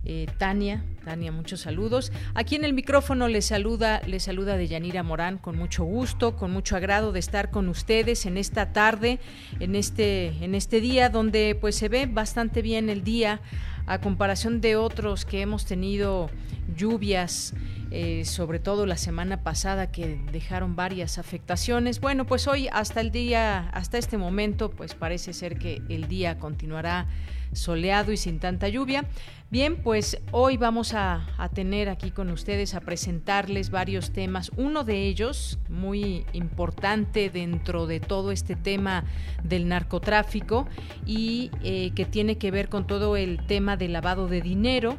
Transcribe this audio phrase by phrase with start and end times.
[0.08, 2.12] Eh, Tania, Tania, muchos saludos.
[2.34, 6.76] Aquí en el micrófono les saluda, les saluda Deyanira Morán con mucho gusto, con mucho
[6.76, 9.18] agrado de estar con ustedes en esta tarde,
[9.58, 13.40] en este, en este día donde pues se ve bastante bien el día
[13.86, 16.28] a comparación de otros que hemos tenido
[16.76, 17.54] lluvias
[17.92, 22.00] eh, sobre todo la semana pasada que dejaron varias afectaciones.
[22.00, 26.38] Bueno, pues hoy hasta el día, hasta este momento, pues parece ser que el día
[26.38, 27.06] continuará
[27.52, 29.04] soleado y sin tanta lluvia.
[29.48, 31.24] Bien, pues hoy vamos a,
[31.54, 34.50] tener aquí con ustedes a presentarles varios temas.
[34.56, 39.04] Uno de ellos, muy importante dentro de todo este tema
[39.44, 40.66] del narcotráfico
[41.06, 44.96] y eh, que tiene que ver con todo el tema del lavado de dinero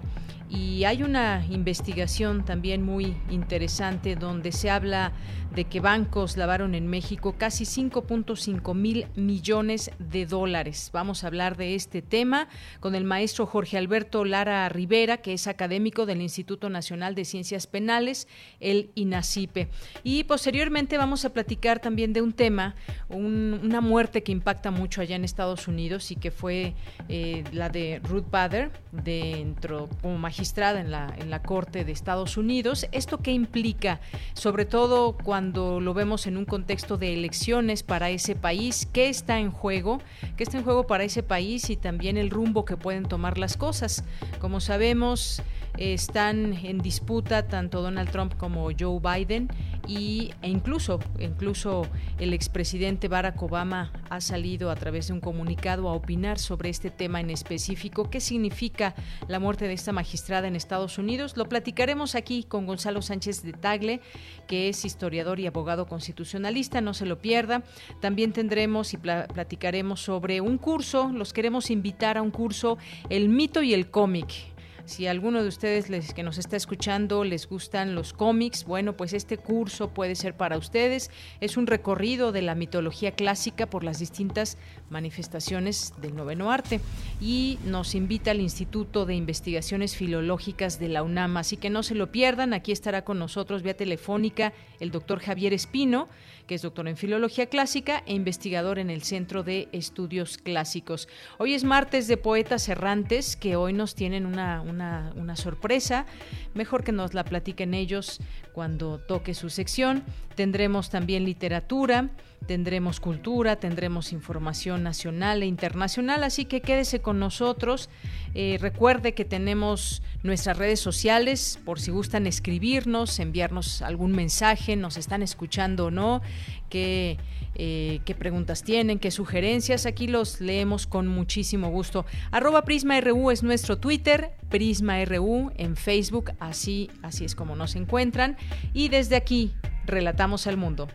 [0.50, 5.12] y hay una investigación también muy interesante donde se habla
[5.58, 10.92] de que bancos lavaron en México casi 5.5 mil millones de dólares.
[10.94, 12.48] Vamos a hablar de este tema
[12.80, 17.66] con el maestro Jorge Alberto Lara Rivera, que es académico del Instituto Nacional de Ciencias
[17.66, 18.28] Penales,
[18.60, 19.70] el INACIPE.
[20.04, 22.76] Y posteriormente vamos a platicar también de un tema,
[23.10, 26.76] una muerte que impacta mucho allá en Estados Unidos y que fue
[27.10, 32.38] eh, la de Ruth Bader, dentro como magistrada en la, en la Corte de Estados
[32.38, 32.86] Unidos.
[32.92, 34.02] ¿Esto qué implica?
[34.34, 39.40] Sobre todo cuando lo vemos en un contexto de elecciones para ese país, ¿qué está
[39.40, 40.00] en juego?
[40.36, 43.58] ¿Qué está en juego para ese país y también el rumbo que pueden tomar las
[43.58, 44.04] cosas?
[44.40, 45.42] Como sabemos,
[45.78, 49.50] están en disputa tanto Donald Trump como Joe Biden
[49.88, 51.88] y, e incluso, incluso
[52.20, 56.90] el expresidente Barack Obama ha salido a través de un comunicado a opinar sobre este
[56.90, 58.10] tema en específico.
[58.10, 58.96] ¿Qué significa
[59.28, 61.38] la muerte de esta magistrada en Estados Unidos?
[61.38, 64.02] Lo platicaremos aquí con Gonzalo Sánchez de Tagle,
[64.48, 67.64] que es historiador y abogado constitucionalista, no se lo pierda.
[68.02, 72.78] También tendremos y platicaremos sobre un curso, los queremos invitar a un curso,
[73.10, 74.57] El mito y el cómic
[74.88, 79.38] si alguno de ustedes que nos está escuchando les gustan los cómics, bueno, pues este
[79.38, 81.12] curso puede ser para ustedes.
[81.42, 84.58] Es un recorrido de la mitología clásica por las distintas
[84.90, 86.80] manifestaciones del noveno arte
[87.20, 91.36] y nos invita al Instituto de Investigaciones Filológicas de la UNAM.
[91.36, 95.52] Así que no se lo pierdan, aquí estará con nosotros vía telefónica el doctor Javier
[95.52, 96.08] Espino
[96.48, 101.10] que es doctor en Filología Clásica e investigador en el Centro de Estudios Clásicos.
[101.38, 106.06] Hoy es martes de Poetas Errantes, que hoy nos tienen una, una sorpresa.
[106.54, 108.20] Mejor que nos la platiquen ellos
[108.54, 110.04] cuando toque su sección.
[110.36, 112.10] Tendremos también literatura,
[112.46, 117.90] tendremos cultura, tendremos información nacional e internacional, así que quédese con nosotros.
[118.34, 124.98] Eh, recuerde que tenemos nuestras redes sociales por si gustan escribirnos, enviarnos algún mensaje, nos
[124.98, 126.22] están escuchando o no,
[126.70, 127.18] qué,
[127.56, 129.86] eh, preguntas tienen, qué sugerencias.
[129.86, 132.06] Aquí los leemos con muchísimo gusto.
[132.32, 137.76] Arroba Prisma RU es nuestro Twitter, Prisma RU en Facebook, así, así es como nos
[137.76, 138.38] encuentran.
[138.74, 139.54] Y desde aquí,
[139.88, 140.88] relatamos al mundo.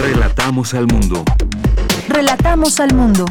[0.00, 1.24] Relatamos al mundo.
[2.08, 3.26] Relatamos al mundo.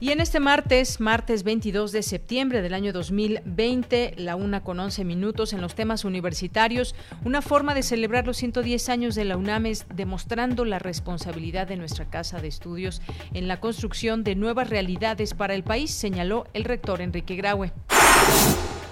[0.00, 5.02] Y en este martes, martes 22 de septiembre del año 2020, la una con 11
[5.06, 9.64] minutos en los temas universitarios, una forma de celebrar los 110 años de la UNAM
[9.64, 13.00] es demostrando la responsabilidad de nuestra casa de estudios
[13.32, 17.72] en la construcción de nuevas realidades para el país, señaló el rector Enrique Graue.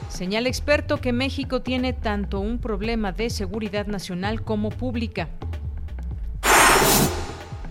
[0.08, 5.28] Señala experto que México tiene tanto un problema de seguridad nacional como pública.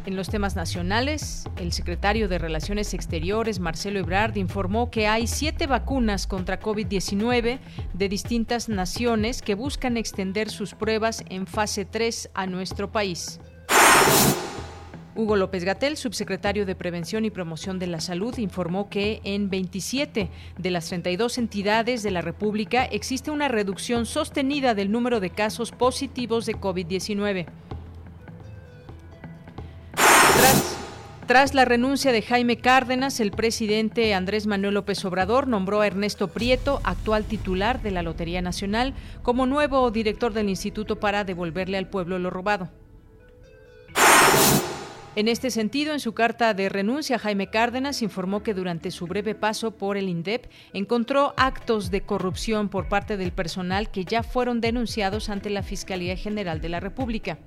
[0.06, 5.68] En los temas nacionales, el secretario de Relaciones Exteriores, Marcelo Ebrard, informó que hay siete
[5.68, 7.60] vacunas contra COVID-19
[7.94, 13.42] de distintas naciones que buscan extender sus pruebas en fase 3 a nuestro país.
[15.18, 20.30] Hugo López Gatel, subsecretario de Prevención y Promoción de la Salud, informó que en 27
[20.60, 25.72] de las 32 entidades de la República existe una reducción sostenida del número de casos
[25.72, 27.48] positivos de COVID-19.
[31.26, 36.28] Tras, la renuncia de Jaime Cárdenas, el presidente Andrés Manuel López Obrador nombró a Ernesto
[36.28, 38.94] Prieto, actual titular de la Lotería Nacional,
[39.24, 42.70] como nuevo director del instituto para devolverle al pueblo lo robado.
[45.18, 49.34] En este sentido, en su carta de renuncia, Jaime Cárdenas informó que durante su breve
[49.34, 54.62] paso por el INDEP encontró actos de corrupción por parte del personal que ya fueron
[54.62, 57.40] denunciados ante la Fiscalía General de la República.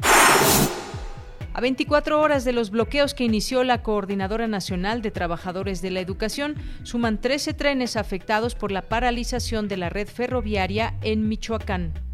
[1.55, 6.01] A 24 horas de los bloqueos que inició la Coordinadora Nacional de Trabajadores de la
[6.01, 12.10] Educación, suman 13 trenes afectados por la paralización de la red ferroviaria en Michoacán.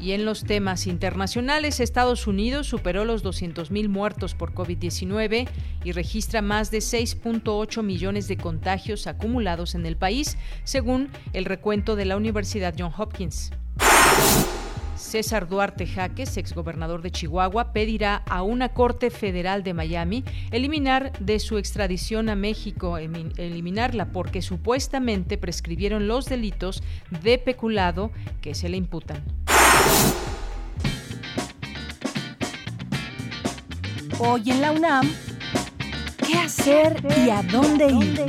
[0.00, 5.48] Y en los temas internacionales, Estados Unidos superó los 200.000 muertos por COVID-19
[5.84, 11.96] y registra más de 6.8 millones de contagios acumulados en el país, según el recuento
[11.96, 13.52] de la Universidad John Hopkins.
[14.96, 21.38] César Duarte Jaques, exgobernador de Chihuahua, pedirá a una Corte Federal de Miami eliminar de
[21.38, 26.82] su extradición a México, eliminarla porque supuestamente prescribieron los delitos
[27.22, 28.10] de peculado
[28.40, 29.45] que se le imputan.
[34.18, 35.10] Hoy en la UNAM,
[36.26, 38.24] ¿qué hacer y a dónde ir?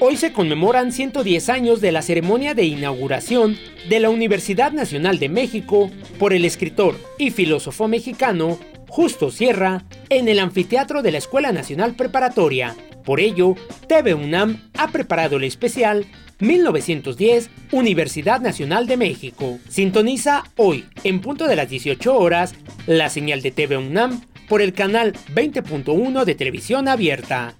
[0.00, 3.56] Hoy se conmemoran 110 años de la ceremonia de inauguración
[3.88, 10.28] de la Universidad Nacional de México por el escritor y filósofo mexicano Justo Sierra en
[10.28, 12.76] el anfiteatro de la Escuela Nacional Preparatoria.
[13.04, 13.54] Por ello,
[13.88, 16.06] TV UNAM ha preparado el especial
[16.44, 19.58] 1910 Universidad Nacional de México.
[19.68, 22.54] Sintoniza hoy, en punto de las 18 horas,
[22.86, 27.54] la señal de TV UNAM por el canal 20.1 de televisión abierta.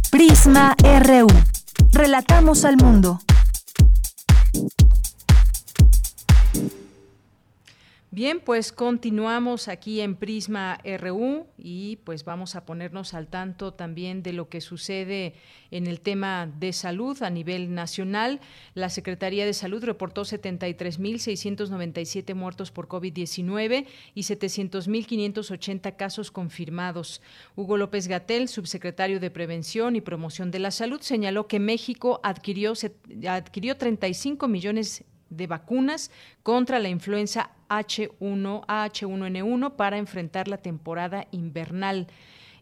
[0.10, 1.28] Prisma RU.
[1.92, 3.20] Relatamos al mundo.
[8.18, 14.24] Bien, pues continuamos aquí en Prisma RU y pues vamos a ponernos al tanto también
[14.24, 15.36] de lo que sucede
[15.70, 18.40] en el tema de salud a nivel nacional.
[18.74, 27.22] La Secretaría de Salud reportó 73.697 muertos por COVID-19 y 700.580 casos confirmados.
[27.56, 32.74] Hugo López Gatel, subsecretario de Prevención y Promoción de la Salud, señaló que México adquirió,
[33.30, 36.10] adquirió 35 millones de vacunas
[36.42, 42.08] contra la influenza H1, H1N1 para enfrentar la temporada invernal.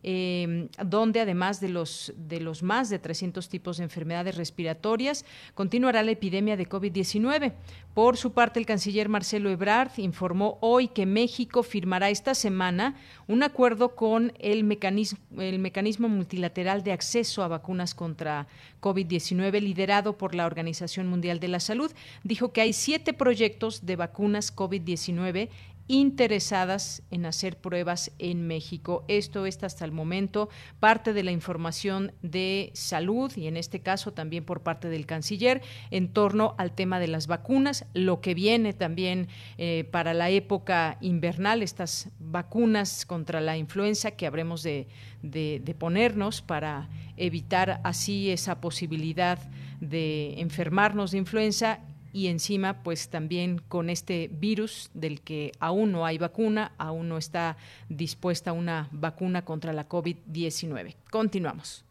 [0.07, 6.03] Em, donde además de los, de los más de 300 tipos de enfermedades respiratorias, continuará
[6.03, 7.53] la epidemia de COVID-19.
[7.95, 12.95] Por su parte, el canciller Marcelo Ebrard informó hoy que México firmará esta semana
[13.27, 18.45] un acuerdo con el mecanismo, el mecanismo multilateral de acceso a vacunas contra
[18.81, 21.91] COVID-19 liderado por la Organización Mundial de la Salud.
[22.23, 25.49] Dijo que hay siete proyectos de vacunas COVID-19
[25.87, 29.05] interesadas en hacer pruebas en México.
[29.07, 30.49] Esto es hasta el momento
[30.79, 35.61] parte de la información de salud y en este caso también por parte del canciller
[35.91, 39.27] en torno al tema de las vacunas, lo que viene también
[39.57, 44.87] eh, para la época invernal, estas vacunas contra la influenza que habremos de,
[45.21, 49.39] de ponernos para evitar así esa posibilidad
[49.79, 51.79] de enfermarnos de influenza
[52.15, 57.17] y encima pues también con este virus del que aún no hay vacuna, aún no
[57.17, 57.57] está
[57.89, 60.95] dispuesta una vacuna contra la COVID-19.
[61.11, 61.83] Continuamos.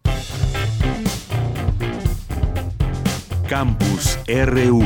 [3.46, 4.82] Campus RU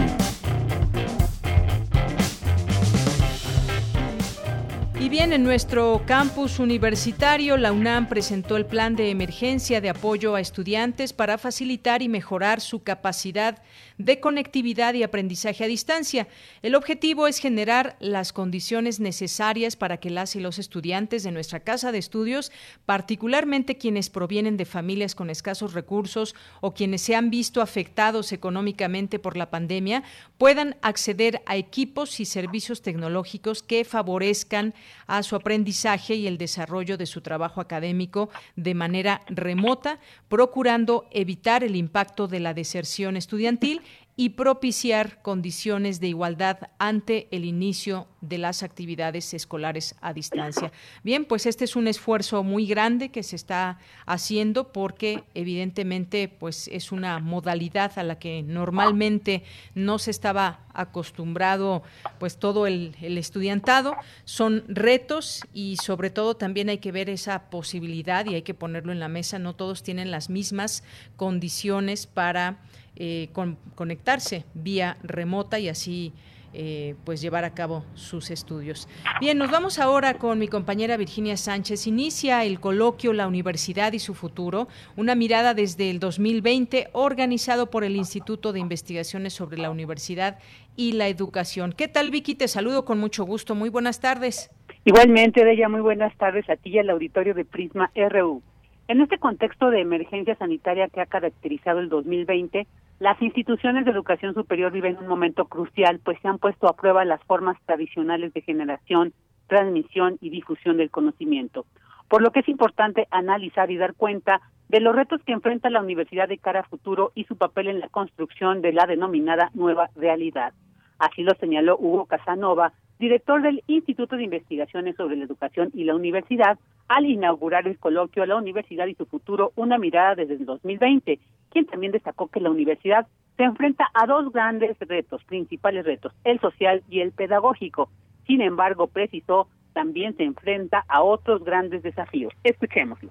[5.08, 10.34] Y bien, en nuestro campus universitario, la UNAM presentó el plan de emergencia de apoyo
[10.34, 13.62] a estudiantes para facilitar y mejorar su capacidad
[13.96, 16.28] de conectividad y aprendizaje a distancia.
[16.60, 21.60] El objetivo es generar las condiciones necesarias para que las y los estudiantes de nuestra
[21.60, 22.52] casa de estudios,
[22.84, 29.18] particularmente quienes provienen de familias con escasos recursos o quienes se han visto afectados económicamente
[29.18, 30.02] por la pandemia,
[30.36, 34.74] puedan acceder a equipos y servicios tecnológicos que favorezcan
[35.08, 39.98] a su aprendizaje y el desarrollo de su trabajo académico de manera remota,
[40.28, 43.82] procurando evitar el impacto de la deserción estudiantil
[44.20, 50.72] y propiciar condiciones de igualdad ante el inicio de las actividades escolares a distancia.
[51.04, 56.66] Bien, pues este es un esfuerzo muy grande que se está haciendo porque evidentemente pues
[56.66, 59.44] es una modalidad a la que normalmente
[59.76, 61.84] no se estaba acostumbrado
[62.18, 63.94] pues todo el, el estudiantado.
[64.24, 68.90] Son retos y sobre todo también hay que ver esa posibilidad y hay que ponerlo
[68.90, 69.38] en la mesa.
[69.38, 70.82] No todos tienen las mismas
[71.14, 72.58] condiciones para
[73.00, 73.28] eh,
[73.76, 76.12] conectarse vía remota y así
[76.52, 78.88] eh, pues llevar a cabo sus estudios.
[79.20, 81.86] Bien, nos vamos ahora con mi compañera Virginia Sánchez.
[81.86, 87.84] Inicia el coloquio La Universidad y su futuro, una mirada desde el 2020 organizado por
[87.84, 90.38] el Instituto de Investigaciones sobre la Universidad
[90.74, 91.74] y la Educación.
[91.76, 92.34] ¿Qué tal Vicky?
[92.34, 93.54] Te saludo con mucho gusto.
[93.54, 94.50] Muy buenas tardes.
[94.84, 98.42] Igualmente, de ella muy buenas tardes a ti y al auditorio de Prisma RU.
[98.88, 102.66] En este contexto de emergencia sanitaria que ha caracterizado el 2020,
[103.00, 107.04] las instituciones de educación superior viven un momento crucial, pues se han puesto a prueba
[107.04, 109.12] las formas tradicionales de generación,
[109.46, 111.66] transmisión y difusión del conocimiento,
[112.08, 114.40] por lo que es importante analizar y dar cuenta
[114.70, 117.80] de los retos que enfrenta la universidad de cara a futuro y su papel en
[117.80, 120.54] la construcción de la denominada nueva realidad.
[120.98, 125.94] Así lo señaló Hugo Casanova, director del Instituto de Investigaciones sobre la Educación y la
[125.94, 131.18] Universidad, al inaugurar el coloquio La Universidad y su futuro, una mirada desde el 2020,
[131.50, 136.40] quien también destacó que la universidad se enfrenta a dos grandes retos, principales retos, el
[136.40, 137.90] social y el pedagógico.
[138.26, 142.32] Sin embargo, precisó, también se enfrenta a otros grandes desafíos.
[142.42, 143.10] Escuchémoslo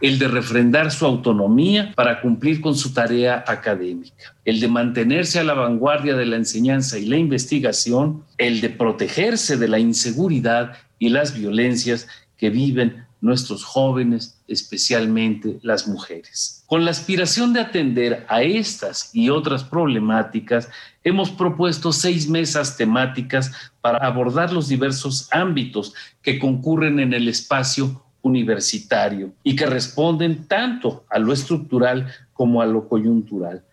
[0.00, 5.44] el de refrendar su autonomía para cumplir con su tarea académica, el de mantenerse a
[5.44, 11.08] la vanguardia de la enseñanza y la investigación, el de protegerse de la inseguridad y
[11.08, 16.62] las violencias que viven nuestros jóvenes, especialmente las mujeres.
[16.66, 20.68] Con la aspiración de atender a estas y otras problemáticas,
[21.02, 23.50] hemos propuesto seis mesas temáticas
[23.80, 31.04] para abordar los diversos ámbitos que concurren en el espacio universitario y que responden tanto
[31.08, 33.64] a lo estructural como a lo coyuntural.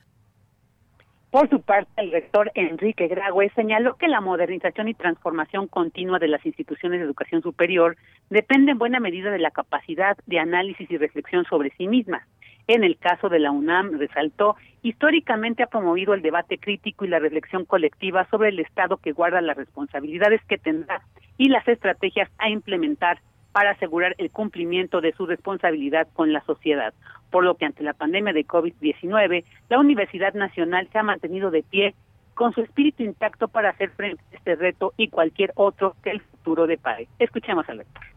[1.36, 6.30] Por su parte, el rector Enrique Graue señaló que la modernización y transformación continua de
[6.30, 7.98] las instituciones de educación superior
[8.30, 12.24] depende en buena medida de la capacidad de análisis y reflexión sobre sí mismas.
[12.68, 17.20] En el caso de la UNAM, resaltó, históricamente ha promovido el debate crítico y la
[17.20, 21.02] reflexión colectiva sobre el Estado que guarda las responsabilidades que tendrá
[21.38, 23.20] y las estrategias a implementar
[23.56, 26.94] para asegurar el cumplimiento de su responsabilidad con la sociedad.
[27.32, 31.64] Por lo que ante la pandemia de COVID-19, la Universidad Nacional se ha mantenido de
[31.64, 31.96] pie
[32.34, 36.20] con su espíritu intacto para hacer frente a este reto y cualquier otro que el
[36.20, 37.08] futuro depare.
[37.18, 38.15] Escuchemos al lector.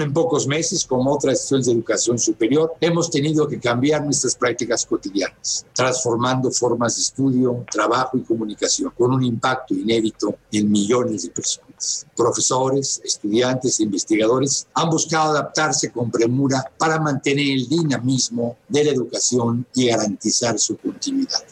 [0.00, 4.86] En pocos meses, como otras instituciones de educación superior, hemos tenido que cambiar nuestras prácticas
[4.86, 11.30] cotidianas, transformando formas de estudio, trabajo y comunicación, con un impacto inédito en millones de
[11.30, 12.06] personas.
[12.16, 18.90] Profesores, estudiantes e investigadores han buscado adaptarse con premura para mantener el dinamismo de la
[18.92, 21.42] educación y garantizar su continuidad.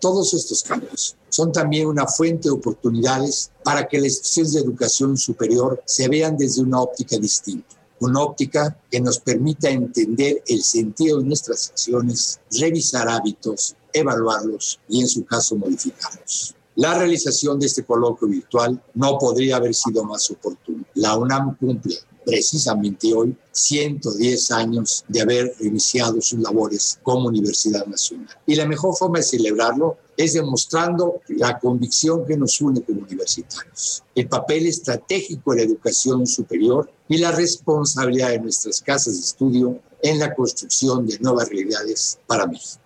[0.00, 5.16] Todos estos cambios son también una fuente de oportunidades para que las instituciones de educación
[5.16, 11.18] superior se vean desde una óptica distinta una óptica que nos permita entender el sentido
[11.18, 16.54] de nuestras acciones, revisar hábitos, evaluarlos y en su caso modificarlos.
[16.76, 20.84] La realización de este coloquio virtual no podría haber sido más oportuna.
[20.94, 21.96] La UNAM cumple
[22.26, 28.36] precisamente hoy 110 años de haber iniciado sus labores como Universidad Nacional.
[28.46, 34.02] Y la mejor forma de celebrarlo es demostrando la convicción que nos une como universitarios,
[34.14, 39.80] el papel estratégico de la educación superior y la responsabilidad de nuestras casas de estudio
[40.02, 42.85] en la construcción de nuevas realidades para México.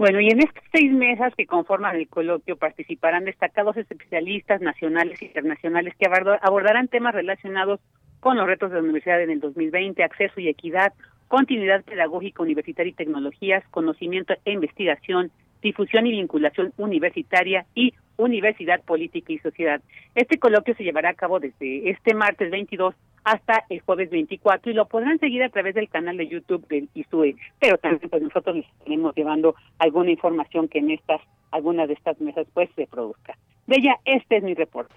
[0.00, 5.26] Bueno, y en estas seis mesas que conforman el coloquio participarán destacados especialistas nacionales e
[5.26, 6.08] internacionales que
[6.40, 7.80] abordarán temas relacionados
[8.20, 10.94] con los retos de la universidad en el 2020, acceso y equidad,
[11.28, 15.30] continuidad pedagógica universitaria y tecnologías, conocimiento e investigación,
[15.62, 19.80] difusión y vinculación universitaria y universidad política y sociedad.
[20.14, 24.74] Este coloquio se llevará a cabo desde este martes 22 hasta el jueves 24 y
[24.74, 28.56] lo podrán seguir a través del canal de YouTube del ISUE, pero también pues nosotros
[28.56, 33.36] les estaremos llevando alguna información que en estas, algunas de estas mesas pues se produzca.
[33.66, 34.94] Bella, este es mi reporte.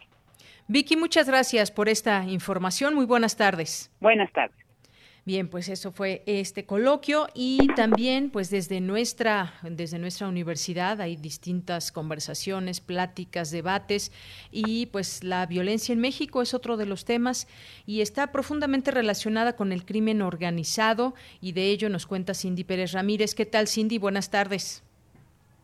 [0.67, 2.95] Vicky, muchas gracias por esta información.
[2.95, 3.91] Muy buenas tardes.
[3.99, 4.62] Buenas tardes.
[5.25, 11.15] Bien, pues eso fue este coloquio y también pues desde nuestra desde nuestra universidad hay
[11.15, 14.11] distintas conversaciones, pláticas, debates
[14.51, 17.47] y pues la violencia en México es otro de los temas
[17.85, 22.91] y está profundamente relacionada con el crimen organizado y de ello nos cuenta Cindy Pérez
[22.91, 23.33] Ramírez.
[23.33, 23.99] ¿Qué tal Cindy?
[23.99, 24.83] Buenas tardes.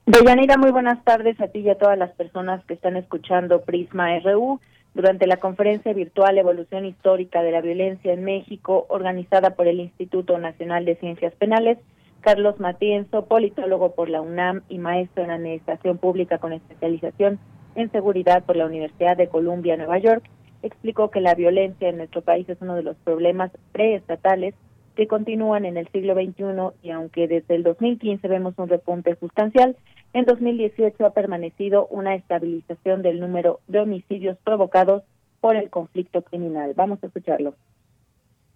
[0.06, 4.18] Deyanira, muy buenas tardes a ti y a todas las personas que están escuchando Prisma
[4.20, 4.62] RU
[5.00, 10.38] durante la conferencia virtual Evolución Histórica de la Violencia en México, organizada por el Instituto
[10.40, 11.78] Nacional de Ciencias Penales,
[12.20, 17.40] Carlos Matienzo, politólogo por la UNAM y maestro en Administración Pública con especialización
[17.76, 20.26] en Seguridad por la Universidad de Columbia, Nueva York,
[20.64, 24.54] explicó que la violencia en nuestro país es uno de los problemas preestatales
[24.98, 26.44] que continúan en el siglo XXI
[26.84, 29.78] y aunque desde el 2015 vemos un repunte sustancial,
[30.14, 35.04] en 2018 ha permanecido una estabilización del número de homicidios provocados
[35.40, 36.74] por el conflicto criminal.
[36.76, 37.56] Vamos a escucharlo.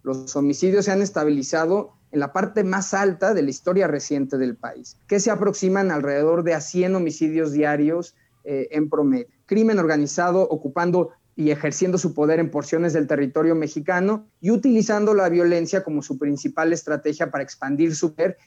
[0.02, 4.56] Los homicidios se han estabilizado en la parte más alta de la historia reciente del
[4.56, 9.28] país, que se aproximan alrededor de a 100 homicidios diarios eh, en promedio.
[9.46, 15.30] Crimen organizado ocupando y ejerciendo su poder en porciones del territorio mexicano y utilizando la
[15.30, 18.38] violencia como su principal estrategia para expandir su poder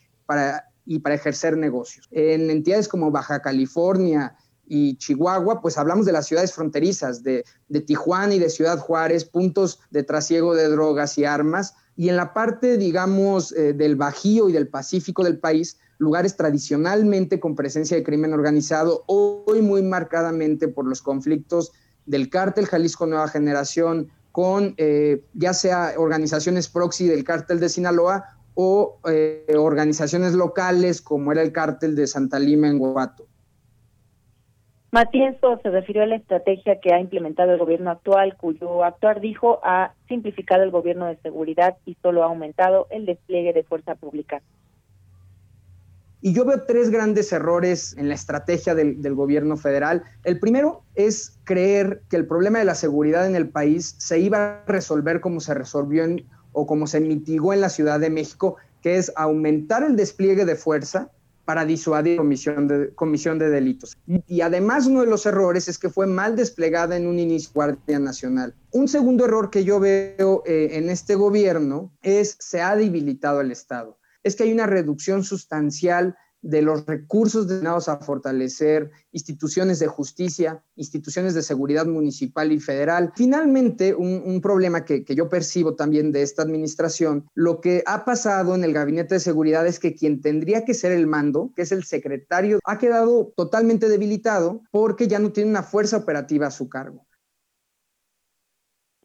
[0.87, 2.09] y para ejercer negocios.
[2.12, 7.44] En entidades como Baja California y Chihuahua, pues hablamos de las ciudades fronterizas, de,
[7.87, 12.33] Tijuana y de Ciudad Juárez, puntos de trasiego de drogas y armas, y en la
[12.33, 18.03] parte, digamos, eh, del Bajío y del Pacífico del país, lugares tradicionalmente con presencia de
[18.03, 21.72] crimen organizado, hoy muy marcadamente por los conflictos
[22.05, 28.36] del cártel Jalisco Nueva Generación con eh, ya sea organizaciones proxy del cártel de Sinaloa
[28.57, 33.27] o eh, organizaciones locales como era el cártel de Santa Lima en Guato.
[34.90, 39.61] Matienzo se refirió a la estrategia que ha implementado el gobierno actual, cuyo actuar, dijo,
[39.62, 44.40] ha simplificado el gobierno de seguridad y solo ha aumentado el despliegue de fuerza pública.
[46.23, 50.03] Y yo veo tres grandes errores en la estrategia del, del, gobierno federal.
[50.25, 54.38] El primero es creer que el problema de la seguridad en el país se iba
[54.38, 58.57] a resolver como se resolvió en o como se mitigó en la Ciudad de México,
[58.81, 61.11] que es aumentar el despliegue de fuerza
[61.45, 63.97] para disuadir comisión de, comisión de delitos.
[64.07, 67.99] Y, además uno de los errores es que fue mal desplegada en un inicio Guardia
[67.99, 68.55] Nacional.
[68.73, 73.53] Un segundo error que yo veo eh, en este gobierno es se ha debilitado el
[73.53, 73.99] Estado.
[74.25, 76.16] Es que hay una reducción sustancial
[76.47, 83.13] de los recursos destinados a fortalecer instituciones de justicia, instituciones de seguridad municipal y federal.
[83.17, 88.55] Finalmente, un, problema que, que, yo percibo también de esta administración, lo que ha pasado
[88.55, 91.73] en el gabinete de seguridad es que quien tendría que ser el mando, que es
[91.73, 96.69] el secretario, ha quedado totalmente debilitado porque ya no tiene una fuerza operativa a su
[96.69, 97.07] cargo.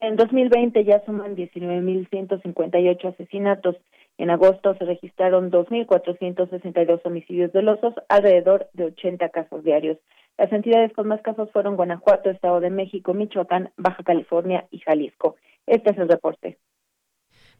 [0.01, 3.77] En 2020 ya suman 19.158 asesinatos.
[4.21, 9.97] En agosto se registraron 2.462 homicidios dolosos, alrededor de 80 casos diarios.
[10.37, 15.37] Las entidades con más casos fueron Guanajuato, Estado de México, Michoacán, Baja California y Jalisco.
[15.65, 16.59] Este es el reporte.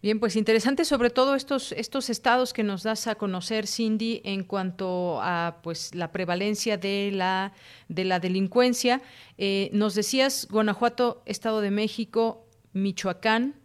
[0.04, 4.44] Bien, pues interesante sobre todo estos, estos estados que nos das a conocer, Cindy, en
[4.44, 7.54] cuanto a pues la prevalencia de la,
[7.88, 9.02] de la delincuencia.
[9.40, 13.56] Eh, nos decías Guanajuato, Estado de México, Michoacán,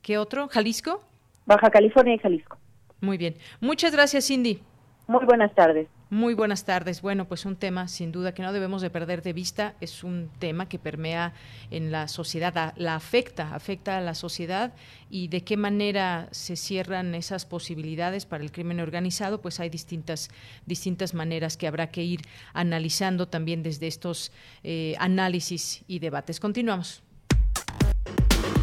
[0.00, 0.48] ¿qué otro?
[0.48, 1.04] ¿Jalisco?
[1.46, 2.58] Baja California y Jalisco.
[3.00, 3.36] Muy bien.
[3.60, 4.60] Muchas gracias, Cindy.
[5.06, 5.88] Muy buenas tardes.
[6.08, 7.02] Muy buenas tardes.
[7.02, 9.74] Bueno, pues un tema sin duda que no debemos de perder de vista.
[9.80, 11.34] Es un tema que permea
[11.70, 14.72] en la sociedad, la afecta, afecta a la sociedad
[15.10, 20.30] y de qué manera se cierran esas posibilidades para el crimen organizado, pues hay distintas,
[20.66, 22.20] distintas maneras que habrá que ir
[22.52, 26.38] analizando también desde estos eh, análisis y debates.
[26.40, 27.02] Continuamos.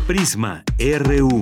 [0.08, 1.42] Prisma RU.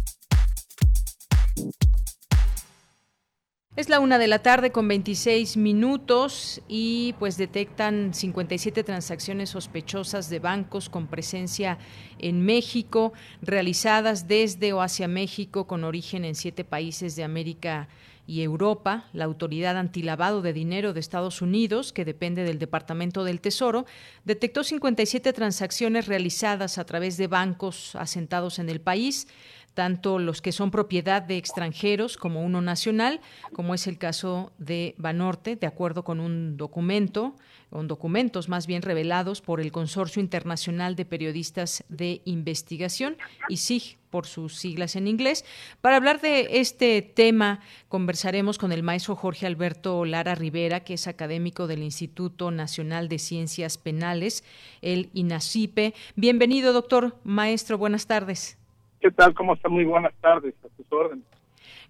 [3.77, 10.29] Es la una de la tarde con 26 minutos y pues detectan 57 transacciones sospechosas
[10.29, 11.77] de bancos con presencia
[12.19, 17.87] en México realizadas desde o hacia México con origen en siete países de América
[18.27, 23.41] y Europa, la Autoridad Antilavado de Dinero de Estados Unidos, que depende del Departamento del
[23.41, 23.85] Tesoro,
[24.25, 29.27] detectó 57 transacciones realizadas a través de bancos asentados en el país
[29.73, 33.21] tanto los que son propiedad de extranjeros como uno nacional,
[33.53, 37.35] como es el caso de Banorte, de acuerdo con un documento,
[37.69, 43.97] con documentos más bien revelados por el Consorcio Internacional de Periodistas de Investigación, y SIG
[44.09, 45.45] por sus siglas en inglés.
[45.79, 51.07] Para hablar de este tema, conversaremos con el maestro Jorge Alberto Lara Rivera, que es
[51.07, 54.43] académico del Instituto Nacional de Ciencias Penales,
[54.81, 55.93] el INACIPE.
[56.15, 58.60] Bienvenido, doctor maestro, buenas tardes.
[59.01, 59.33] ¿Qué tal?
[59.33, 59.67] ¿Cómo está?
[59.67, 61.25] Muy buenas tardes, a tus órdenes.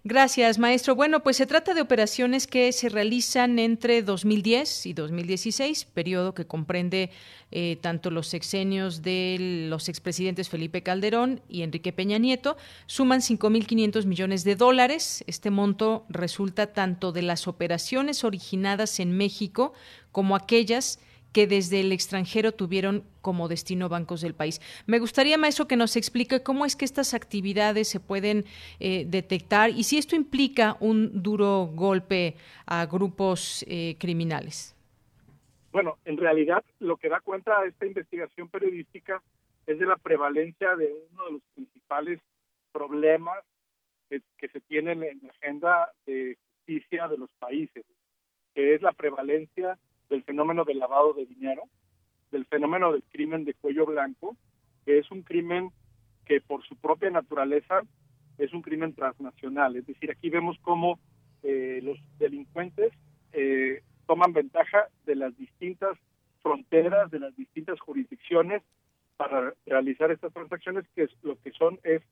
[0.04, 0.96] Gracias, maestro.
[0.96, 6.46] Bueno, pues se trata de operaciones que se realizan entre 2010 y 2016, periodo que
[6.46, 7.10] comprende
[7.52, 12.56] eh, tanto los sexenios de los expresidentes Felipe Calderón y Enrique Peña Nieto.
[12.86, 15.22] Suman 5.500 millones de dólares.
[15.28, 19.72] Este monto resulta tanto de las operaciones originadas en México
[20.10, 20.98] como aquellas
[21.32, 24.60] que desde el extranjero tuvieron como destino bancos del país.
[24.86, 28.44] Me gustaría, maestro, que nos explique cómo es que estas actividades se pueden
[28.80, 34.76] eh, detectar y si esto implica un duro golpe a grupos eh, criminales.
[35.72, 39.22] Bueno, en realidad lo que da cuenta esta investigación periodística
[39.66, 42.20] es de la prevalencia de uno de los principales
[42.72, 43.38] problemas
[44.10, 47.84] que, que se tienen en la agenda de justicia de los países,
[48.54, 49.78] que es la prevalencia
[50.12, 51.62] del fenómeno del lavado de dinero,
[52.30, 54.36] del fenómeno del crimen de cuello blanco,
[54.84, 55.70] que es un crimen
[56.26, 57.80] que por su propia naturaleza
[58.36, 59.74] es un crimen transnacional.
[59.74, 61.00] Es decir, aquí vemos cómo
[61.42, 62.92] eh, los delincuentes
[63.32, 65.96] eh, toman ventaja de las distintas
[66.42, 68.62] fronteras, de las distintas jurisdicciones
[69.16, 72.02] para realizar estas transacciones, que es, lo que son es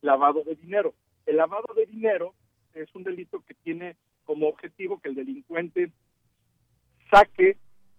[0.00, 0.94] lavado de dinero.
[1.26, 2.32] El lavado de dinero
[2.72, 5.92] es un delito que tiene como objetivo que el delincuente
[7.10, 7.56] saque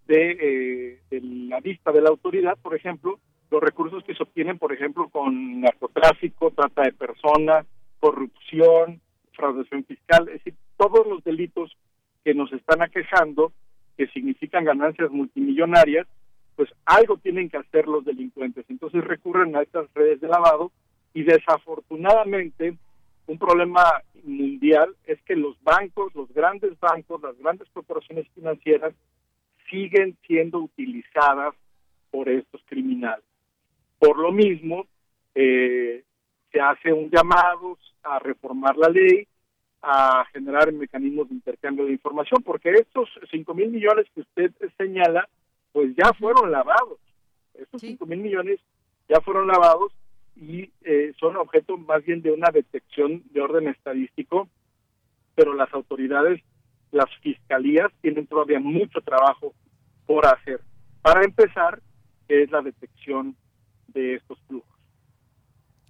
[0.08, 3.19] de, eh, la vista de la autoridad, por ejemplo,
[3.50, 7.65] los recursos que se obtienen, por ejemplo, con narcotráfico, trata de personas,
[8.00, 9.02] corrupción,
[9.34, 11.76] fraudación fiscal, es decir, todos los delitos
[12.24, 13.52] que nos están aquejando,
[13.97, 16.08] que significan ganancias multimillonarias,
[16.56, 18.65] pues algo tienen que hacer los delincuentes.
[18.69, 20.71] Entonces recurren a estas redes de lavado
[21.13, 22.78] y desafortunadamente
[23.32, 28.94] un problema mundial es que los bancos, los grandes bancos, las grandes corporaciones financieras
[29.70, 31.56] siguen siendo utilizadas
[32.12, 33.24] por estos criminales.
[34.00, 34.86] Por lo mismo,
[35.34, 36.04] eh,
[36.52, 39.26] se hace un llamado a reformar la ley,
[39.82, 45.28] a generar mecanismos de intercambio de información, porque estos 5 mil millones que usted señala,
[45.72, 47.00] pues ya fueron lavados.
[47.54, 48.60] Estos 5 mil millones
[49.08, 49.94] ya fueron lavados
[50.36, 54.50] y eh, son objeto más bien de una detección de orden estadístico,
[55.36, 56.41] pero las autoridades
[56.91, 59.54] las fiscalías tienen todavía mucho trabajo
[60.06, 60.60] por hacer.
[61.02, 61.82] Para empezar,
[62.28, 63.36] es la detección
[63.88, 64.70] de estos flujos.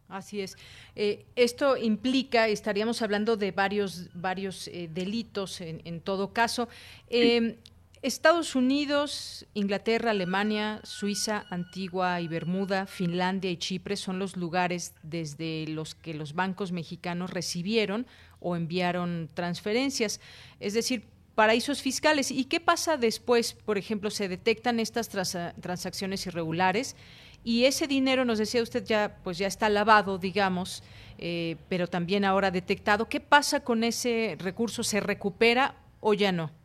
[0.07, 0.57] Así es.
[0.95, 6.67] Eh, esto implica, estaríamos hablando de varios, varios eh, delitos en, todo caso.
[7.07, 7.55] Em,
[8.01, 15.67] Estados Unidos, Inglaterra, Alemania, Suiza, Antigua y Bermuda, Finlandia y Chipre son los lugares desde
[15.67, 18.07] los que los bancos mexicanos recibieron
[18.39, 20.19] o enviaron transferencias.
[20.59, 21.03] Es decir,
[21.35, 22.31] paraísos fiscales.
[22.31, 23.53] ¿Y qué pasa después?
[23.53, 26.95] Por ejemplo, se detectan estas transacciones irregulares
[27.43, 30.81] y ese dinero, nos decía usted, ya, pues ya está lavado, digamos,
[31.19, 33.07] eh, pero también ahora detectado.
[33.07, 34.83] ¿Qué pasa con ese recurso?
[34.83, 36.60] ¿Se recupera o ya no?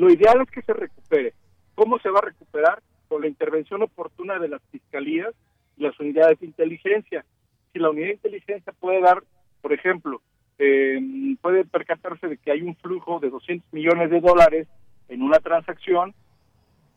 [0.00, 1.34] Lo ideal es que se recupere.
[1.74, 2.80] ¿Cómo se va a recuperar?
[3.06, 5.28] Con la intervención oportuna de las fiscalías
[5.76, 7.22] y las unidades de inteligencia.
[7.70, 9.22] Si la unidad de inteligencia puede dar,
[9.60, 10.22] por ejemplo,
[10.58, 10.98] eh,
[11.42, 14.68] puede percatarse de que hay un flujo de 200 millones de dólares
[15.10, 16.14] en una transacción,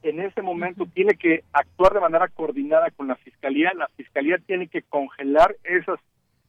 [0.02, 3.74] en ese momento tiene que actuar de manera coordinada con la fiscalía.
[3.76, 6.00] La fiscalía tiene que congelar esas,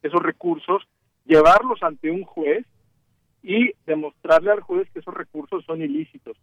[0.05, 0.87] esos recursos,
[1.25, 2.65] llevarlos ante un juez
[3.45, 6.37] y demostrarle al juez que esos recursos son ilícitos.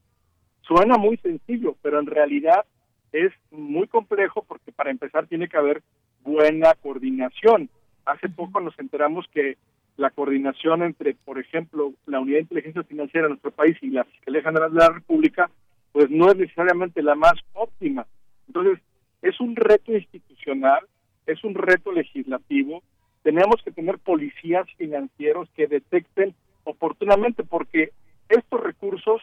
[0.61, 2.63] Suena muy sencillo, pero en realidad
[3.11, 5.81] es muy complejo porque para empezar tiene que haber
[6.23, 7.69] buena coordinación.
[8.05, 9.57] Hace poco nos enteramos que
[9.97, 14.03] la coordinación entre, por ejemplo, la Unidad de Inteligencia Financiera de nuestro país y la
[14.03, 15.49] Fiscalía General de la República
[15.91, 18.05] pues no es necesariamente la más óptima.
[18.47, 18.79] Entonces,
[19.21, 20.85] es un reto institucional,
[21.25, 22.81] es un reto legislativo.
[23.23, 27.91] Tenemos que tener policías financieros que detecten oportunamente, porque
[28.29, 29.21] estos recursos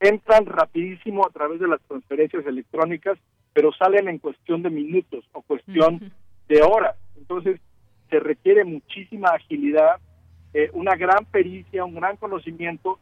[0.00, 3.18] entran rapidísimo a través de las transferencias electrónicas,
[3.52, 6.12] pero salen en cuestión de minutos o cuestión
[6.48, 6.96] de horas.
[7.16, 7.60] Entonces,
[8.08, 9.96] se requiere muchísima agilidad,
[10.54, 12.98] eh, una gran pericia, un gran conocimiento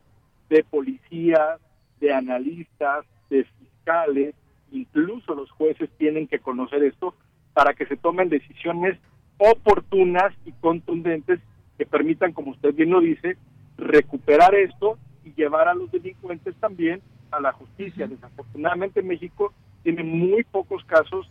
[0.48, 1.60] de policías,
[2.00, 4.34] de analistas, de fiscales,
[4.72, 7.14] incluso los jueces tienen que conocer esto
[7.52, 8.98] para que se tomen decisiones
[9.38, 11.40] oportunas y contundentes
[11.78, 13.36] que permitan, como usted bien lo dice,
[13.76, 18.06] recuperar esto y llevar a los delincuentes también a la justicia.
[18.06, 21.28] Desafortunadamente México tiene muy pocos casos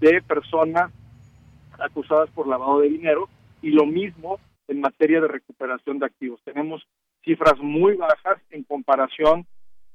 [0.00, 0.92] de personas
[1.78, 3.28] acusadas por lavado de dinero
[3.60, 6.40] y lo mismo en materia de recuperación de activos.
[6.44, 6.86] Tenemos
[7.24, 9.46] cifras muy bajas en comparación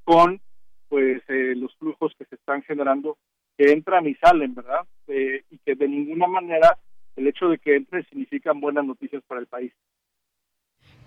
[0.04, 0.40] con
[0.88, 3.18] pues eh, los flujos que se están generando
[3.58, 4.86] que entran y salen, ¿verdad?
[5.08, 6.78] Eh, y que de ninguna manera
[7.16, 9.72] el hecho de que entren significan buenas noticias para el país.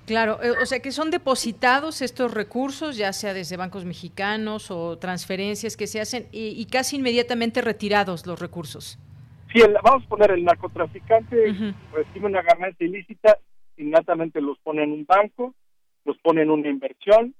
[0.05, 4.97] Claro, eh, o sea que son depositados estos recursos, ya sea desde bancos mexicanos o
[4.97, 8.97] transferencias que se hacen, y, casi inmediatamente retirados los recursos.
[9.53, 11.53] Sí, vamos a poner, el narcotraficante
[11.93, 13.37] recibe una ganancia ilícita,
[13.77, 15.53] inmediatamente los pone en un banco,
[16.05, 17.35] los pone en una inversión,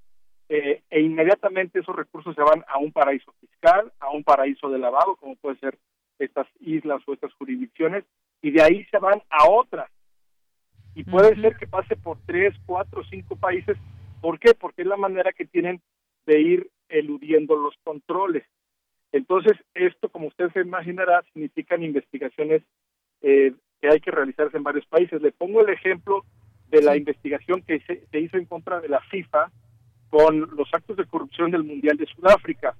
[0.49, 4.79] eh, e inmediatamente esos recursos se van a un paraíso fiscal, a un paraíso de
[4.79, 5.77] lavado, como puede ser
[6.19, 8.03] estas islas o estas jurisdicciones,
[8.41, 9.89] y de ahí se van a otras.
[10.95, 13.77] Y puede ser que pase por tres, cuatro, cinco países.
[14.19, 14.53] ¿Por qué?
[14.53, 15.81] Porque es la manera que tienen
[16.25, 18.43] de ir eludiendo los controles.
[19.11, 22.61] Entonces, esto, como usted se imaginará, significan investigaciones
[23.21, 25.21] eh, que hay que realizarse en varios países.
[25.21, 26.25] Le pongo el ejemplo
[26.69, 29.51] de la investigación que se hizo en contra de la FIFA
[30.09, 32.75] con los actos de corrupción del Mundial de Sudáfrica.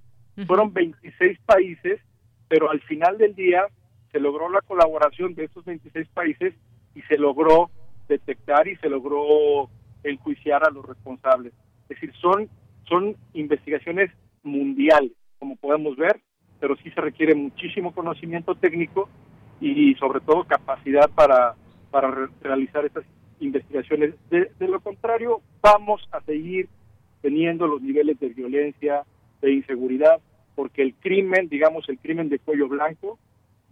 [0.47, 2.00] Fueron 26 países,
[2.47, 3.65] pero al final del día
[4.12, 6.54] se logró la colaboración de estos 26 países
[6.93, 7.69] y se logró
[8.08, 9.70] detectar y se logró
[10.04, 11.54] enjuiciar a los responsables.
[11.84, 12.50] Es decir, son,
[12.88, 14.12] son investigaciones
[14.44, 16.22] mundiales, como podemos ver,
[16.60, 19.10] pero sí se requiere muchísimo conocimiento técnico
[19.60, 21.56] y sobre todo capacidad para,
[21.92, 23.06] para realizar estas
[23.40, 24.16] investigaciones.
[24.30, 26.70] de lo contrario, vamos a seguir
[27.22, 29.04] teniendo los niveles de violencia,
[29.42, 30.20] de inseguridad,
[30.56, 33.20] porque el crimen, digamos, el crimen de cuello blanco,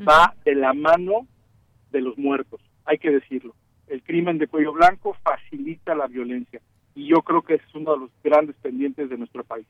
[0.07, 1.27] va de la mano
[1.91, 3.55] de los muertos, hay que decirlo.
[3.89, 6.61] El crimen de cuello blanco facilita la violencia
[6.95, 9.65] y yo creo que es uno de los grandes pendientes de nuestro país.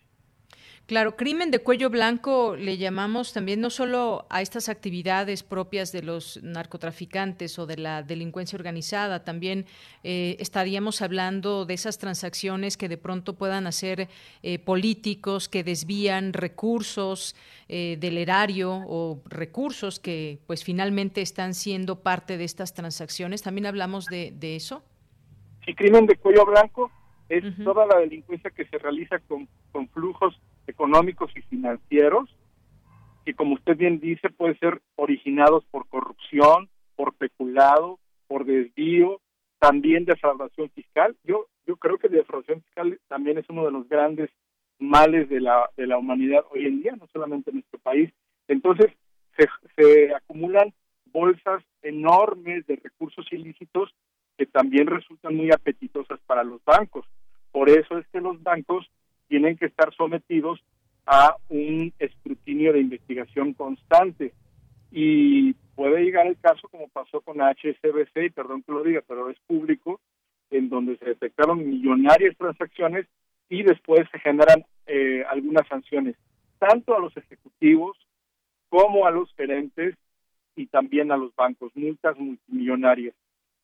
[0.89, 6.01] Claro, crimen de cuello blanco le llamamos también no solo a estas actividades propias de
[6.01, 9.67] los narcotraficantes o de la delincuencia organizada, también
[10.03, 14.07] eh, estaríamos hablando de esas transacciones que de pronto puedan hacer
[14.41, 17.35] eh, políticos que desvían recursos
[17.67, 23.43] eh, del erario o recursos que pues finalmente están siendo parte de estas transacciones.
[23.43, 24.81] También hablamos de, eso.
[25.63, 26.89] Sí, crimen de cuello blanco
[27.29, 30.35] es toda la delincuencia que se realiza con, con flujos
[30.69, 32.29] económicos y financieros,
[33.25, 39.19] que como usted bien dice, pueden ser originados por corrupción, por peculado, por desvío,
[39.59, 41.15] también defraudación fiscal.
[41.23, 44.29] Yo, yo creo que defraudación fiscal también es uno de los grandes
[44.79, 48.11] males de la, de la humanidad hoy en día, no solamente en nuestro país.
[48.47, 48.91] Entonces,
[49.37, 50.73] se, se acumulan
[51.11, 53.93] bolsas enormes de recursos ilícitos
[54.37, 57.05] que también resultan muy apetitosas para los bancos.
[57.51, 58.89] Por eso es que los bancos
[59.29, 60.59] tienen que estar sometidos
[61.05, 64.33] a un escrutinio de investigación constante.
[64.91, 69.29] Y puede llegar el caso, como pasó con HSBC, y perdón que lo diga, pero
[69.29, 70.01] es público,
[70.51, 73.05] en donde se detectaron millonarias transacciones
[73.49, 76.15] y después se generan eh, algunas sanciones,
[76.57, 77.97] tanto a los ejecutivos
[78.69, 79.95] como a los gerentes
[80.55, 83.15] y también a los bancos, multas multimillonarias.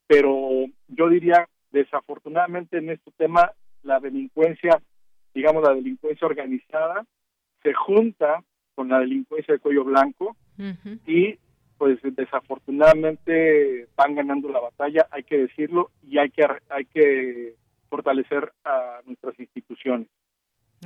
[0.07, 3.51] Pero yo diría, desafortunadamente en este tema,
[3.83, 4.81] la delincuencia,
[5.35, 7.05] digamos la delincuencia organizada,
[7.61, 8.41] se junta
[8.73, 10.35] con la delincuencia de cuello blanco
[11.05, 11.37] y
[11.77, 17.55] pues desafortunadamente van ganando la batalla, hay que decirlo, y hay que hay que
[17.89, 20.07] fortalecer a nuestras instituciones.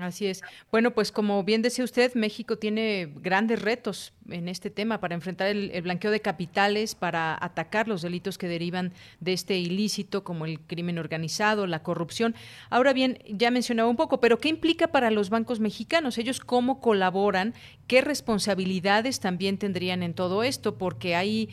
[0.02, 0.42] Así es.
[0.72, 5.48] Bueno, pues como bien decía usted, México tiene grandes retos en este tema para enfrentar
[5.48, 10.60] el, blanqueo de capitales, para atacar los delitos que derivan de este ilícito, como el
[10.60, 12.36] crimen organizado, la corrupción.
[12.70, 16.18] Ahora bien, ya mencionaba un poco, pero ¿qué implica para los bancos mexicanos?
[16.18, 17.54] ¿Ellos cómo colaboran?
[17.88, 20.78] ¿Qué responsabilidades también tendrían en todo esto?
[20.78, 21.50] Porque hay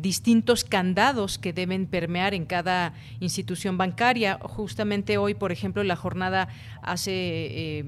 [0.00, 4.38] distintos candados que deben permear en cada institución bancaria.
[4.42, 6.48] Justamente hoy, por ejemplo, la jornada
[6.82, 7.84] hace eh,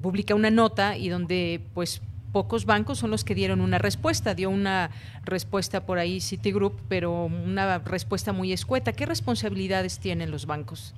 [0.00, 4.34] publica una nota y donde pues pocos bancos son los que dieron una respuesta.
[4.34, 4.90] Dio una
[5.24, 8.92] respuesta por ahí Citigroup, pero una respuesta muy escueta.
[8.92, 10.94] ¿Qué responsabilidades tienen los bancos?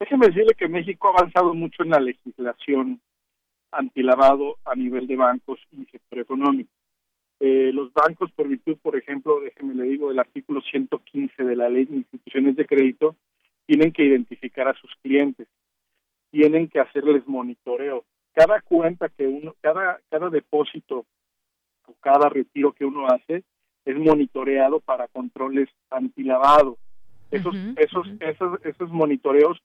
[0.00, 3.00] Déjeme decirle que México ha avanzado mucho en la legislación
[3.72, 6.70] antilavado a nivel de bancos y sector económico.
[7.40, 11.68] Eh, los bancos, por virtud, por ejemplo, déjeme le digo, del artículo 115 de la
[11.68, 13.16] Ley de Instituciones de Crédito,
[13.66, 15.48] tienen que identificar a sus clientes,
[16.34, 18.04] tienen que hacerles monitoreo.
[18.32, 21.06] Cada cuenta que uno, cada, cada depósito
[21.86, 23.44] o cada retiro que uno hace
[23.84, 26.76] es monitoreado para controles antilavado.
[27.30, 29.62] Esos, esos, esos, esos monitoreos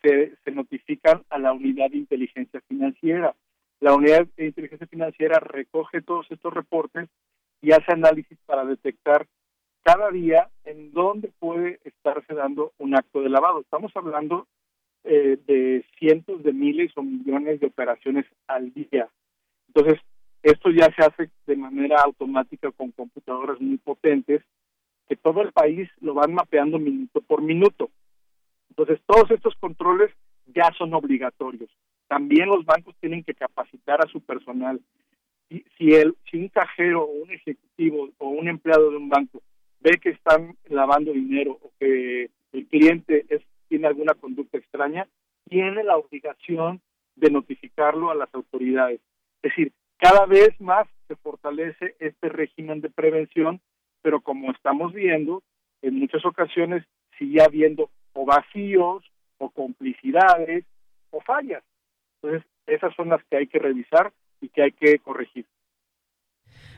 [0.00, 3.34] se, se notifican a la unidad de inteligencia financiera.
[3.80, 7.08] La unidad de inteligencia financiera recoge todos estos reportes
[7.60, 9.26] y hace análisis para detectar
[9.82, 13.60] cada día en dónde puede estarse dando un acto de lavado.
[13.60, 14.46] Estamos hablando
[15.04, 19.08] eh, de cientos de miles o millones de operaciones al día.
[19.68, 20.00] Entonces,
[20.42, 24.42] esto ya se hace de manera automática con computadoras muy potentes
[25.08, 27.90] que todo el país lo van mapeando minuto por minuto.
[28.70, 30.10] Entonces, todos estos controles
[30.46, 31.70] ya son obligatorios.
[32.06, 34.80] También los bancos tienen que capacitar a su personal.
[35.48, 39.42] Si, si, el, si un cajero o un ejecutivo o un empleado de un banco
[39.80, 45.06] ve que están lavando dinero o que el cliente es, tiene alguna conducta extraña,
[45.48, 46.80] tiene la obligación
[47.16, 49.00] de notificarlo a las autoridades.
[49.42, 53.60] Es decir, cada vez más se fortalece este régimen de prevención,
[54.02, 55.42] pero como estamos viendo,
[55.82, 56.84] en muchas ocasiones
[57.18, 59.04] sigue habiendo o vacíos
[59.38, 60.64] o complicidades
[61.10, 61.62] o fallas.
[62.20, 65.46] Entonces, esas son las que hay que revisar y que hay que corregir.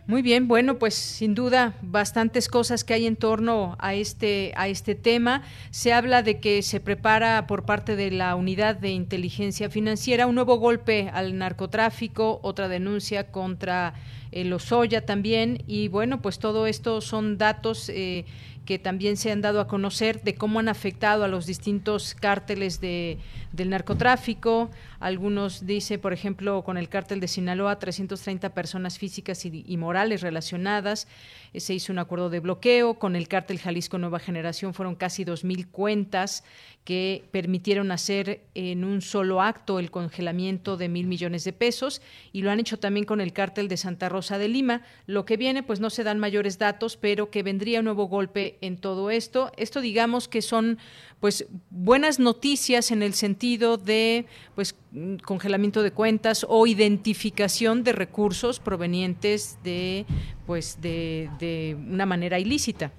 [0.07, 4.67] Muy bien, bueno, pues sin duda bastantes cosas que hay en torno a este a
[4.67, 5.43] este tema.
[5.71, 10.35] Se habla de que se prepara por parte de la Unidad de Inteligencia Financiera un
[10.35, 13.95] nuevo golpe al narcotráfico, otra denuncia contra
[14.33, 18.25] el Osoya también y bueno, pues todo esto son datos eh,
[18.71, 22.81] que también se han dado a conocer de cómo han afectado a los distintos cárteles
[22.81, 23.19] de,
[23.51, 24.71] del narcotráfico.
[25.01, 31.09] Algunos dice, por ejemplo, con el cártel de Sinaloa, 330 personas físicas y, morales relacionadas.
[31.53, 32.95] Eh, se hizo un acuerdo de bloqueo.
[32.95, 36.45] Con el cártel Jalisco Nueva Generación fueron casi 2.000 cuentas
[36.85, 42.01] que permitieron hacer en un solo acto el congelamiento de mil millones de pesos
[42.33, 44.83] y lo han hecho también con el cártel de Santa Rosa de Lima.
[45.07, 48.57] Lo que viene, pues no se dan mayores datos, pero que vendría un nuevo golpe
[48.63, 49.53] en todo esto.
[49.57, 50.79] Esto digamos que son
[51.21, 54.75] pues buenas noticias en el sentido de pues
[55.23, 60.07] congelamiento de cuentas o identificación de recursos provenientes de
[60.47, 62.91] pues de, de una manera ilícita.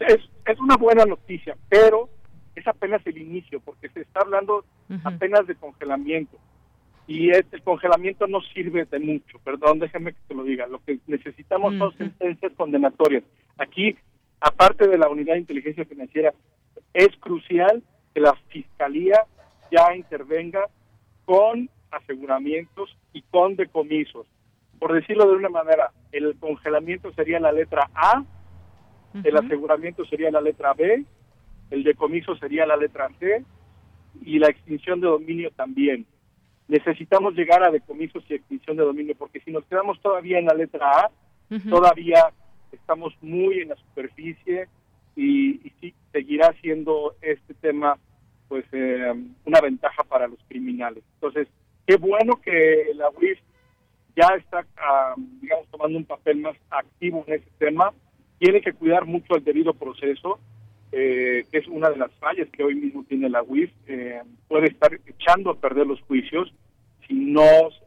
[0.00, 2.10] Es, es una buena noticia, pero
[2.54, 4.64] es apenas el inicio, porque se está hablando
[5.04, 6.36] apenas de congelamiento.
[7.06, 10.66] Y el congelamiento no sirve de mucho, perdón, déjeme que te lo diga.
[10.66, 13.24] Lo que necesitamos son sentencias condenatorias.
[13.58, 13.96] Aquí,
[14.40, 16.32] aparte de la unidad de inteligencia financiera,
[16.94, 17.82] es crucial
[18.14, 19.26] que la fiscalía
[19.70, 20.66] ya intervenga
[21.26, 24.26] con aseguramientos y con decomisos.
[24.78, 28.24] Por decirlo de una manera, el congelamiento sería la letra A,
[29.22, 31.04] el aseguramiento sería la letra B
[31.74, 33.44] el decomiso sería la letra C
[34.24, 36.06] y la extinción de dominio también.
[36.66, 40.54] necesitamos llegar a decomisos y extinción de dominio, porque si nos quedamos todavía en la
[40.54, 41.10] letra A,
[41.68, 42.32] todavía
[42.72, 44.68] estamos muy en la superficie
[45.14, 47.98] y, sí, seguirá siendo este tema
[48.48, 49.12] pues eh,
[49.44, 51.02] una ventaja para los criminales.
[51.14, 51.48] Entonces,
[51.86, 53.38] qué bueno que la UIF
[54.16, 57.92] ya está, ah, digamos, tomando un papel más activo en ese tema.
[58.38, 60.38] Tiene que cuidar mucho el debido proceso,
[60.96, 63.72] eh, que es una de las fallas que hoy mismo tiene la UIF.
[63.88, 66.54] Eh, puede estar echando a perder los juicios
[67.08, 67.42] si no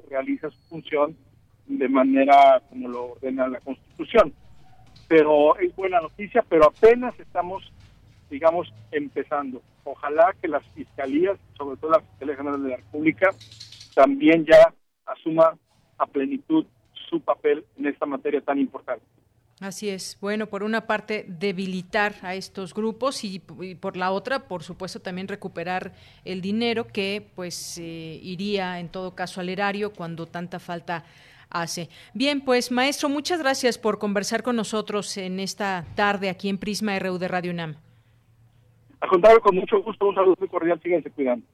[0.09, 1.15] realiza su función
[1.67, 4.33] de manera como lo ordena la Constitución.
[5.07, 7.71] Pero es buena noticia, pero apenas estamos,
[8.29, 9.61] digamos, empezando.
[9.85, 13.29] Ojalá que las fiscalías, sobre todo la Fiscalía General de la República,
[13.95, 14.73] también ya
[15.05, 15.57] asuma
[15.97, 16.65] a plenitud
[17.09, 19.05] su papel en esta materia tan importante.
[19.59, 20.19] Así es.
[20.21, 25.27] Bueno, por una parte, debilitar a estos grupos y, por la otra, por supuesto, también
[25.27, 25.93] recuperar
[26.25, 31.05] el dinero que pues eh, iría en todo caso al erario cuando tanta falta
[31.49, 31.89] hace.
[32.13, 36.99] Bien, pues maestro, muchas gracias por conversar con nosotros en esta tarde aquí en Prisma
[36.99, 37.77] RU de Radio UNAM.
[38.99, 41.45] A contrario, con mucho gusto, un saludo muy cordial, síguense cuidando.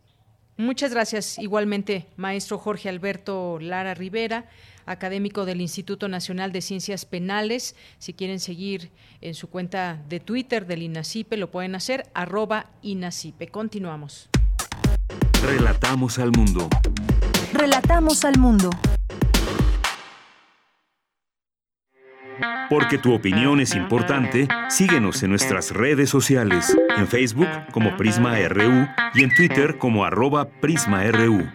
[0.58, 1.40] Muchas gracias.
[1.40, 4.46] Igualmente, maestro Jorge Alberto Lara Rivera,
[4.86, 7.76] académico del Instituto Nacional de Ciencias Penales.
[7.98, 13.48] Si quieren seguir en su cuenta de Twitter del INACIPE, lo pueden hacer, arroba INACIPE.
[13.48, 14.30] Continuamos.
[15.44, 16.70] Relatamos al mundo.
[17.54, 18.70] Relatamos al mundo.
[22.70, 28.88] Porque tu opinión es importante, síguenos en nuestras redes sociales, en Facebook como Prisma RU
[29.14, 31.48] y en Twitter como arroba PrismaRU.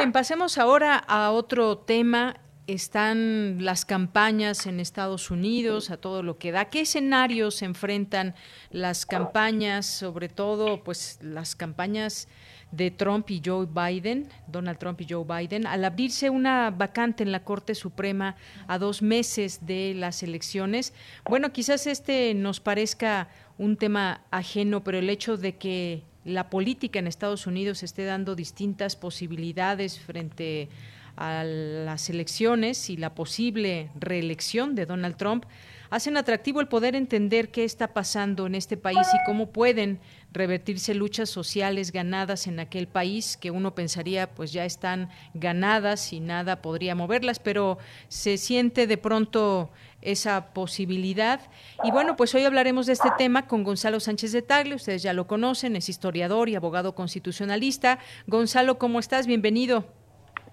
[0.00, 2.40] Bien, pasemos ahora a otro tema.
[2.66, 6.70] Están las campañas en Estados Unidos, a todo lo que da.
[6.70, 8.34] ¿Qué escenarios se enfrentan
[8.70, 12.28] las campañas, sobre todo pues las campañas
[12.72, 17.30] de Trump y Joe Biden, Donald Trump y Joe Biden, al abrirse una vacante en
[17.30, 18.36] la Corte Suprema
[18.68, 20.94] a dos meses de las elecciones.
[21.28, 23.28] Bueno, quizás este nos parezca
[23.58, 28.34] un tema ajeno, pero el hecho de que la política en Estados Unidos esté dando
[28.34, 30.68] distintas posibilidades frente
[31.16, 35.44] a las elecciones y la posible reelección de Donald Trump,
[35.90, 39.98] hacen atractivo el poder entender qué está pasando en este país y cómo pueden
[40.32, 46.20] revertirse luchas sociales ganadas en aquel país que uno pensaría pues ya están ganadas y
[46.20, 49.70] nada podría moverlas, pero se siente de pronto
[50.02, 51.40] esa posibilidad.
[51.84, 55.12] Y bueno, pues hoy hablaremos de este tema con Gonzalo Sánchez de Tagle, ustedes ya
[55.12, 57.98] lo conocen, es historiador y abogado constitucionalista.
[58.26, 59.26] Gonzalo, ¿cómo estás?
[59.26, 59.84] Bienvenido.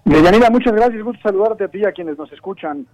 [0.05, 2.87] Deyanira, muchas gracias, gusto saludarte a ti y a quienes nos escuchan.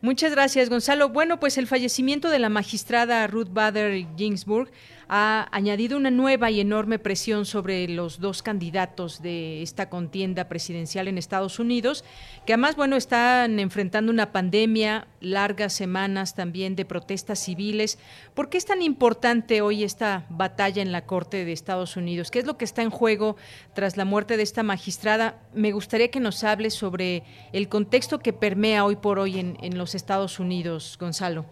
[0.00, 1.10] Muchas gracias, Gonzalo.
[1.10, 4.68] Bueno, pues el fallecimiento de la magistrada Ruth Bader Ginsburg
[5.14, 11.06] ha añadido una nueva y enorme presión sobre los dos candidatos de esta contienda presidencial
[11.06, 12.02] en Estados Unidos,
[12.46, 17.98] que además, bueno, están enfrentando una pandemia, largas semanas también de protestas civiles.
[18.32, 22.30] ¿Por qué es tan importante hoy esta batalla en la Corte de Estados Unidos?
[22.30, 23.36] ¿Qué es lo que está en juego
[23.74, 25.42] tras la muerte de esta magistrada?
[25.52, 29.76] Me gustaría que nos hables sobre el contexto que permea hoy por hoy en, en
[29.76, 31.44] los Estados Unidos, Gonzalo.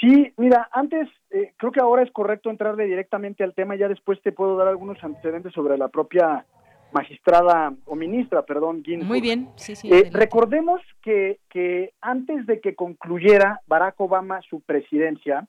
[0.00, 4.20] Sí, mira, antes eh, creo que ahora es correcto entrarle directamente al tema, ya después
[4.22, 6.44] te puedo dar algunos antecedentes sobre la propia
[6.92, 9.08] magistrada o ministra, perdón, Ginsburg.
[9.08, 9.88] Muy bien, sí, sí.
[9.92, 15.46] Eh, recordemos que, que antes de que concluyera Barack Obama su presidencia,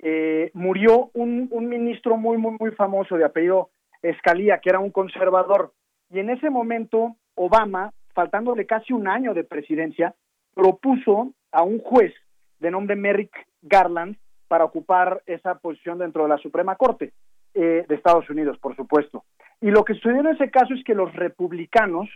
[0.00, 3.70] eh, murió un, un ministro muy, muy, muy famoso de apellido
[4.02, 5.72] Escalía, que era un conservador.
[6.10, 10.14] Y en ese momento, Obama, faltándole casi un año de presidencia,
[10.54, 12.12] propuso a un juez
[12.58, 14.16] de nombre Merrick Garland
[14.54, 17.12] para ocupar esa posición dentro de la Suprema Corte
[17.54, 19.24] eh, de Estados Unidos, por supuesto.
[19.60, 22.08] Y lo que sucedió en ese caso es que los republicanos,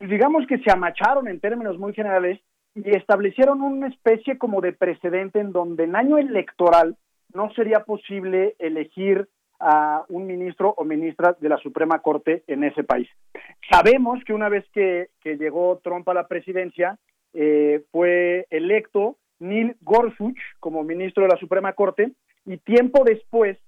[0.00, 2.40] digamos que se amacharon en términos muy generales
[2.74, 6.96] y establecieron una especie como de precedente en donde en año electoral
[7.34, 9.28] no sería posible elegir
[9.60, 13.10] a un ministro o ministra de la Suprema Corte en ese país.
[13.70, 16.96] Sabemos que una vez que, llegó Trump a la presidencia,
[17.34, 22.12] eh, fue electo Neil Gorsuch como ministro de la Suprema Corte
[22.44, 23.58] y tiempo después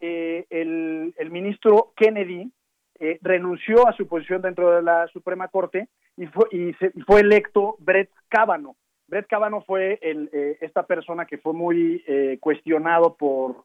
[0.00, 2.50] eh, el, ministro Kennedy
[2.98, 6.72] eh, renunció a su posición dentro de la Suprema Corte y fue, y,
[7.06, 8.76] fue electo Brett Kavanaugh.
[9.06, 12.02] Brett Kavanaugh fue el, eh, esta persona que fue muy
[12.40, 13.64] cuestionado por,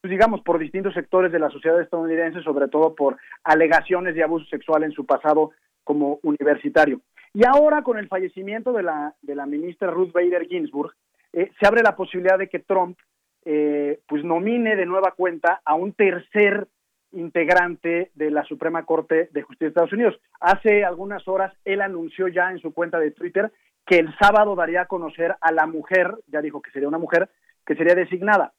[0.00, 4.46] pues, digamos, por distintos sectores de la sociedad estadounidense, sobre todo por alegaciones de abuso
[4.46, 5.50] sexual en su pasado
[5.84, 7.00] como universitario.
[7.36, 10.94] Y ahora con el fallecimiento de la, de la ministra Ruth Bader Ginsburg,
[11.34, 12.98] eh, se abre la posibilidad de que Trump
[13.44, 16.66] eh, pues nomine de nueva cuenta a un tercer
[17.12, 20.18] integrante de la Suprema Corte de Justicia de Estados Unidos.
[20.40, 23.52] Hace algunas horas él anunció ya en su cuenta de Twitter
[23.84, 27.28] que el sábado daría a conocer a la mujer, ya dijo que sería una mujer,
[27.66, 28.54] que sería designada.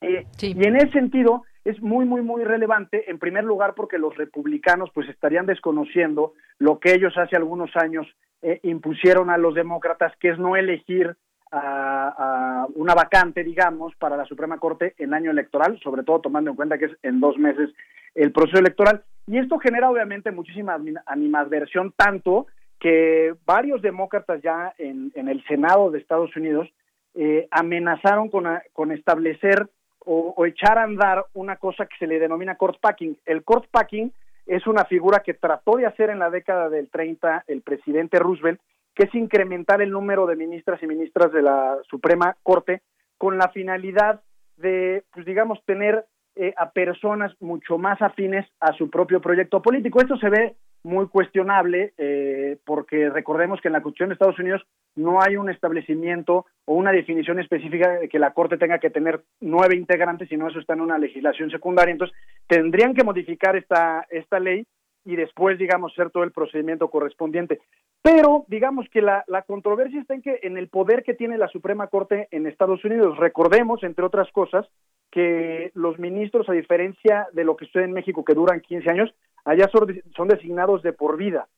[0.00, 4.16] Eh, y en ese sentido es muy, muy, muy relevante, en primer lugar porque los
[4.16, 8.06] republicanos pues estarían desconociendo lo que ellos hace algunos años
[8.42, 11.16] eh, impusieron a los demócratas, que es no elegir
[11.52, 16.56] a, una vacante, digamos, para la Suprema Corte en año electoral, sobre todo tomando en
[16.56, 17.70] cuenta que es en dos meses
[18.14, 19.02] el proceso electoral.
[19.26, 22.46] Y esto genera obviamente muchísima animadversión, tanto
[22.80, 26.68] que varios demócratas ya en, el Senado de Estados Unidos
[27.14, 29.68] eh, amenazaron con, con establecer
[30.04, 33.16] o, echar a andar una cosa que se le denomina court packing.
[33.24, 34.12] El court packing
[34.46, 38.60] es una figura que trató de hacer en la década del 30 el presidente Roosevelt
[38.94, 42.82] que es incrementar el número de ministras y ministras de la Suprema Corte
[43.16, 44.20] con la finalidad
[44.56, 46.04] de, pues digamos, tener
[46.36, 50.00] eh, a personas mucho más afines a su propio proyecto político.
[50.00, 54.62] Esto se ve muy cuestionable eh, porque recordemos que en la Constitución de Estados Unidos
[54.96, 59.22] no hay un establecimiento o una definición específica de que la Corte tenga que tener
[59.40, 61.92] nueve integrantes, sino eso está en una legislación secundaria.
[61.92, 62.16] Entonces,
[62.46, 64.66] tendrían que modificar esta, esta ley
[65.04, 67.60] y después, digamos, hacer todo el procedimiento correspondiente.
[68.02, 71.48] Pero, digamos que la, la controversia está en, que, en el poder que tiene la
[71.48, 73.16] Suprema Corte en Estados Unidos.
[73.18, 74.66] Recordemos, entre otras cosas,
[75.10, 79.14] que los ministros, a diferencia de lo que sucede en México, que duran 15 años,
[79.44, 81.48] allá son, designados de por vida.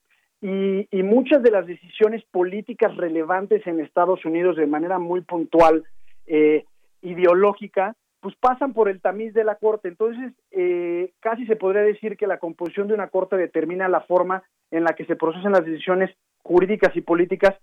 [0.41, 5.83] Y, y, muchas de las decisiones políticas relevantes en Estados Unidos de manera muy puntual,
[6.27, 6.65] eh,
[7.01, 9.87] ideológica, pues pasan por el tamiz de la Corte.
[9.87, 14.41] Entonces, eh, casi se podría decir que la composición de una Corte determina la forma
[14.71, 16.09] en la que se procesan las decisiones
[16.41, 17.53] jurídicas y políticas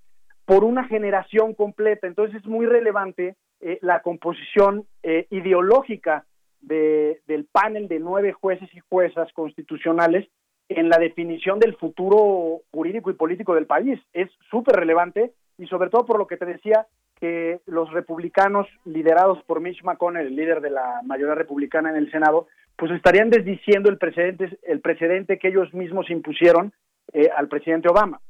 [0.44, 2.06] por una generación completa.
[2.06, 6.26] Entonces, es muy relevante eh, la composición eh, ideológica
[6.62, 10.28] de, del panel de nueve jueces y juezas constitucionales
[10.68, 14.00] en la definición del futuro jurídico y político del país.
[14.12, 16.86] Es súper relevante y sobre todo por lo que te decía,
[17.20, 22.10] que los republicanos liderados por Mitch McConnell, el líder de la mayoría republicana en el
[22.10, 26.72] Senado, pues estarían desdiciendo el precedente, el precedente que ellos mismos impusieron
[27.12, 28.20] eh, al presidente Obama.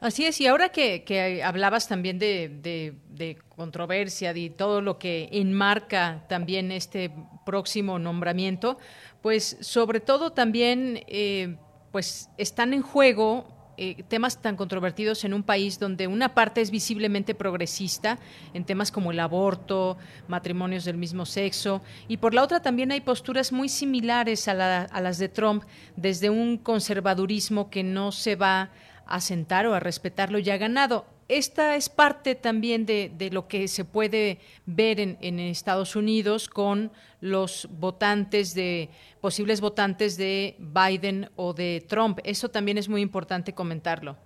[0.00, 6.70] Así es, y ahora que, hablabas también de, controversia, de todo lo que enmarca también
[6.70, 7.10] este
[7.44, 8.78] próximo nombramiento,
[9.22, 11.56] pues sobre todo también eh,
[11.90, 16.70] pues están en juego eh, temas tan controvertidos en un país donde una parte es
[16.70, 18.20] visiblemente progresista
[18.54, 19.96] en temas como el aborto,
[20.28, 25.00] matrimonios del mismo sexo, y por la otra también hay posturas muy similares a, a
[25.00, 25.64] las de Trump
[25.96, 28.70] desde un conservadurismo que no se va
[29.08, 33.68] a sentar o a respetar lo ya ganado esta es parte también de, lo que
[33.68, 36.90] se puede ver en, en, Estados Unidos con
[37.20, 38.88] los votantes de
[39.20, 42.18] posibles votantes de Biden o de Trump.
[42.24, 44.16] Eso también es muy importante comentarlo.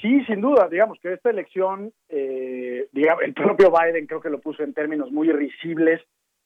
[0.00, 4.38] Sí, sin duda, digamos que esta elección, eh, digamos, el propio Biden creo que lo
[4.38, 6.00] puso en términos muy irrisibles,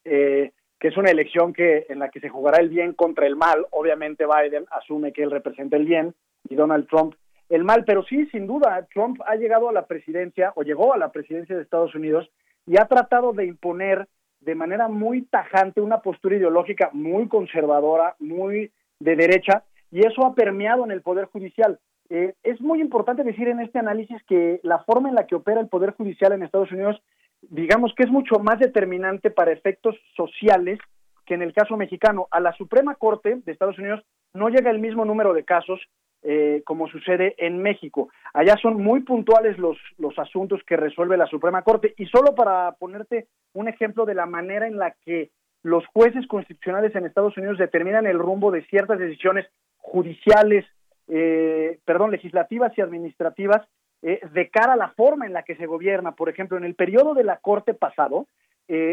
[0.04, 3.36] eh, que es una elección que en la que se jugará el bien contra el
[3.36, 3.66] mal.
[3.72, 6.14] Obviamente Biden asume que él representa el bien
[6.48, 7.14] y Donald Trump
[7.54, 10.98] el mal, pero sí, sin duda, Trump ha llegado a la presidencia o llegó a
[10.98, 12.30] la presidencia de Estados Unidos
[12.66, 14.08] y ha tratado de imponer
[14.40, 20.34] de manera muy tajante una postura ideológica muy conservadora, muy de derecha, y eso ha
[20.34, 21.78] permeado en el Poder Judicial.
[22.08, 25.60] Eh, es muy importante decir en este análisis que la forma en la que opera
[25.60, 27.02] el Poder Judicial en Estados Unidos,
[27.42, 30.78] digamos que es mucho más determinante para efectos sociales
[31.26, 32.28] que en el caso mexicano.
[32.30, 35.80] A la Suprema Corte de Estados Unidos no llega el mismo número de casos
[36.24, 38.08] eh, como sucede en México.
[38.32, 41.94] Allá son muy puntuales los, los asuntos que resuelve la Suprema Corte.
[41.96, 45.30] Y solo para ponerte un ejemplo de la manera en la que
[45.64, 49.46] los jueces constitucionales en Estados Unidos determinan el rumbo de ciertas decisiones
[49.78, 50.64] judiciales,
[51.08, 53.66] eh, perdón, legislativas y administrativas
[54.02, 56.12] eh, de cara a la forma en la que se gobierna.
[56.12, 58.28] Por ejemplo, en el periodo de la Corte pasado,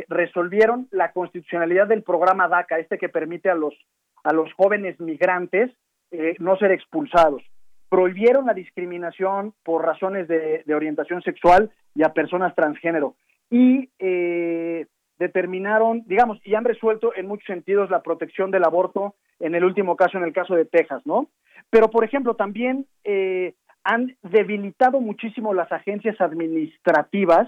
[0.10, 3.74] resolvieron la constitucionalidad del programa DACA, este que permite a los,
[4.26, 5.72] a los jóvenes migrantes
[6.12, 7.44] eh, no ser expulsados.
[7.90, 13.16] Prohibieron la discriminación por razones de, orientación sexual y a personas transgénero.
[13.50, 14.86] Y eh,
[15.18, 19.96] determinaron, digamos, y han resuelto en muchos sentidos la protección del aborto en el último
[19.96, 21.30] caso, en el caso de Texas, ¿no?
[21.70, 23.54] Pero, por ejemplo, también eh,
[23.84, 27.48] han debilitado muchísimo las agencias administrativas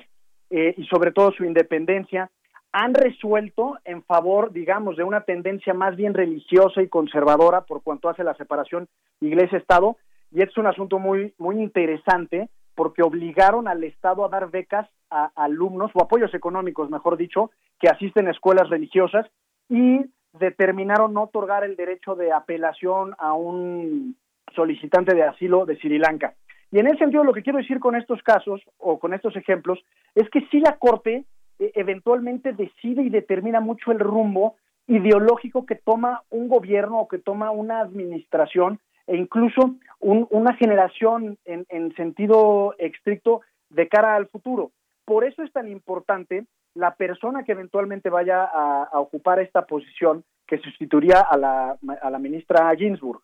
[0.53, 2.30] y sobre todo su independencia,
[2.74, 8.09] han resuelto en favor, digamos, de una tendencia más bien religiosa y conservadora por cuanto
[8.09, 8.88] hace la separación
[9.19, 9.97] iglesia-estado,
[10.32, 15.32] y es un asunto muy, muy interesante porque obligaron al Estado a dar becas a,
[15.36, 19.28] alumnos, o apoyos económicos, mejor dicho, que asisten a escuelas religiosas,
[19.67, 20.05] y
[20.39, 24.15] determinaron no otorgar el derecho de apelación a un
[24.55, 26.34] solicitante de asilo de Sri Lanka.
[26.72, 29.80] Y en ese sentido lo que quiero decir con estos casos o con estos ejemplos
[30.15, 31.26] es que si la Corte
[31.62, 34.55] eh, eventualmente decide y determina mucho el rumbo
[34.88, 41.66] ideológico que toma un gobierno o que toma una administración e incluso una generación en,
[41.70, 44.72] en sentido estricto de cara al futuro.
[45.05, 50.57] Por eso es tan importante la persona que eventualmente vaya a, ocupar esta posición que
[50.57, 53.22] sustituiría a la, a la ministra Ginsburg.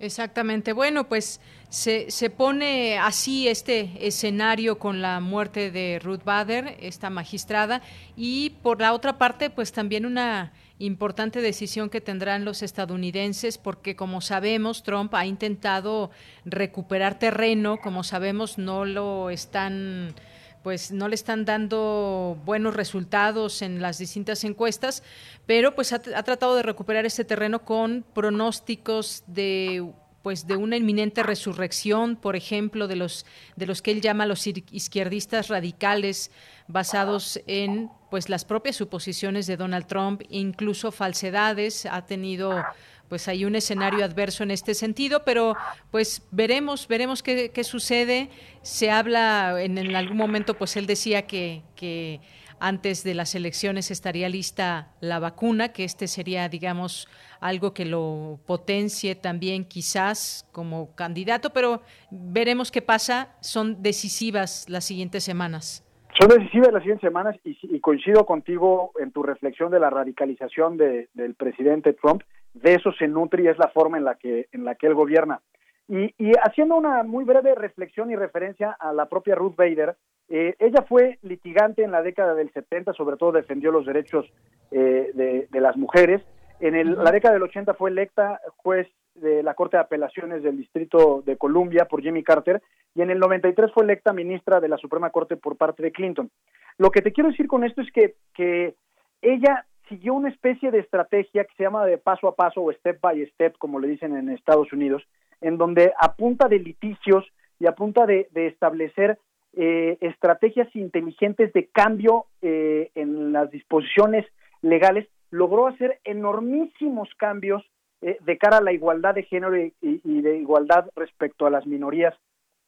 [0.00, 0.72] Exactamente.
[0.72, 1.40] Bueno, pues
[1.70, 7.82] se, se, pone así este escenario con la muerte de Ruth Bader, esta magistrada,
[8.16, 13.96] y por la otra parte, pues también una importante decisión que tendrán los estadounidenses, porque
[13.96, 16.12] como sabemos, Trump ha intentado
[16.44, 20.14] recuperar terreno, como sabemos, no lo están
[20.62, 25.02] pues no le están dando buenos resultados en las distintas encuestas,
[25.46, 29.92] pero pues ha, tratado de recuperar ese terreno con pronósticos de
[30.22, 33.24] pues de una inminente resurrección, por ejemplo, de los
[33.56, 36.30] de los que él llama los izquierdistas radicales
[36.66, 42.62] basados en pues las propias suposiciones de Donald Trump, incluso falsedades, ha tenido
[43.08, 45.54] pues hay un escenario adverso en este sentido, pero
[45.90, 48.28] pues veremos, veremos qué, qué sucede.
[48.62, 52.20] Se habla en, algún momento, pues él decía que,
[52.60, 57.08] antes de las elecciones estaría lista la vacuna, que este sería, digamos,
[57.40, 63.36] algo que lo potencie también quizás como candidato, pero veremos qué pasa.
[63.40, 65.84] Son decisivas las siguientes semanas.
[66.18, 71.08] Son decisivas las siguientes semanas y, coincido contigo en tu reflexión de la radicalización de,
[71.14, 72.22] del presidente Trump
[72.54, 74.94] de eso se nutre y es la forma en la que, en la que él
[74.94, 75.40] gobierna.
[75.88, 79.96] Y, haciendo una muy breve reflexión y referencia a la propia Ruth Bader,
[80.28, 84.30] eh, ella fue litigante en la década del 70, sobre todo defendió los derechos
[84.70, 86.20] eh, de, las mujeres.
[86.60, 91.22] En la década del 80 fue electa juez de la Corte de Apelaciones del Distrito
[91.24, 92.60] de Columbia por Jimmy Carter
[92.94, 96.30] y en el 93 fue electa ministra de la Suprema Corte por parte de Clinton.
[96.76, 98.74] Lo que te quiero decir con esto es que, que
[99.22, 103.00] ella siguió una especie de estrategia que se llama de paso a paso o step
[103.00, 105.02] by step, como le dicen en Estados Unidos,
[105.40, 107.24] en donde a punta de litigios
[107.58, 109.18] y a punta de, establecer
[109.54, 114.26] eh, estrategias inteligentes de cambio eh, en las disposiciones
[114.62, 117.62] legales, logró hacer enormísimos cambios
[118.00, 121.66] eh, de cara a la igualdad de género y, y de igualdad respecto a las
[121.66, 122.14] minorías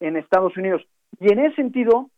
[0.00, 0.82] en Estados Unidos.
[1.20, 2.10] Y en ese sentido,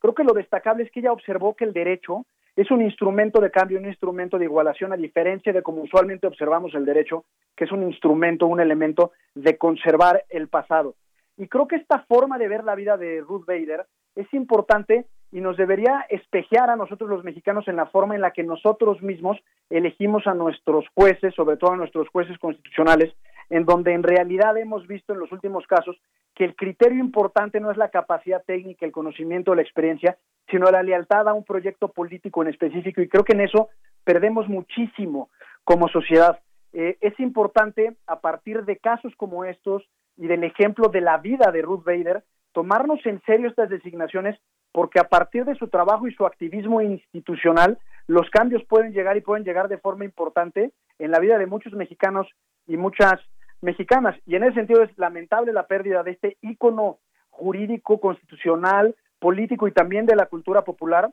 [0.00, 2.26] creo que lo destacable es que ella observó que el derecho
[2.56, 6.74] es un instrumento de cambio, un instrumento de igualación, a diferencia de como usualmente observamos
[6.74, 7.24] el derecho,
[7.56, 10.94] que es un instrumento, un elemento de conservar el pasado.
[11.38, 15.40] Y creo que esta forma de ver la vida de Ruth Bader es importante y
[15.40, 19.38] nos debería espejear a nosotros los mexicanos en la forma en la que nosotros mismos
[19.70, 23.14] elegimos a nuestros jueces, sobre todo a nuestros jueces constitucionales,
[23.48, 25.96] en donde en realidad hemos visto en los últimos casos
[26.34, 30.16] que el criterio importante no es la capacidad técnica, el conocimiento, la experiencia,
[30.50, 33.68] sino la lealtad a un proyecto político en específico y creo que en eso
[34.04, 35.30] perdemos muchísimo
[35.64, 36.40] como sociedad.
[36.72, 39.82] Eh, es importante a partir de casos como estos
[40.16, 44.38] y del ejemplo de la vida de Ruth Bader, tomarnos en serio estas designaciones
[44.72, 49.20] porque a partir de su trabajo y su activismo institucional, los cambios pueden llegar y
[49.20, 52.26] pueden llegar de forma importante en la vida de muchos mexicanos
[52.66, 53.20] y muchas
[53.62, 54.16] mexicanas.
[54.26, 56.98] Y en ese sentido es lamentable la pérdida de este ícono
[57.30, 61.10] jurídico, constitucional, político y también de la cultura popular.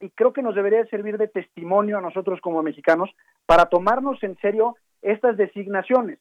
[0.00, 3.10] Y creo que nos debería servir de testimonio a nosotros como mexicanos
[3.46, 6.18] para tomarnos en serio estas designaciones,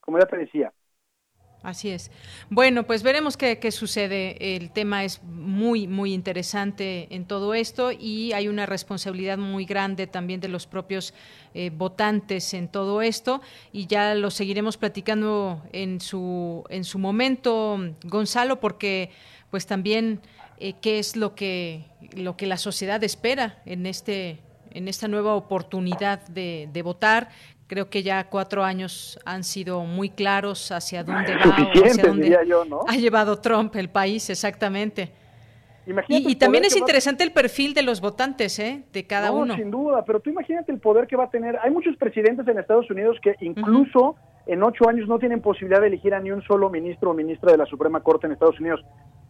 [0.00, 0.72] como ya te decía.
[1.62, 2.10] Así es.
[2.48, 4.56] Bueno, pues veremos qué, sucede.
[4.56, 10.06] El tema es muy, muy interesante en todo esto y hay una responsabilidad muy grande
[10.06, 11.12] también de los propios
[11.52, 13.42] eh, votantes en todo esto
[13.72, 19.10] y ya lo seguiremos platicando en su, en su momento, Gonzalo, porque
[19.50, 20.22] pues también
[20.58, 21.84] eh, qué es lo que,
[22.16, 24.40] lo que la sociedad espera en este
[24.72, 27.30] en esta nueva oportunidad de, de votar,
[27.70, 32.36] Creo que ya cuatro años han sido muy claros hacia dónde va o hacia dónde
[32.36, 35.12] ha llevado Trump el país, exactamente.
[36.08, 38.82] Y, también es interesante el perfil de los votantes, ¿eh?
[38.92, 39.54] De cada uno.
[39.54, 41.60] Sin duda, pero tú imagínate el poder que va a tener.
[41.62, 44.16] Hay muchos presidentes en Estados Unidos que incluso
[44.46, 47.52] en ocho años no tienen posibilidad de elegir a ni un solo ministro o ministra
[47.52, 48.80] de la Suprema Corte en Estados Unidos.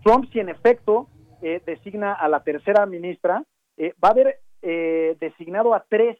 [0.02, 1.08] Trump, si en efecto
[1.42, 3.44] eh, designa a la tercera ministra,
[3.76, 6.16] eh, va a haber eh, designado a tres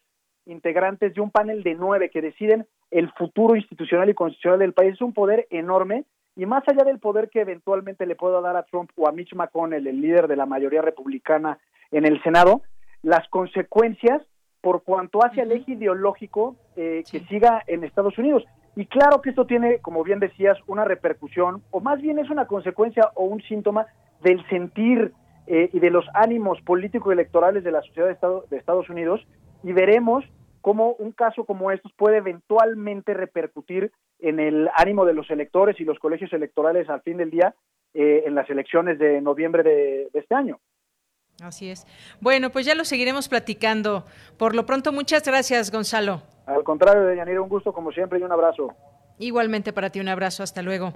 [0.47, 4.95] integrantes de un panel de nueve que deciden el futuro institucional y constitucional del país.
[4.95, 6.05] Es un poder enorme
[6.36, 9.34] y más allá del poder que eventualmente le pueda dar a Trump o a Mitch
[9.34, 11.59] McConnell, el líder de la mayoría republicana
[11.91, 12.62] en el Senado,
[13.03, 14.22] las consecuencias
[14.61, 18.45] por cuanto hace el eje ideológico eh, que siga en Estados Unidos.
[18.76, 22.47] Y claro que esto tiene, como bien decías, una repercusión, o más bien es una
[22.47, 23.86] consecuencia o un síntoma
[24.22, 25.12] del sentir
[25.47, 29.26] eh, y de los ánimos político-electorales de la sociedad de, Estado, de Estados Unidos,
[29.63, 30.25] y veremos
[30.61, 35.85] cómo un caso como estos puede eventualmente repercutir en el ánimo de los electores y
[35.85, 37.55] los colegios electorales al fin del día
[37.95, 40.61] eh, en las elecciones de noviembre de, este año.
[41.43, 41.87] Así es.
[42.21, 44.05] Bueno, pues ya lo seguiremos platicando.
[44.37, 46.23] Por lo pronto, muchas gracias, Gonzalo.
[46.47, 48.75] Al contrario, Deyanira, un gusto como siempre y un abrazo.
[49.19, 50.43] Igualmente para ti, un abrazo.
[50.43, 50.93] Hasta luego.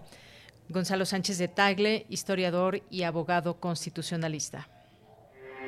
[0.69, 4.69] Gonzalo Sánchez de Tagle, historiador y abogado constitucionalista.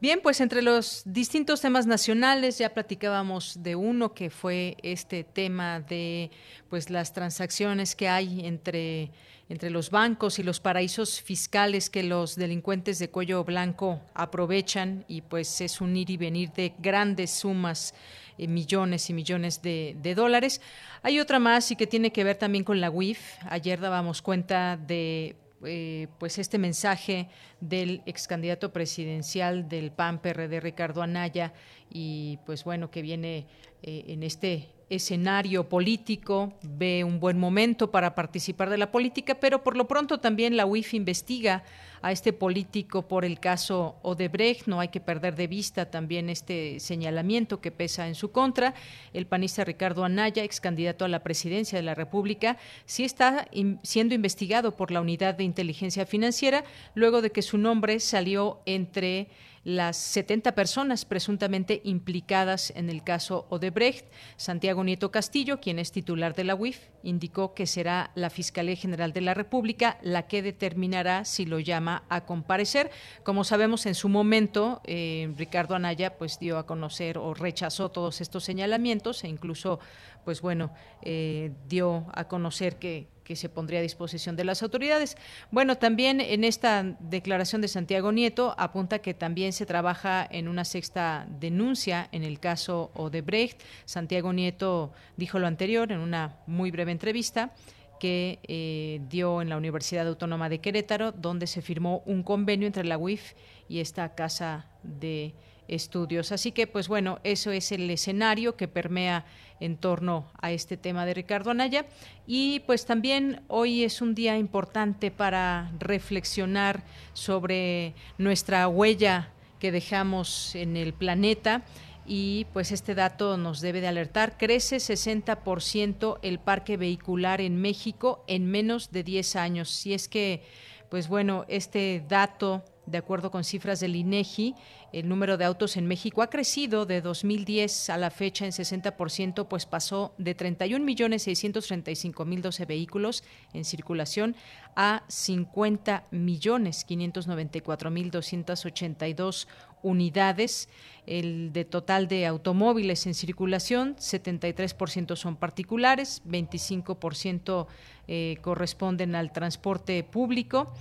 [0.00, 5.80] Bien, pues entre los distintos temas nacionales ya platicábamos de uno que fue este tema
[5.80, 6.30] de
[6.70, 9.10] pues las transacciones que hay entre
[9.50, 15.20] entre los bancos y los paraísos fiscales que los delincuentes de cuello blanco aprovechan y
[15.20, 17.92] pues es un ir y venir de grandes sumas,
[18.38, 20.60] eh, millones y millones de, de, dólares.
[21.02, 23.20] Hay otra más y que tiene que ver también con la UIF.
[23.48, 25.34] Ayer dábamos cuenta de
[25.64, 27.28] eh, pues este mensaje
[27.60, 31.52] del ex candidato presidencial del PAN PRD Ricardo Anaya
[31.90, 33.46] y pues bueno que viene
[33.82, 39.62] eh, en este escenario político, ve un buen momento para participar de la política, pero
[39.62, 41.62] por lo pronto también la UIF investiga
[42.02, 44.66] a este político por el caso Odebrecht.
[44.66, 48.74] No hay que perder de vista también este señalamiento que pesa en su contra.
[49.12, 53.48] El panista Ricardo Anaya, ex candidato a la presidencia de la República, sí está
[53.82, 56.64] siendo investigado por la Unidad de Inteligencia Financiera
[56.94, 59.28] luego de que su nombre salió entre
[59.62, 64.06] las 70 personas presuntamente implicadas en el caso Odebrecht.
[64.36, 69.12] Santiago Nieto Castillo, quien es titular de la UIF, indicó que será la Fiscalía General
[69.12, 72.90] de la República la que determinará si lo llama a comparecer.
[73.22, 78.20] Como sabemos, en su momento, eh, Ricardo Anaya pues dio a conocer o rechazó todos
[78.20, 79.78] estos señalamientos e incluso,
[80.24, 85.16] pues bueno, eh, dio a conocer que que se pondría a disposición de las autoridades.
[85.52, 90.64] Bueno, también en esta declaración de Santiago Nieto apunta que también se trabaja en una
[90.64, 93.62] sexta denuncia en el caso Odebrecht.
[93.84, 97.54] Santiago Nieto dijo lo anterior en una muy breve entrevista
[98.00, 102.82] que eh, dio en la Universidad Autónoma de Querétaro, donde se firmó un convenio entre
[102.82, 103.34] la UIF
[103.68, 105.34] y esta casa de
[105.70, 106.32] estudios.
[106.32, 109.24] Así que, pues bueno, eso es el escenario que permea
[109.60, 111.86] en torno a este tema de Ricardo Anaya.
[112.26, 120.54] Y pues también hoy es un día importante para reflexionar sobre nuestra huella que dejamos
[120.54, 121.62] en el planeta
[122.06, 124.36] y pues este dato nos debe de alertar.
[124.36, 129.70] Crece 60% el parque vehicular en México en menos de 10 años.
[129.70, 130.42] Si es que,
[130.88, 134.54] pues bueno, este dato de acuerdo con cifras del INEGI,
[134.92, 139.46] el número de autos en México ha crecido de 2010 a la fecha en 60%,
[139.46, 143.22] pues pasó de 31 millones 635 mil 12 vehículos
[143.52, 144.34] en circulación
[144.74, 149.48] a 50 millones 594 mil 282
[149.82, 150.68] unidades.
[151.06, 157.66] El de total de automóviles en circulación, 73% son particulares, 25%
[158.06, 160.72] eh, corresponden al transporte público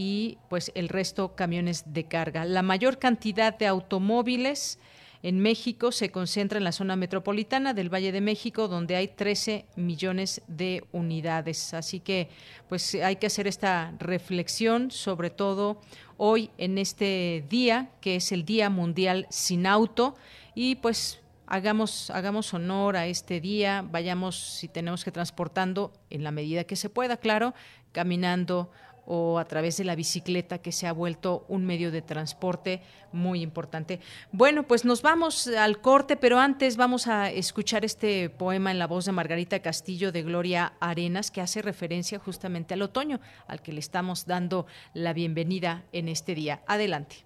[0.00, 2.44] y pues el resto camiones de carga.
[2.44, 4.78] La mayor cantidad de automóviles
[5.24, 9.64] en México se concentra en la zona metropolitana del Valle de México, donde hay 13
[9.74, 11.74] millones de unidades.
[11.74, 12.28] Así que,
[12.68, 15.80] pues, hay que hacer esta reflexión, sobre todo
[16.16, 20.14] hoy en este día, que es el Día Mundial sin Auto,
[20.54, 21.18] y pues
[21.48, 26.76] hagamos, hagamos honor a este día, vayamos si tenemos que transportando en la medida que
[26.76, 27.52] se pueda, claro,
[27.90, 28.70] caminando
[29.10, 33.40] o a través de la bicicleta que se ha vuelto un medio de transporte muy
[33.40, 34.00] importante.
[34.32, 38.86] Bueno, pues nos vamos al corte, pero antes vamos a escuchar este poema en la
[38.86, 43.72] voz de Margarita Castillo de Gloria Arenas que hace referencia justamente al otoño, al que
[43.72, 46.60] le estamos dando la bienvenida en este día.
[46.66, 47.24] Adelante.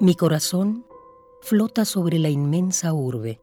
[0.00, 0.86] Mi corazón
[1.44, 3.38] flota sobre la inmensa urbe.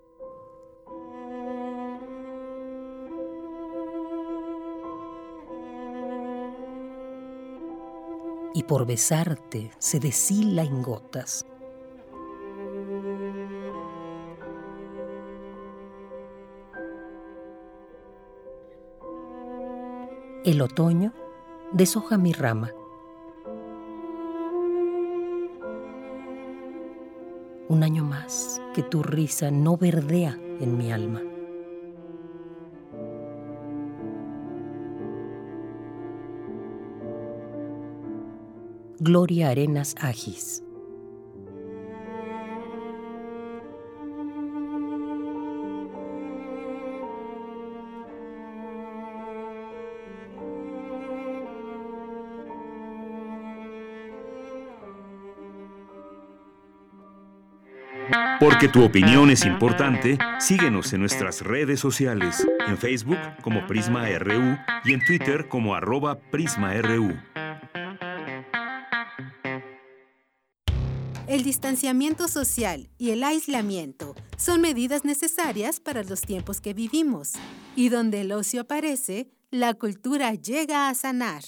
[8.55, 11.45] Y por besarte se deshila en gotas.
[20.43, 21.13] El otoño
[21.71, 22.71] deshoja mi rama
[27.71, 31.21] Un año más que tu risa no verdea en mi alma.
[38.99, 40.65] Gloria Arenas Agis.
[58.41, 64.57] Porque tu opinión es importante, síguenos en nuestras redes sociales, en Facebook como Prisma RU
[64.83, 67.13] y en Twitter como arroba PrismaRU.
[71.27, 77.33] El distanciamiento social y el aislamiento son medidas necesarias para los tiempos que vivimos,
[77.75, 81.43] y donde el ocio aparece, la cultura llega a sanar.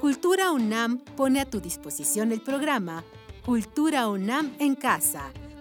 [0.00, 3.04] Cultura UNAM pone a tu disposición el programa
[3.44, 5.30] Cultura UNAM en Casa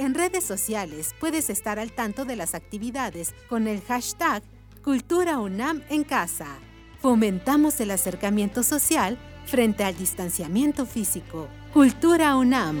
[0.00, 4.42] En redes sociales puedes estar al tanto de las actividades con el hashtag
[4.82, 6.46] Cultura UNAM en casa.
[7.02, 11.48] Fomentamos el acercamiento social frente al distanciamiento físico.
[11.74, 12.80] Cultura UNAM.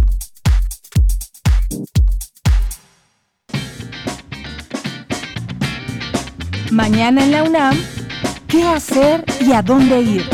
[6.70, 7.76] Mañana en la UNAM,
[8.48, 10.28] ¿qué hacer y a dónde ir?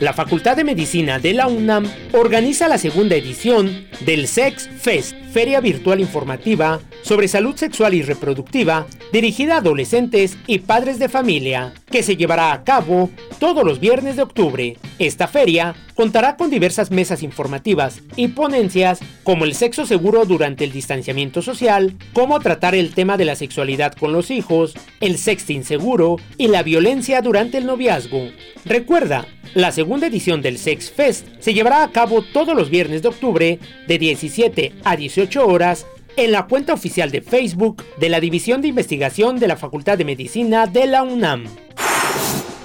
[0.00, 5.60] La Facultad de Medicina de la UNAM organiza la segunda edición del Sex Fest, feria
[5.60, 12.02] virtual informativa sobre salud sexual y reproductiva dirigida a adolescentes y padres de familia, que
[12.02, 14.76] se llevará a cabo todos los viernes de octubre.
[14.98, 20.72] Esta feria contará con diversas mesas informativas y ponencias como el sexo seguro durante el
[20.72, 26.16] distanciamiento social, cómo tratar el tema de la sexualidad con los hijos, el sexting seguro
[26.36, 28.30] y la violencia durante el noviazgo.
[28.64, 33.08] Recuerda, la segunda edición del Sex Fest se llevará a cabo todos los viernes de
[33.08, 38.62] octubre de 17 a 18 horas en la cuenta oficial de Facebook de la División
[38.62, 41.44] de Investigación de la Facultad de Medicina de la UNAM.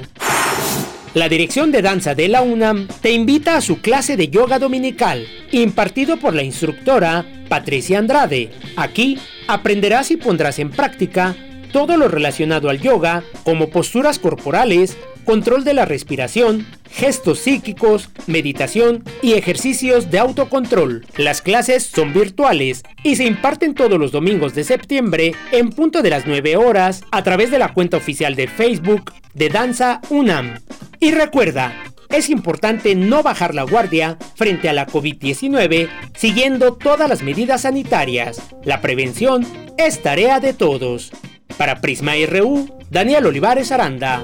[1.16, 5.26] La Dirección de Danza de la UNAM te invita a su clase de yoga dominical,
[5.52, 8.52] impartido por la instructora Patricia Andrade.
[8.76, 11.36] Aquí aprenderás y pondrás en práctica
[11.70, 19.04] todo lo relacionado al yoga, como posturas corporales, control de la respiración, gestos psíquicos, meditación
[19.22, 21.06] y ejercicios de autocontrol.
[21.18, 26.10] Las clases son virtuales y se imparten todos los domingos de septiembre en punto de
[26.10, 30.60] las 9 horas a través de la cuenta oficial de Facebook de Danza UNAM.
[31.00, 31.74] Y recuerda,
[32.10, 38.42] es importante no bajar la guardia frente a la COVID-19 siguiendo todas las medidas sanitarias.
[38.64, 39.46] La prevención
[39.78, 41.12] es tarea de todos.
[41.58, 44.24] Para Prisma RU, Daniel Olivares Aranda.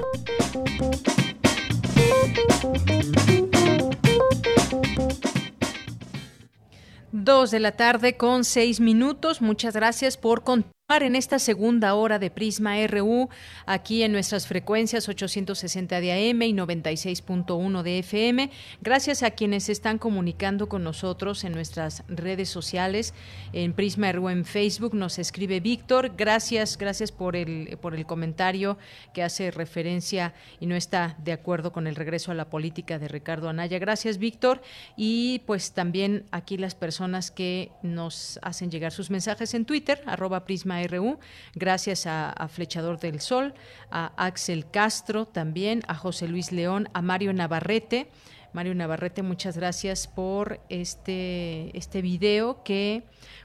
[7.12, 9.42] Dos de la tarde con seis minutos.
[9.42, 10.44] Muchas gracias por
[10.88, 13.28] en esta segunda hora de Prisma RU,
[13.66, 18.50] aquí en nuestras frecuencias 860 de AM y 96.1 de FM.
[18.82, 23.14] Gracias a quienes están comunicando con nosotros en nuestras redes sociales,
[23.52, 26.12] en Prisma RU en Facebook, nos escribe Víctor.
[26.16, 28.78] Gracias, gracias por el, por el comentario
[29.12, 33.08] que hace referencia y no está de acuerdo con el regreso a la política de
[33.08, 33.80] Ricardo Anaya.
[33.80, 34.62] Gracias, Víctor.
[34.96, 40.44] Y pues también aquí las personas que nos hacen llegar sus mensajes en Twitter, arroba
[40.44, 41.18] Prisma RU,
[41.54, 43.54] gracias a, Flechador del Sol,
[43.90, 48.08] a Axel Castro también, a José Luis León, a Mario Navarrete.
[48.52, 53.02] Mario Navarrete, muchas gracias por este, este video que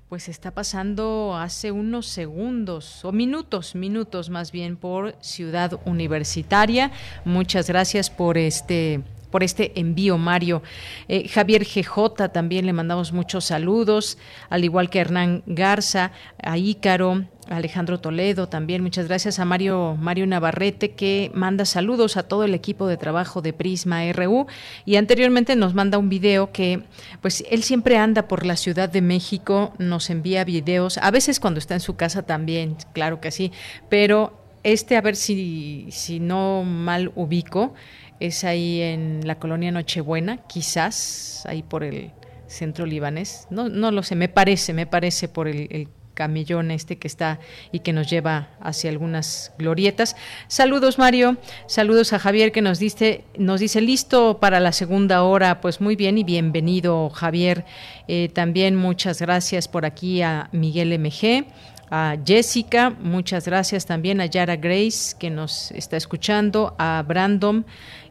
[0.08, 6.92] pues está pasando hace unos segundos o minutos, minutos más bien por Ciudad Universitaria.
[7.26, 9.02] Muchas gracias por este
[9.32, 10.62] por este envío, Mario.
[11.08, 14.18] Eh, Javier GJ también le mandamos muchos saludos,
[14.50, 16.12] al igual que Hernán Garza,
[16.42, 22.24] a Ícaro, Alejandro Toledo también, muchas gracias a Mario, Mario Navarrete que manda saludos a
[22.24, 24.48] todo el equipo de trabajo de Prisma RU
[24.86, 26.84] y anteriormente nos manda un video que
[27.22, 31.60] pues él siempre anda por la Ciudad de México, nos envía videos, a veces cuando
[31.60, 33.52] está en su casa también, claro que sí,
[33.90, 37.74] pero este a ver si, si no mal ubico,
[38.22, 42.12] es ahí en la colonia Nochebuena, quizás, ahí por el
[42.46, 43.48] centro libanés.
[43.50, 47.40] No, no lo sé, me parece, me parece por el, camellón este que está
[47.72, 50.16] y que nos lleva hacia algunas glorietas.
[50.50, 55.62] Saludos Mario, saludos a Javier que nos dice, nos dice listo para la segunda hora,
[55.62, 57.66] pues muy bien y bienvenido Javier.
[58.08, 61.46] Eh, también muchas gracias por aquí a Miguel MG
[61.92, 67.66] a Jessica, muchas gracias también a Yara Grace que nos está escuchando, a Brandon,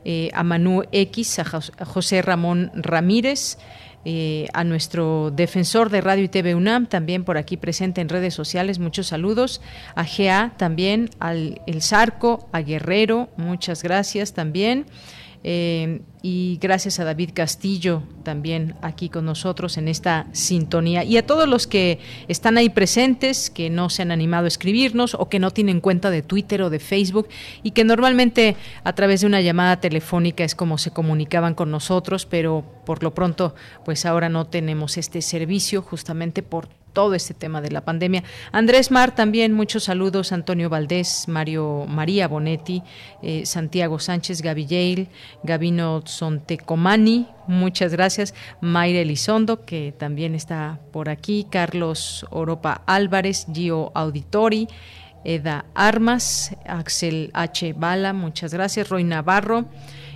[0.05, 1.45] eh, a Manu X, a,
[1.87, 3.59] José Ramón Ramírez.
[4.07, 8.33] Eh, a nuestro defensor de Radio y TV UNAM, también por aquí presente en redes
[8.33, 9.61] sociales, muchos saludos,
[9.95, 14.87] a GA también, al El Zarco, a Guerrero, muchas gracias también.
[15.43, 21.03] Eh, y gracias a David Castillo también aquí con nosotros en esta sintonía.
[21.03, 25.15] Y a todos los que están ahí presentes, que no se han animado a escribirnos
[25.15, 27.29] o que no tienen cuenta de Twitter o de Facebook
[27.63, 32.27] y que normalmente a través de una llamada telefónica es como se comunicaban con nosotros,
[32.27, 37.61] pero por lo pronto pues ahora no tenemos este servicio justamente por todo este tema
[37.61, 38.25] de la pandemia.
[38.53, 42.83] Andrés Mar también, muchos saludos, Antonio Valdés, Mario María Bonetti,
[43.23, 45.07] eh, Santiago Sánchez Gavillela,
[45.43, 53.93] Gavino Sontecomani, muchas gracias, Mayra Elizondo, que también está por aquí, Carlos Oropa Álvarez, Gio
[53.95, 54.69] Auditori,
[55.25, 57.75] Eda Armas, Axel H.
[57.75, 59.67] Bala, muchas gracias, Roy Navarro,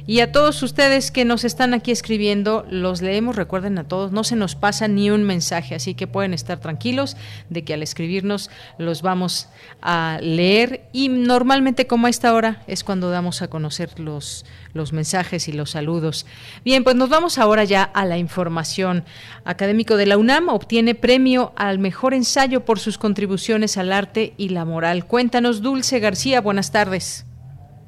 [0.06, 4.22] y a todos ustedes que nos están aquí escribiendo, los leemos, recuerden a todos, no
[4.22, 7.16] se nos pasa ni un mensaje, así que pueden estar tranquilos
[7.48, 9.48] de que al escribirnos los vamos
[9.80, 14.44] a leer y normalmente como a esta hora es cuando damos a conocer los,
[14.74, 16.26] los mensajes y los saludos.
[16.64, 19.04] Bien, pues nos vamos ahora ya a la información.
[19.44, 24.50] Académico de la UNAM obtiene premio al mejor ensayo por sus contribuciones al arte y
[24.50, 25.06] la moral.
[25.06, 27.24] Cuéntanos, Dulce García, buenas tardes.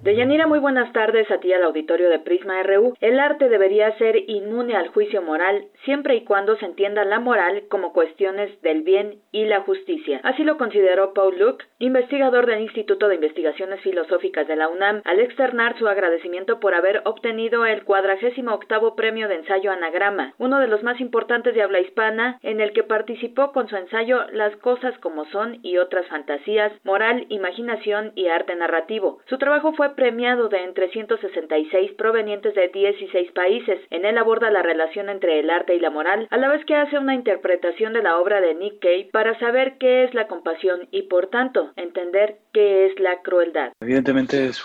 [0.07, 2.95] Deyanira, muy buenas tardes a ti al auditorio de Prisma RU.
[3.01, 7.65] El arte debería ser inmune al juicio moral siempre y cuando se entienda la moral
[7.69, 10.21] como cuestiones del bien y la justicia.
[10.23, 15.19] Así lo consideró Paul Luke, investigador del Instituto de Investigaciones Filosóficas de la UNAM, al
[15.19, 20.69] externar su agradecimiento por haber obtenido el cuadragésimo octavo premio de ensayo Anagrama, uno de
[20.69, 24.97] los más importantes de habla hispana, en el que participó con su ensayo Las cosas
[24.99, 29.19] como son y otras fantasías, moral, imaginación y arte narrativo.
[29.27, 33.81] Su trabajo fue premiado de entre 166 provenientes de 16 países.
[33.91, 36.77] En él aborda la relación entre el arte y la moral, a la vez que
[36.77, 40.89] hace una interpretación de la obra de Nick Cave para saber qué es la compasión
[40.93, 43.73] y, por tanto, entender qué es la crueldad.
[43.81, 44.63] Evidentemente es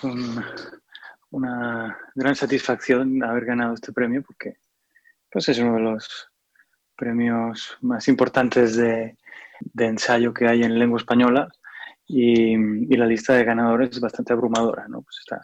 [1.32, 4.58] una gran satisfacción haber ganado este premio porque
[5.32, 6.30] pues es uno de los
[6.98, 9.16] premios más importantes de
[9.76, 11.50] ensayo que hay en lengua española
[12.12, 15.02] y, la lista de ganadores es bastante abrumadora, ¿no?
[15.02, 15.42] Pues está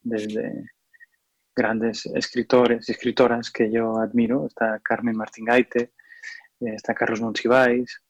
[0.00, 0.70] desde
[1.54, 5.92] grandes escritores y escritoras que yo admiro, está Carmen Martín Gaite,
[6.60, 8.02] eh, está Carlos Monsiváis,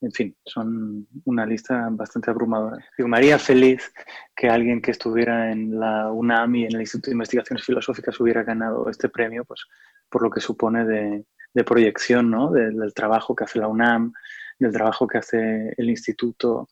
[0.00, 2.78] en fin, son una lista bastante abrumadora.
[2.96, 3.92] Digo, María feliz
[4.34, 8.44] que alguien que estuviera en la UNAM y en el Instituto de Investigaciones Filosóficas hubiera
[8.44, 9.64] ganado este premio, pues
[10.08, 11.24] por lo que supone de,
[11.64, 12.52] proyección, ¿no?
[12.52, 14.12] del trabajo que hace la UNAM,
[14.60, 16.68] del trabajo que hace el instituto,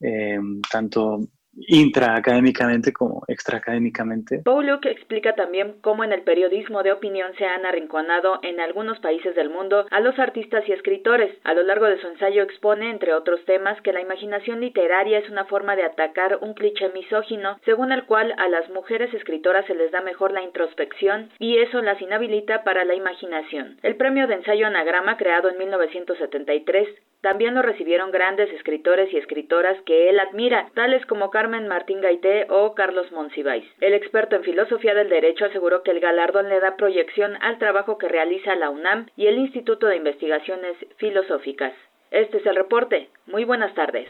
[0.00, 0.38] eh,
[0.70, 1.20] tanto
[1.68, 4.42] intraacadémicamente como extraacadémicamente.
[4.44, 9.34] Pauluk explica también cómo en el periodismo de opinión se han arrinconado en algunos países
[9.34, 11.36] del mundo a los artistas y escritores.
[11.44, 15.28] A lo largo de su ensayo expone, entre otros temas, que la imaginación literaria es
[15.28, 19.74] una forma de atacar un cliché misógino, según el cual a las mujeres escritoras se
[19.74, 23.78] les da mejor la introspección y eso las inhabilita para la imaginación.
[23.82, 26.88] El premio de ensayo anagrama, creado en 1973,
[27.20, 32.46] también lo recibieron grandes escritores y escritoras que él admira, tales como Carmen Martín Gaité
[32.48, 33.64] o Carlos Monsiváis.
[33.80, 37.98] El experto en filosofía del derecho aseguró que el galardón le da proyección al trabajo
[37.98, 41.74] que realiza la UNAM y el Instituto de Investigaciones Filosóficas.
[42.10, 43.08] Este es el reporte.
[43.26, 44.08] Muy buenas tardes.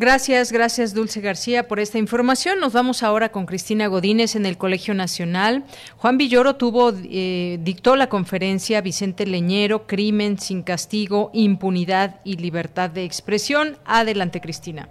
[0.00, 2.60] Gracias, gracias Dulce García por esta información.
[2.60, 5.64] Nos vamos ahora con Cristina Godínez en el Colegio Nacional.
[5.96, 12.90] Juan Villoro tuvo, eh, dictó la conferencia Vicente Leñero, Crimen sin castigo, impunidad y libertad
[12.90, 13.74] de expresión.
[13.84, 14.88] Adelante, Cristina.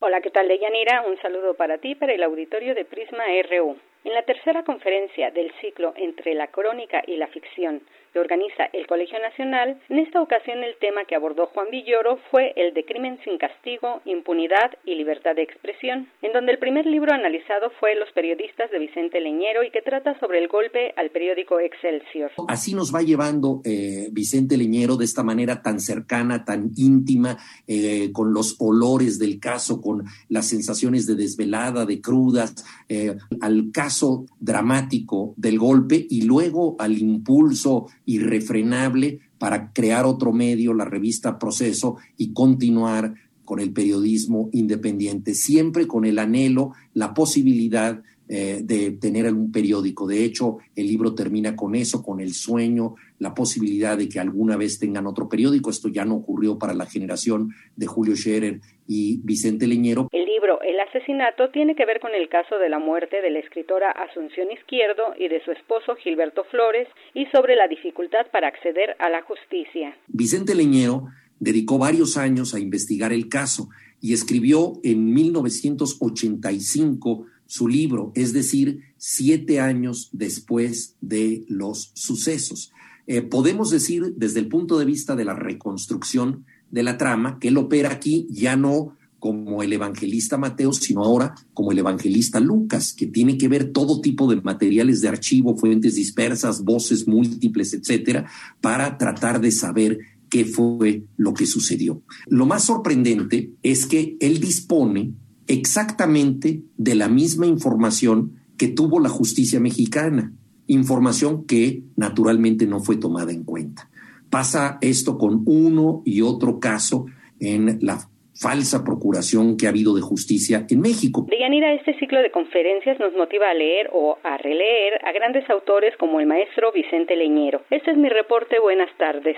[0.00, 1.04] Hola, ¿qué tal, Deyanira?
[1.08, 3.78] Un saludo para ti, para el auditorio de Prisma RU.
[4.04, 7.80] En la tercera conferencia del ciclo entre la crónica y la ficción
[8.18, 12.52] que organiza el Colegio Nacional, en esta ocasión el tema que abordó Juan Villoro fue
[12.56, 17.12] el de crimen sin castigo, impunidad y libertad de expresión, en donde el primer libro
[17.12, 21.60] analizado fue Los periodistas de Vicente Leñero y que trata sobre el golpe al periódico
[21.60, 22.30] Excelsior.
[22.48, 28.10] Así nos va llevando eh, Vicente Leñero de esta manera tan cercana, tan íntima, eh,
[28.12, 34.26] con los olores del caso, con las sensaciones de desvelada, de crudas, eh, al caso
[34.40, 41.98] dramático del golpe y luego al impulso irrefrenable para crear otro medio, la revista Proceso,
[42.16, 49.32] y continuar con el periodismo independiente, siempre con el anhelo, la posibilidad eh, de tener
[49.32, 50.06] un periódico.
[50.06, 54.56] De hecho, el libro termina con eso, con el sueño, la posibilidad de que alguna
[54.56, 55.70] vez tengan otro periódico.
[55.70, 60.08] Esto ya no ocurrió para la generación de Julio Scherer y Vicente Leñero.
[60.12, 63.40] El libro El asesinato tiene que ver con el caso de la muerte de la
[63.40, 68.96] escritora Asunción Izquierdo y de su esposo Gilberto Flores y sobre la dificultad para acceder
[68.98, 69.96] a la justicia.
[70.06, 71.08] Vicente Leñero
[71.40, 73.68] dedicó varios años a investigar el caso
[74.00, 82.72] y escribió en 1985 su libro, es decir, siete años después de los sucesos.
[83.10, 87.48] Eh, podemos decir desde el punto de vista de la reconstrucción de la trama que
[87.48, 92.92] él opera aquí ya no como el evangelista Mateo, sino ahora como el evangelista Lucas,
[92.92, 98.30] que tiene que ver todo tipo de materiales de archivo, fuentes dispersas, voces múltiples, etcétera,
[98.60, 102.02] para tratar de saber qué fue lo que sucedió.
[102.26, 105.14] Lo más sorprendente es que él dispone
[105.46, 110.34] exactamente de la misma información que tuvo la justicia mexicana,
[110.68, 113.90] información que naturalmente no fue tomada en cuenta.
[114.30, 117.06] Pasa esto con uno y otro caso
[117.40, 117.98] en la
[118.40, 121.26] falsa procuración que ha habido de justicia en México.
[121.28, 125.94] Deyanira, este ciclo de conferencias nos motiva a leer o a releer a grandes autores
[125.98, 127.62] como el maestro Vicente Leñero.
[127.70, 128.60] Este es mi reporte.
[128.60, 129.36] Buenas tardes.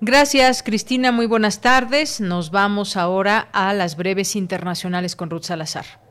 [0.00, 1.12] Gracias, Cristina.
[1.12, 2.20] Muy buenas tardes.
[2.20, 6.07] Nos vamos ahora a las breves internacionales con Ruth Salazar.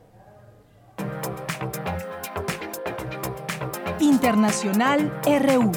[4.18, 5.70] Internacional RU.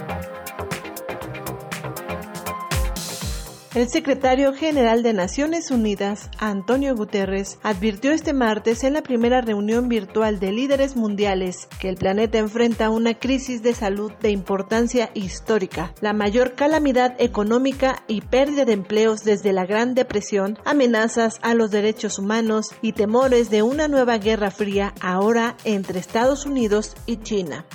[3.76, 9.90] El secretario general de Naciones Unidas, Antonio Guterres, advirtió este martes en la primera reunión
[9.90, 15.94] virtual de líderes mundiales que el planeta enfrenta una crisis de salud de importancia histórica,
[16.02, 21.70] la mayor calamidad económica y pérdida de empleos desde la Gran Depresión, amenazas a los
[21.70, 27.68] derechos humanos y temores de una nueva guerra fría ahora entre Estados Unidos y China.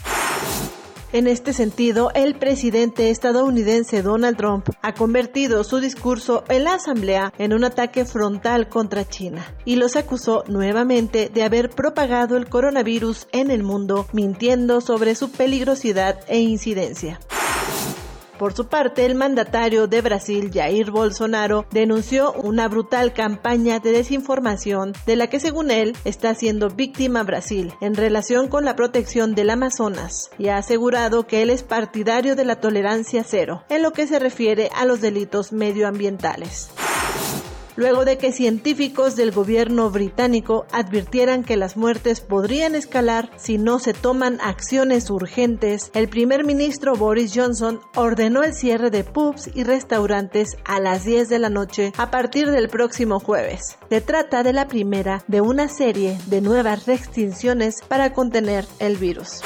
[1.13, 7.33] En este sentido, el presidente estadounidense Donald Trump ha convertido su discurso en la Asamblea
[7.39, 13.29] en un ataque frontal contra China y los acusó nuevamente de haber propagado el coronavirus
[13.33, 17.21] en el mundo, mintiendo sobre su peligrosidad e incidencia.
[18.39, 24.93] Por su parte, el mandatario de Brasil, Jair Bolsonaro, denunció una brutal campaña de desinformación
[25.07, 29.51] de la que, según él, está siendo víctima Brasil en relación con la protección del
[29.51, 34.07] Amazonas y ha asegurado que él es partidario de la tolerancia cero en lo que
[34.07, 36.71] se refiere a los delitos medioambientales
[37.77, 43.79] luego de que científicos del gobierno británico advirtieran que las muertes podrían escalar si no
[43.79, 49.65] se toman acciones urgentes, el primer ministro Boris Johnson ordenó el cierre de pubs y
[49.65, 53.79] restaurantes a las 10 de la noche a partir del próximo jueves.
[53.89, 59.43] Se trata de la primera de una serie de nuevas restricciones para contener el virus.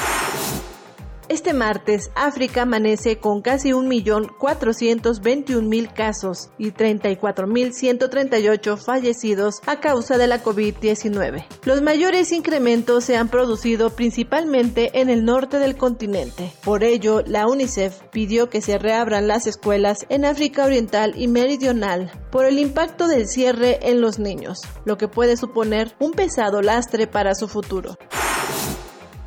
[1.31, 10.43] Este martes, África amanece con casi 1.421.000 casos y 34.138 fallecidos a causa de la
[10.43, 11.44] COVID-19.
[11.62, 16.52] Los mayores incrementos se han producido principalmente en el norte del continente.
[16.65, 22.11] Por ello, la UNICEF pidió que se reabran las escuelas en África Oriental y Meridional
[22.32, 27.07] por el impacto del cierre en los niños, lo que puede suponer un pesado lastre
[27.07, 27.97] para su futuro.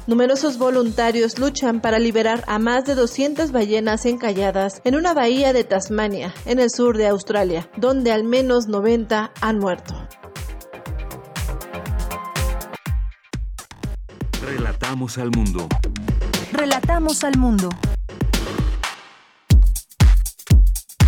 [0.06, 5.64] Numerosos voluntarios luchan para liberar a más de 200 ballenas encalladas en una bahía de
[5.64, 9.96] Tasmania, en el sur de Australia, donde al menos 90 han muerto.
[14.46, 15.70] Relatamos al mundo.
[16.52, 17.70] Relatamos al mundo.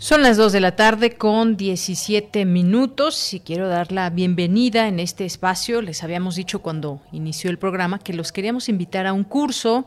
[0.00, 5.00] Son las 2 de la tarde con 17 minutos y quiero dar la bienvenida en
[5.00, 5.82] este espacio.
[5.82, 9.86] Les habíamos dicho cuando inició el programa que los queríamos invitar a un curso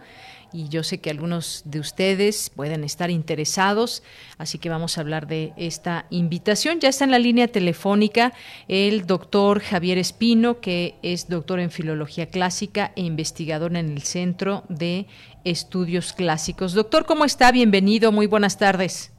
[0.51, 4.03] y yo sé que algunos de ustedes pueden estar interesados,
[4.37, 6.81] así que vamos a hablar de esta invitación.
[6.81, 8.33] Ya está en la línea telefónica
[8.67, 14.65] el doctor Javier Espino, que es doctor en Filología Clásica e investigador en el Centro
[14.67, 15.07] de
[15.45, 16.73] Estudios Clásicos.
[16.73, 17.49] Doctor, ¿cómo está?
[17.53, 19.10] Bienvenido, muy buenas tardes.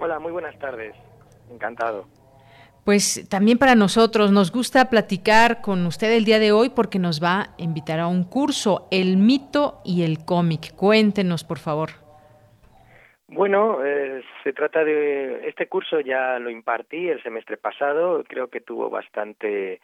[0.00, 0.94] Hola, muy buenas tardes.
[1.50, 2.06] Encantado.
[2.84, 7.22] Pues también para nosotros nos gusta platicar con usted el día de hoy porque nos
[7.22, 10.74] va a invitar a un curso, El mito y el cómic.
[10.74, 11.90] Cuéntenos, por favor.
[13.26, 18.62] Bueno, eh, se trata de este curso ya lo impartí el semestre pasado, creo que
[18.62, 19.82] tuvo bastante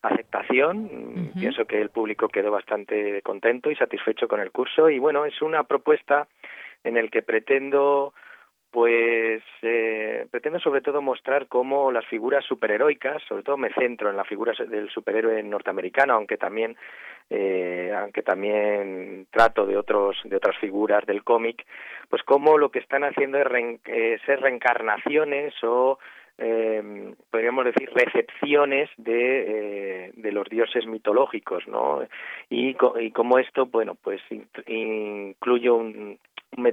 [0.00, 5.24] aceptación, pienso que el público quedó bastante contento y satisfecho con el curso y bueno,
[5.24, 6.28] es una propuesta
[6.84, 8.14] en el que pretendo
[8.74, 14.16] pues eh, pretendo sobre todo mostrar cómo las figuras superheroicas, sobre todo me centro en
[14.16, 16.76] la figura del superhéroe norteamericano, aunque también
[17.30, 21.64] eh, aunque también trato de otros de otras figuras del cómic,
[22.08, 23.46] pues cómo lo que están haciendo es
[23.84, 26.00] eh, ser reencarnaciones o
[26.38, 32.02] eh, podríamos decir recepciones de, eh, de los dioses mitológicos, ¿no?
[32.50, 34.20] Y, y como esto, bueno, pues
[34.66, 36.18] incluye un,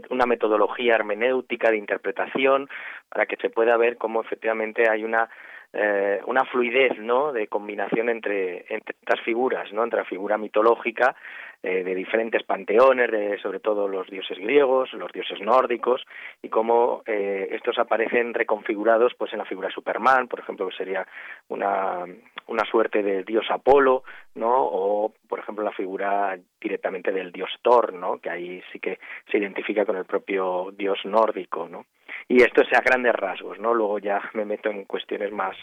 [0.10, 2.70] una metodología hermenéutica de interpretación
[3.10, 5.30] para que se pueda ver cómo efectivamente hay una
[5.74, 11.16] eh, una fluidez no de combinación entre entre estas figuras no entre la figura mitológica
[11.64, 16.04] eh, de diferentes panteones, de sobre todo los dioses griegos, los dioses nórdicos,
[16.42, 20.76] y cómo eh, estos aparecen reconfigurados pues en la figura de Superman, por ejemplo, que
[20.76, 21.06] sería
[21.50, 22.04] una,
[22.48, 24.04] una suerte de dios Apolo,
[24.36, 24.52] ¿no?
[24.54, 28.20] O, por ejemplo, la figura directamente del dios Thor, ¿no?
[28.20, 29.00] Que ahí sí que
[29.32, 31.86] se identifica con el propio dios nórdico, ¿no?
[32.28, 33.74] Y esto es a grandes rasgos, ¿no?
[33.74, 35.56] Luego ya me meto en cuestiones más,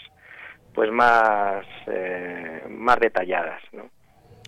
[0.75, 3.91] pues más, eh, más detalladas, ¿no?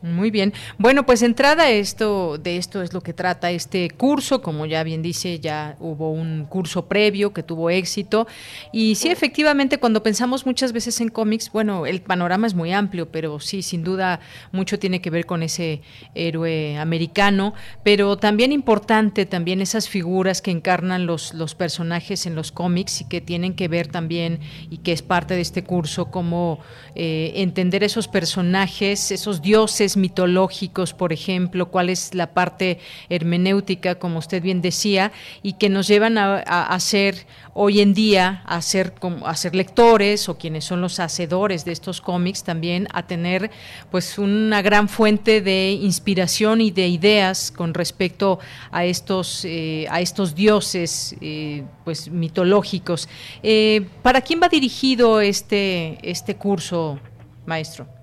[0.02, 0.54] Muy bien.
[0.78, 5.02] Bueno, pues entrada esto de esto es lo que trata este curso, como ya bien
[5.02, 8.26] dice, ya hubo un curso previo que tuvo éxito.
[8.72, 13.10] Y sí efectivamente cuando pensamos muchas veces en cómics, bueno, el panorama es muy amplio,
[13.10, 14.20] pero sí sin duda
[14.52, 15.82] mucho tiene que ver con ese
[16.14, 17.52] héroe americano,
[17.84, 23.04] pero también importante también esas figuras que encarnan los los personajes en los cómics y
[23.04, 24.40] que tienen que ver también
[24.70, 26.60] y que es parte de este curso como
[26.94, 34.18] eh, entender esos personajes, esos dioses mitológicos, por ejemplo, cuál es la parte hermenéutica, como
[34.18, 35.12] usted bien decía,
[35.42, 38.94] y que nos llevan a, a, ser hoy en día, a ser,
[39.24, 43.50] a ser lectores o quienes son los hacedores de estos cómics, también a tener
[43.90, 48.38] pues una gran fuente de inspiración y de ideas con respecto
[48.70, 53.08] a estos, eh, a estos dioses eh, pues mitológicos.
[53.42, 56.98] Eh, ¿Para quién va dirigido este, este curso,
[57.46, 57.99] maestro?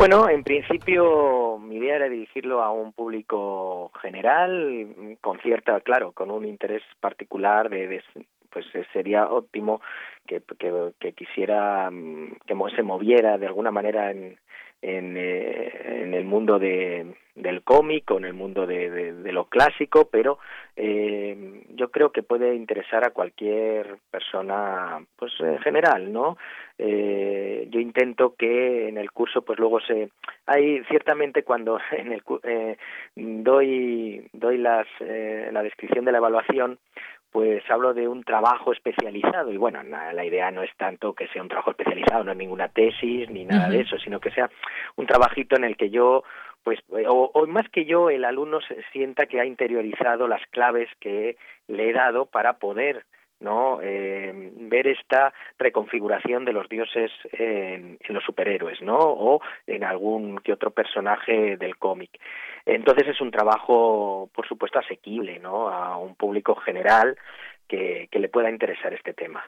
[0.00, 6.30] Bueno, en principio mi idea era dirigirlo a un público general, con cierta, claro, con
[6.30, 8.02] un interés particular de,
[8.48, 8.64] pues
[8.94, 9.82] sería óptimo
[10.26, 10.40] que,
[11.12, 14.38] quisiera mm, que se moviera de alguna manera en,
[14.80, 20.08] eh, en el mundo de, del cómic o en el mundo de, de, lo clásico,
[20.10, 20.38] pero
[20.76, 26.36] eh, yo creo que puede interesar a cualquier persona, pues en general, ¿no?
[26.82, 30.08] Eh, yo intento que en el curso, pues luego se,
[30.46, 32.78] hay ciertamente cuando en el eh,
[33.14, 36.78] doy doy las eh, la descripción de la evaluación,
[37.30, 41.42] pues hablo de un trabajo especializado y bueno, la, idea no es tanto que sea
[41.42, 44.50] un trabajo especializado, no es ninguna tesis ni nada de eso, sino que sea
[44.96, 46.24] un trabajito en el que yo
[46.62, 50.88] pues o, o, más que yo el alumno se sienta que ha interiorizado las claves
[50.98, 51.36] que
[51.68, 53.04] le he dado para poder
[53.40, 59.84] no eh, ver esta reconfiguración de los dioses en, en, los superhéroes no o en
[59.84, 62.10] algún que otro personaje del cómic.
[62.66, 67.16] Entonces es un trabajo por supuesto asequible no a un público general
[67.66, 69.44] que, que le pueda interesar este tema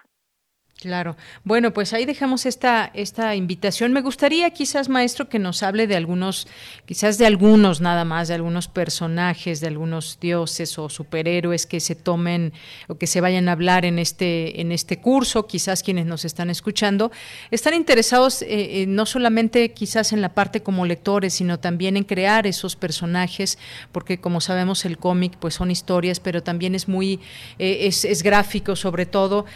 [0.83, 1.17] Claro.
[1.45, 3.93] Bueno, pues ahí dejamos esta, esta invitación.
[3.93, 6.49] Me gustaría quizás, maestro, que nos hable de algunos,
[6.87, 11.95] quizás de algunos nada más, de algunos personajes, de algunos dioses o superhéroes que se
[11.95, 12.53] tomen
[12.89, 15.47] o que se vayan a hablar en este, en este curso.
[15.47, 17.13] Quizás quienes nos están escuchando
[17.53, 22.03] están interesados eh, eh, no solamente quizás en la parte como lectores, sino también en
[22.03, 23.57] crear esos personajes,
[23.93, 27.21] porque como sabemos el cómic pues son historias, pero también es muy,
[27.61, 29.47] eh, es, es, gráfico sobre todo.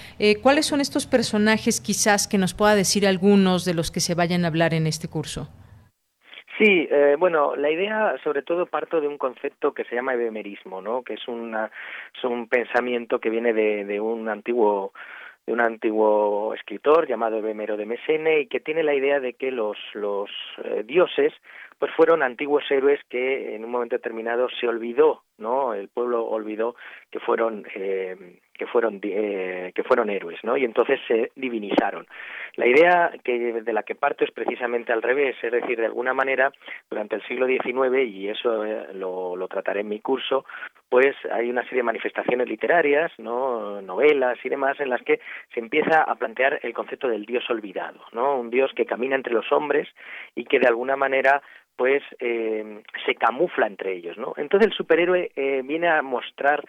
[0.42, 1.80] ¿Cuáles son estos personajes?
[1.80, 5.08] quizás que nos pueda decir algunos de los que se vayan a hablar en este
[5.08, 5.48] curso?
[6.58, 10.80] Sí, eh, bueno, la idea sobre todo parto de un concepto que se llama ebemerismo,
[10.80, 11.02] ¿no?
[11.02, 11.70] Que es, una,
[12.16, 14.92] es un pensamiento que viene de, de un antiguo
[15.46, 19.52] de un antiguo escritor llamado Ebemero de Mesene y que tiene la idea de que
[19.52, 20.28] los, los
[20.64, 21.32] eh, dioses
[21.78, 25.74] pues fueron antiguos héroes que en un momento determinado se olvidó, ¿no?
[25.74, 26.74] El pueblo olvidó
[27.10, 30.56] que fueron eh, que fueron eh, que fueron héroes, ¿no?
[30.56, 32.06] Y entonces se divinizaron.
[32.54, 36.14] La idea que de la que parto es precisamente al revés, es decir, de alguna
[36.14, 36.50] manera
[36.88, 40.46] durante el siglo XIX y eso eh, lo, lo trataré en mi curso,
[40.88, 43.82] pues hay una serie de manifestaciones literarias, ¿no?
[43.82, 45.20] novelas y demás en las que
[45.52, 48.38] se empieza a plantear el concepto del dios olvidado, ¿no?
[48.38, 49.88] Un dios que camina entre los hombres
[50.34, 51.42] y que de alguna manera
[51.76, 54.34] pues eh, se camufla entre ellos, ¿no?
[54.36, 56.64] Entonces el superhéroe eh, viene a mostrar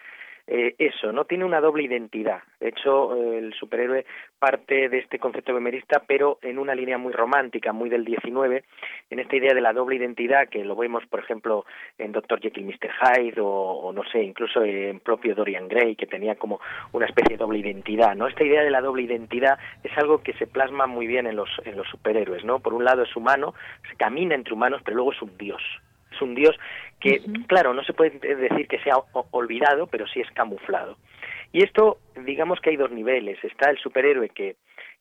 [0.50, 2.40] eh, eso, no tiene una doble identidad.
[2.58, 4.06] De hecho, el superhéroe
[4.38, 8.64] parte de este concepto bemerista, pero en una línea muy romántica, muy del 19,
[9.10, 11.66] en esta idea de la doble identidad que lo vemos, por ejemplo,
[11.98, 12.40] en Dr.
[12.40, 12.90] Jekyll Mr.
[12.98, 16.60] Hyde o, no sé, incluso en propio Dorian Gray, que tenía como
[16.92, 18.26] una especie de doble identidad, ¿no?
[18.26, 21.50] Esta idea de la doble identidad es algo que se plasma muy bien en los
[21.64, 22.60] en los superhéroes, ¿no?
[22.60, 23.52] Por un lado es humano,
[23.90, 25.62] se camina entre humanos, pero luego es un dios,
[26.18, 26.56] es un dios
[27.00, 28.96] que, claro, no se puede decir que sea
[29.30, 30.96] olvidado, pero sí es camuflado.
[31.52, 33.42] Y esto, digamos que hay dos niveles.
[33.42, 34.56] Está el superhéroe que,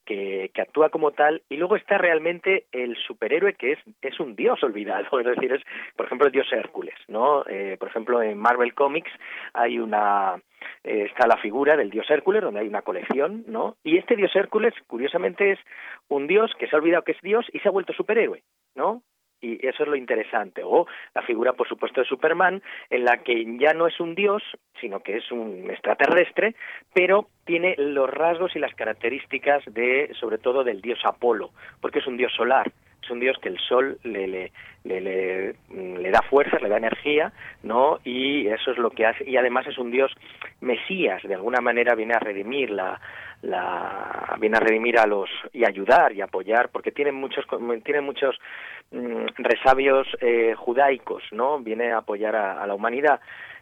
[0.06, 4.36] que, que, actúa como tal y luego está realmente el superhéroe que es, es un
[4.36, 5.62] dios olvidado, es decir, es,
[5.96, 7.44] por ejemplo, el dios Hércules, ¿no?
[7.48, 9.12] Eh, por ejemplo, en Marvel Comics
[9.54, 10.36] hay una,
[10.84, 13.76] eh, está la figura del dios Hércules, donde hay una colección, ¿no?
[13.84, 15.60] Y este dios Hércules, curiosamente, es
[16.08, 18.42] un dios que se ha olvidado que es dios y se ha vuelto superhéroe,
[18.76, 19.04] ¿no?
[19.42, 20.62] Y eso es lo interesante.
[20.64, 24.44] O la figura, por supuesto, de Superman, en la que ya no es un dios,
[24.80, 26.56] sino que es un extraterrestre,
[26.94, 31.52] pero tiene los rasgos y las características de, sobre todo, del dios Apolo,
[31.82, 32.72] porque es un dios solar.
[33.02, 34.52] Es un dios que el sol le, le,
[34.84, 37.32] le, le, da fuerza, le da energía,
[37.64, 38.00] ¿no?
[38.04, 39.24] Y eso es lo que hace.
[39.30, 40.12] Y además es un dios
[40.60, 43.00] mesías, de alguna manera viene a redimir la,
[43.42, 47.46] la viene a redimir a los y ayudar y apoyar porque tienen muchos
[47.84, 51.60] tienen muchos mm, resabios eh, judaicos, ¿no?
[51.60, 53.20] Viene a apoyar a, la humanidad.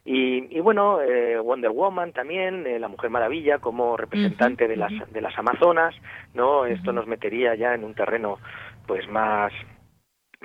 [0.07, 5.22] Y, bueno, eh, Wonder Woman también, eh, la Mujer Maravilla como representante de las de
[5.22, 5.95] las Amazonas,
[6.35, 6.68] ¿no?
[6.68, 8.38] Esto nos metería ya en un terreno
[8.85, 9.52] pues más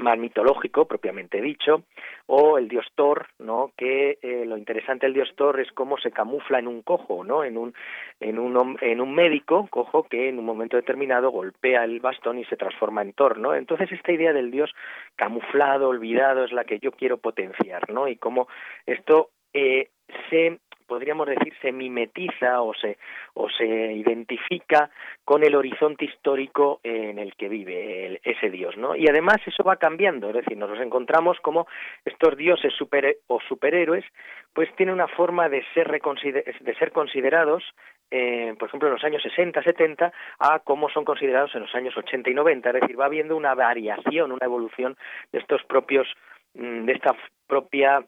[0.01, 1.85] más mitológico propiamente dicho
[2.27, 6.11] o el dios Thor no que eh, lo interesante del dios Thor es cómo se
[6.11, 7.75] camufla en un cojo no en un
[8.21, 12.45] en un en un médico cojo que en un momento determinado golpea el bastón y
[12.47, 14.71] se transforma en Thor no entonces esta idea del dios
[15.17, 18.49] camuflado olvidado es la que yo quiero potenciar no y cómo
[18.87, 19.91] esto eh,
[20.31, 20.59] se
[20.91, 22.99] podríamos decir, se mimetiza o se,
[23.35, 24.91] o se identifica
[25.25, 28.97] con el horizonte histórico en el que vive ese dios, ¿no?
[28.97, 31.69] Y además eso va cambiando, es decir, nos encontramos como
[32.05, 34.05] estos dioses super, o superhéroes,
[34.53, 37.63] pues tienen una forma de ser, de ser considerados,
[38.11, 41.97] eh, por ejemplo, en los años 60, 70, a cómo son considerados en los años
[41.97, 44.97] 80 y 90, es decir, va habiendo una variación, una evolución
[45.31, 46.09] de estos propios,
[46.55, 47.15] mm, de esta
[47.47, 48.05] propia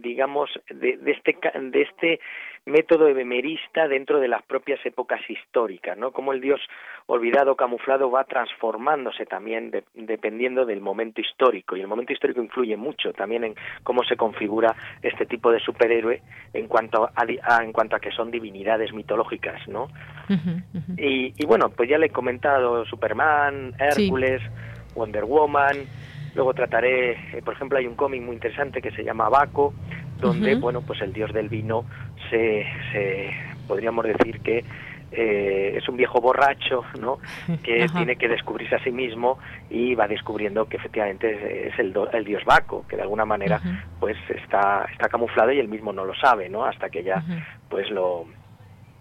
[0.00, 2.20] digamos, de, este, de este
[2.66, 6.10] método ebemerista dentro de las propias épocas históricas, ¿no?
[6.10, 6.60] Como el dios
[7.06, 11.76] olvidado, camuflado, va transformándose también dependiendo del momento histórico.
[11.76, 13.54] Y el momento histórico influye mucho también en
[13.84, 16.20] cómo se configura este tipo de superhéroe
[16.52, 19.88] en cuanto a, en cuanto a que son divinidades mitológicas, ¿no?
[20.98, 24.42] Y, y, bueno, pues ya le he comentado Superman, Hércules,
[24.96, 25.86] Wonder Woman,
[26.36, 29.72] Luego trataré, eh, por ejemplo, hay un cómic muy interesante que se llama Baco,
[30.20, 31.86] donde, bueno, pues el dios del vino
[32.28, 33.30] se, se
[33.66, 34.62] podríamos decir que
[35.12, 37.18] eh, es un viejo borracho, ¿no?
[37.62, 39.38] Que tiene que descubrirse a sí mismo
[39.70, 43.58] y va descubriendo que efectivamente es, el, el, dios Baco, que de alguna manera,
[43.98, 46.66] pues está, está camuflado y él mismo no lo sabe, ¿no?
[46.66, 47.24] Hasta que ya,
[47.70, 48.26] pues lo,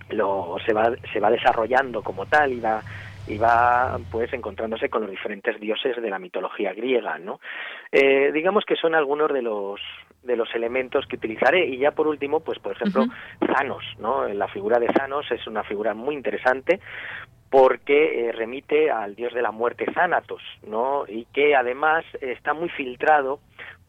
[0.09, 2.81] lo se va, se va desarrollando como tal y va
[3.27, 7.39] y va pues encontrándose con los diferentes dioses de la mitología griega no
[7.91, 9.79] eh, digamos que son algunos de los
[10.25, 11.65] de los elementos que utilizaré.
[11.65, 13.05] Y ya por último pues por ejemplo
[13.39, 16.79] Thanos no la figura de Thanos es una figura muy interesante
[17.49, 22.69] porque eh, remite al dios de la muerte Thanatos no y que además está muy
[22.69, 23.39] filtrado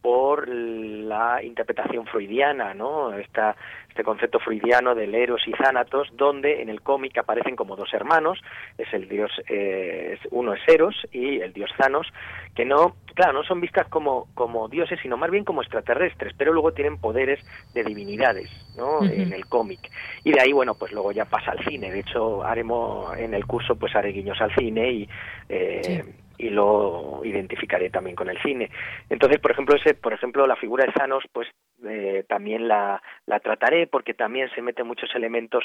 [0.07, 3.13] por la interpretación freudiana, ¿no?
[3.13, 3.57] Esta,
[3.89, 8.39] este concepto freudiano del Eros y Thanatos, donde en el cómic aparecen como dos hermanos,
[8.79, 12.07] es el dios, eh, uno es Eros y el dios Thanos,
[12.55, 16.53] que no, claro, no son vistas como, como dioses, sino más bien como extraterrestres, pero
[16.53, 17.41] luego tienen poderes
[17.75, 19.03] de divinidades, ¿no?
[19.03, 19.91] En el cómic.
[20.23, 21.91] Y de ahí, bueno, pues luego ya pasa al cine.
[21.91, 25.09] De hecho, haremos en el curso, pues haré guiños al cine y
[25.49, 26.05] eh,
[26.39, 28.71] y lo identificaré también con el cine.
[29.11, 31.49] Entonces, por ejemplo, ese, por ejemplo, la figura de Thanos, pues
[31.89, 35.65] eh, también la, la trataré porque también se meten muchos elementos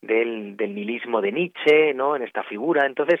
[0.00, 2.16] del, del nihilismo de Nietzsche, ¿no?
[2.16, 2.86] En esta figura.
[2.86, 3.20] Entonces,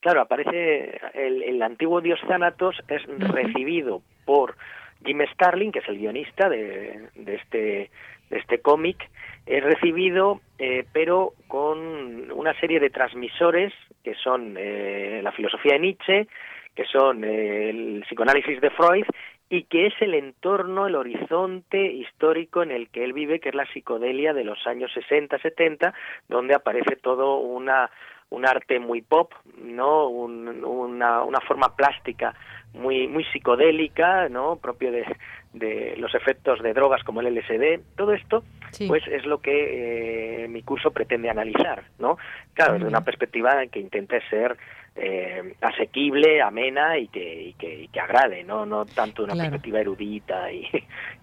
[0.00, 4.56] claro, aparece el, el antiguo dios Thanatos es recibido por
[5.04, 7.90] Jim Starlin, que es el guionista de, de este
[8.32, 9.08] este cómic,
[9.46, 13.72] es recibido, eh, pero con una serie de transmisores
[14.04, 16.28] que son eh, la filosofía de Nietzsche,
[16.74, 19.04] que son eh, el psicoanálisis de Freud
[19.48, 23.54] y que es el entorno, el horizonte histórico en el que él vive, que es
[23.54, 25.92] la psicodelia de los años 60, 70,
[26.28, 27.90] donde aparece todo una
[28.30, 32.34] un arte muy pop, no, una, una forma plástica
[32.72, 35.04] muy muy psicodélica, no, propio de,
[35.52, 38.42] de los efectos de drogas como el LSD, todo esto,
[38.88, 42.16] pues es lo que eh, mi curso pretende analizar, ¿no?
[42.54, 44.56] Claro, desde una perspectiva que intente ser
[44.96, 48.64] eh, asequible, amena y que, y que, y que, agrade, ¿no?
[48.64, 50.68] No tanto una perspectiva erudita y,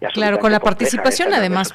[0.01, 1.73] y Claro, con la participación además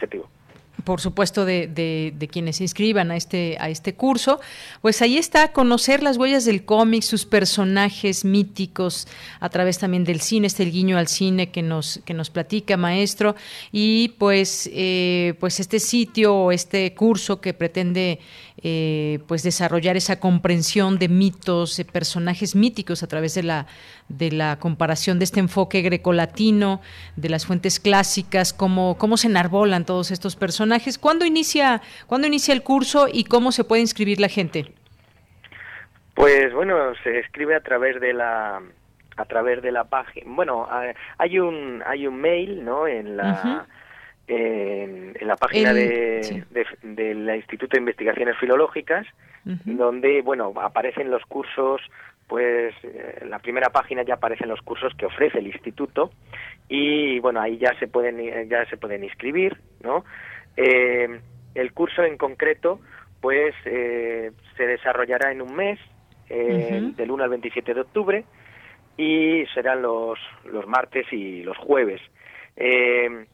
[0.85, 4.41] por supuesto, de, de, quienes se inscriban a este, a este curso.
[4.83, 9.09] Pues ahí está, conocer las huellas del cómic, sus personajes míticos,
[9.41, 12.77] a través también del cine, este el guiño al cine que nos, que nos platica,
[12.77, 13.35] maestro,
[13.73, 18.21] y pues, eh, pues este sitio o este curso que pretende
[18.63, 23.67] eh, pues desarrollar esa comprensión de mitos, de personajes míticos a través de la,
[24.09, 26.81] de la comparación de este enfoque grecolatino,
[27.17, 30.99] de las fuentes clásicas, cómo, cómo se enarbolan todos estos personajes.
[30.99, 34.73] ¿Cuándo inicia, ¿Cuándo inicia el curso y cómo se puede inscribir la gente?
[36.15, 38.63] Pues bueno, se escribe a través de la
[39.17, 40.27] a través de la página.
[40.29, 40.69] Bueno,
[41.19, 42.87] hay un hay un mail, ¿no?
[42.87, 43.67] En la
[44.27, 46.45] en, la página de,
[46.83, 49.07] del Instituto de Investigaciones Filológicas,
[49.45, 51.81] donde bueno aparecen los cursos
[52.27, 56.11] pues eh, en la primera página ya aparecen los cursos que ofrece el instituto
[56.67, 60.07] y bueno ahí ya se pueden ya se pueden inscribir no
[60.57, 61.21] eh,
[61.55, 62.81] el curso en concreto
[63.21, 65.79] pues eh, se desarrollará en un mes
[66.29, 68.25] del 1 al 27 de octubre
[68.97, 72.01] y serán los, los martes y los jueves.
[72.57, 73.27] Eh,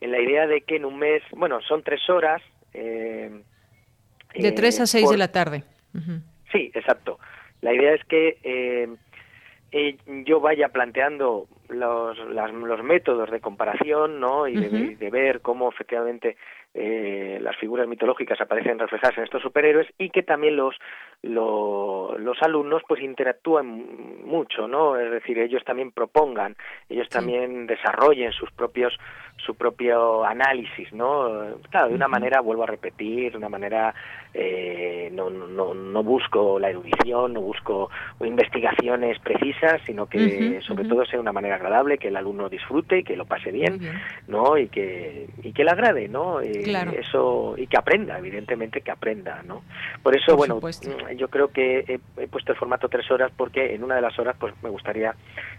[0.00, 2.42] en la idea de que en un mes, bueno, son tres horas.
[2.72, 3.30] Eh,
[4.34, 5.64] de tres a seis de la tarde.
[6.52, 7.18] Sí, exacto.
[7.60, 8.88] La idea es que
[10.24, 14.48] yo vaya planteando los, los métodos de comparación ¿no?
[14.48, 16.36] y de, ver cómo efectivamente
[16.72, 20.76] eh, las figuras mitológicas aparecen reflejadas en estos superhéroes y que también los,
[21.22, 24.96] los alumnos pues interactúan mucho, ¿no?
[24.96, 26.56] Es decir, ellos también propongan,
[26.88, 28.96] ellos también desarrollen sus propios
[29.44, 31.56] su propio análisis, ¿no?
[31.70, 33.94] Claro, de una manera, vuelvo a repetir, de una manera,
[34.34, 37.90] eh, no, no, no busco la erudición, no busco
[38.20, 43.04] investigaciones precisas, sino que sobre todo sea una manera agradable, que el alumno disfrute y
[43.04, 43.80] que lo pase bien,
[44.28, 44.58] ¿no?
[44.58, 46.40] Y que, y que le agrade, ¿no?
[46.40, 49.62] Eh, eso, y que aprenda, evidentemente que aprenda, ¿no?
[50.02, 50.60] Por eso, bueno,
[51.16, 54.36] yo creo que he, puesto el formato tres horas porque en una de las horas
[54.38, 55.14] pues me gustaría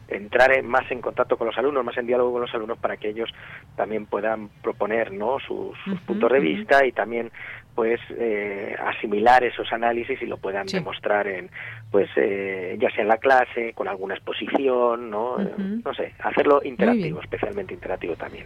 [0.08, 3.10] entrar más en contacto con los alumnos, más en diálogo con los alumnos para que
[3.10, 3.30] ellos
[3.76, 5.38] también puedan proponer ¿no?
[5.40, 7.32] sus, puntos de vista y también
[7.76, 11.50] pues eh, asimilar esos análisis y lo puedan demostrar en
[11.90, 17.22] pues eh, ya sea en la clase con alguna exposición no no sé hacerlo interactivo
[17.22, 18.46] especialmente interactivo también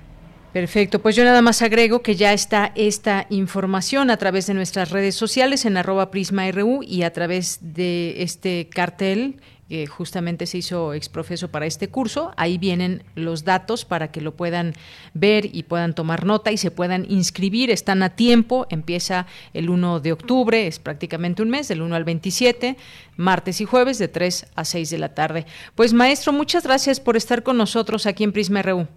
[0.55, 4.89] Perfecto, pues yo nada más agrego que ya está esta información a través de nuestras
[4.89, 10.93] redes sociales en arroba prisma.ru y a través de este cartel que justamente se hizo
[10.93, 12.31] exprofeso para este curso.
[12.37, 14.75] Ahí vienen los datos para que lo puedan
[15.13, 17.69] ver y puedan tomar nota y se puedan inscribir.
[17.69, 22.05] Están a tiempo, empieza el 1 de octubre, es prácticamente un mes, del 1 al
[22.05, 22.77] 27,
[23.17, 25.45] martes y jueves de 3 a 6 de la tarde.
[25.75, 28.87] Pues maestro, muchas gracias por estar con nosotros aquí en Prisma RU.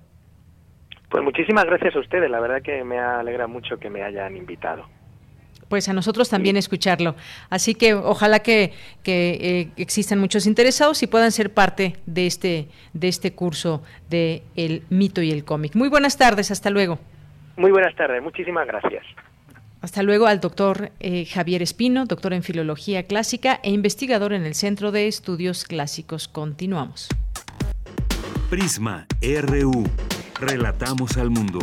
[1.09, 4.85] Pues muchísimas gracias a ustedes, la verdad que me alegra mucho que me hayan invitado.
[5.69, 7.15] Pues a nosotros también escucharlo.
[7.51, 8.73] Así que ojalá que,
[9.05, 14.83] eh, existan muchos interesados y puedan ser parte de este, de este curso de El
[14.89, 15.75] mito y el cómic.
[15.75, 16.99] Muy buenas tardes, hasta luego.
[17.57, 19.05] Muy buenas tardes, muchísimas gracias.
[19.81, 24.55] Hasta luego al doctor eh, Javier Espino, doctor en Filología Clásica e investigador en el
[24.55, 26.29] Centro de Estudios Clásicos.
[26.29, 27.09] Continuamos.
[28.51, 29.85] Prisma RU.
[30.41, 31.59] Relatamos al mundo.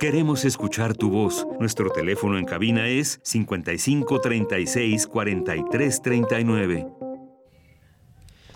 [0.00, 1.46] Queremos escuchar tu voz.
[1.60, 6.86] Nuestro teléfono en cabina es 55 36 43 39.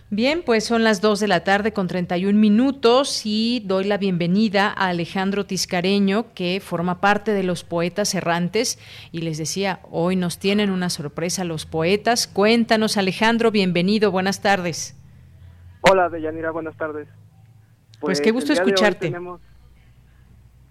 [0.08, 4.68] Bien, pues son las 2 de la tarde con 31 minutos y doy la bienvenida
[4.68, 8.78] a Alejandro Tiscareño, que forma parte de los poetas errantes.
[9.12, 12.26] Y les decía, hoy nos tienen una sorpresa los poetas.
[12.26, 14.96] Cuéntanos, Alejandro, bienvenido, buenas tardes.
[15.82, 17.06] Hola, Deyanira, buenas tardes.
[18.00, 19.14] Pues, qué gusto escucharte.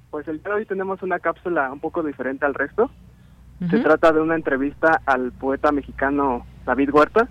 [0.09, 2.89] pues el día de hoy tenemos una cápsula un poco diferente al resto.
[3.69, 7.27] Se trata de una entrevista al poeta mexicano David Huerta,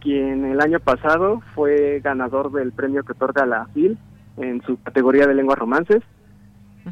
[0.00, 3.98] quien el año pasado fue ganador del premio que otorga la FIL
[4.38, 6.02] en su categoría de lenguas romances.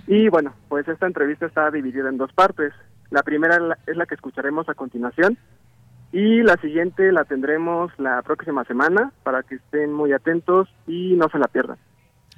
[0.06, 2.74] Y bueno, pues esta entrevista está dividida en dos partes.
[3.10, 5.38] La primera es la que escucharemos a continuación
[6.12, 11.28] y la siguiente la tendremos la próxima semana para que estén muy atentos y no
[11.30, 11.78] se la pierdan.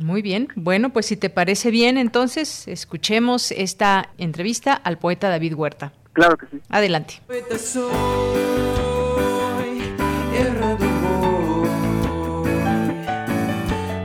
[0.01, 5.53] Muy bien, bueno, pues si te parece bien, entonces escuchemos esta entrevista al poeta David
[5.55, 5.93] Huerta.
[6.15, 6.61] Claro que sí.
[6.71, 7.21] Adelante.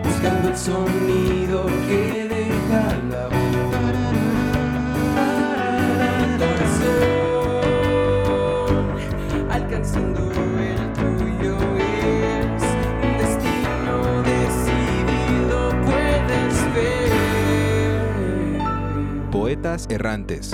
[0.03, 1.04] buscando el sonido
[19.89, 20.51] errantes.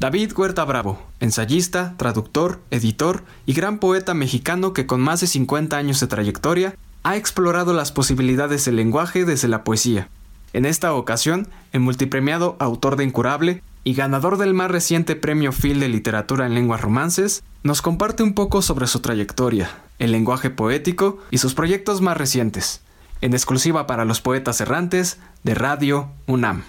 [0.00, 5.76] David Huerta Bravo, ensayista, traductor, editor y gran poeta mexicano que con más de 50
[5.76, 10.08] años de trayectoria ha explorado las posibilidades del lenguaje desde la poesía.
[10.54, 15.80] En esta ocasión, el multipremiado autor de Incurable y ganador del más reciente premio Phil
[15.80, 21.18] de Literatura en Lenguas Romances, nos comparte un poco sobre su trayectoria, el lenguaje poético
[21.30, 22.80] y sus proyectos más recientes,
[23.20, 26.64] en exclusiva para los poetas errantes de Radio UNAM.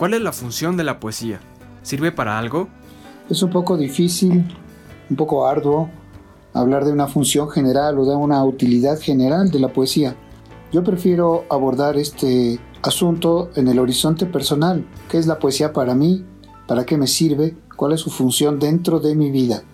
[0.00, 1.40] ¿Cuál es la función de la poesía?
[1.82, 2.68] ¿Sirve para algo?
[3.28, 4.46] Es un poco difícil,
[5.10, 5.90] un poco arduo
[6.54, 10.16] hablar de una función general o de una utilidad general de la poesía.
[10.72, 14.86] Yo prefiero abordar este asunto en el horizonte personal.
[15.10, 16.24] ¿Qué es la poesía para mí?
[16.66, 17.54] ¿Para qué me sirve?
[17.76, 19.64] ¿Cuál es su función dentro de mi vida?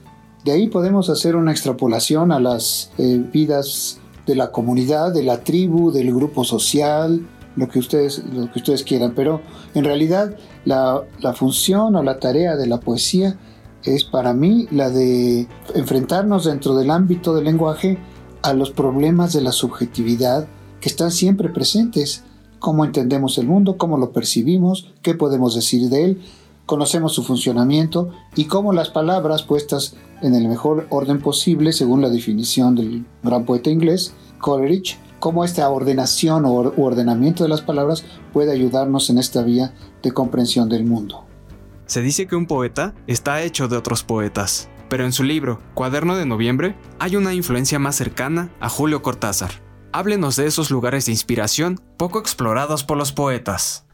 [0.44, 5.44] De ahí podemos hacer una extrapolación a las eh, vidas de la comunidad, de la
[5.44, 7.24] tribu, del grupo social,
[7.56, 9.40] lo que ustedes, lo que ustedes quieran, pero
[9.74, 13.38] en realidad la, la función o la tarea de la poesía
[13.84, 17.98] es para mí la de enfrentarnos dentro del ámbito del lenguaje
[18.42, 20.46] a los problemas de la subjetividad
[20.80, 22.22] que están siempre presentes.
[22.58, 26.22] Cómo entendemos el mundo, cómo lo percibimos, qué podemos decir de él,
[26.64, 32.10] conocemos su funcionamiento y cómo las palabras puestas en el mejor orden posible, según la
[32.10, 38.52] definición del gran poeta inglés Coleridge, cómo esta ordenación o ordenamiento de las palabras puede
[38.52, 41.24] ayudarnos en esta vía de comprensión del mundo.
[41.86, 46.16] Se dice que un poeta está hecho de otros poetas, pero en su libro, Cuaderno
[46.16, 49.50] de Noviembre, hay una influencia más cercana a Julio Cortázar.
[49.92, 53.84] Háblenos de esos lugares de inspiración poco explorados por los poetas.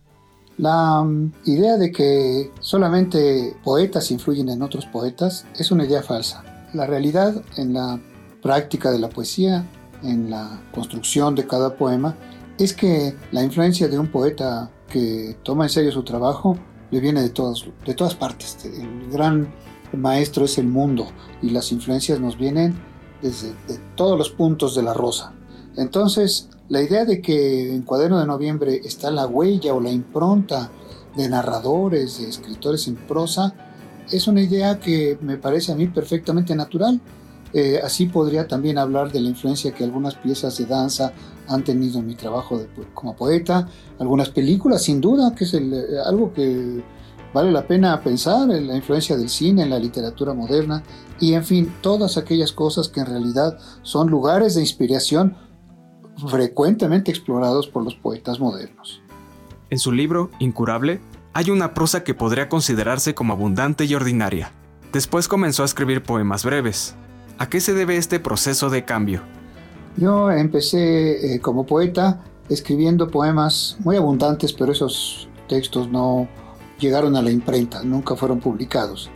[0.58, 6.44] La mm, idea de que solamente poetas influyen en otros poetas es una idea falsa.
[6.72, 8.00] La realidad en la
[8.42, 9.64] práctica de la poesía,
[10.02, 12.16] en la construcción de cada poema,
[12.58, 16.56] es que la influencia de un poeta que toma en serio su trabajo
[16.90, 18.58] le viene de todas, de todas partes.
[18.64, 19.52] El gran
[19.96, 21.06] maestro es el mundo
[21.40, 22.74] y las influencias nos vienen
[23.20, 25.32] desde de todos los puntos de la rosa.
[25.76, 30.70] Entonces, la idea de que en Cuaderno de Noviembre está la huella o la impronta
[31.16, 33.54] de narradores, de escritores en prosa,
[34.10, 37.00] es una idea que me parece a mí perfectamente natural.
[37.54, 41.12] Eh, así podría también hablar de la influencia que algunas piezas de danza
[41.48, 42.60] han tenido en mi trabajo
[42.94, 43.68] como poeta,
[43.98, 45.60] algunas películas sin duda, que es eh,
[46.04, 46.82] algo que
[47.34, 50.82] vale la pena pensar, en la influencia del cine, en la literatura moderna
[51.20, 55.36] y en fin, todas aquellas cosas que en realidad son lugares de inspiración
[56.28, 59.02] frecuentemente explorados por los poetas modernos.
[59.70, 61.00] En su libro, Incurable,
[61.32, 64.52] hay una prosa que podría considerarse como abundante y ordinaria.
[64.92, 66.94] Después comenzó a escribir poemas breves,
[67.42, 69.20] ¿A qué se debe este proceso de cambio?
[69.96, 76.28] Yo empecé eh, como poeta escribiendo poemas muy abundantes, pero esos textos no
[76.78, 79.10] llegaron a la imprenta, nunca fueron publicados.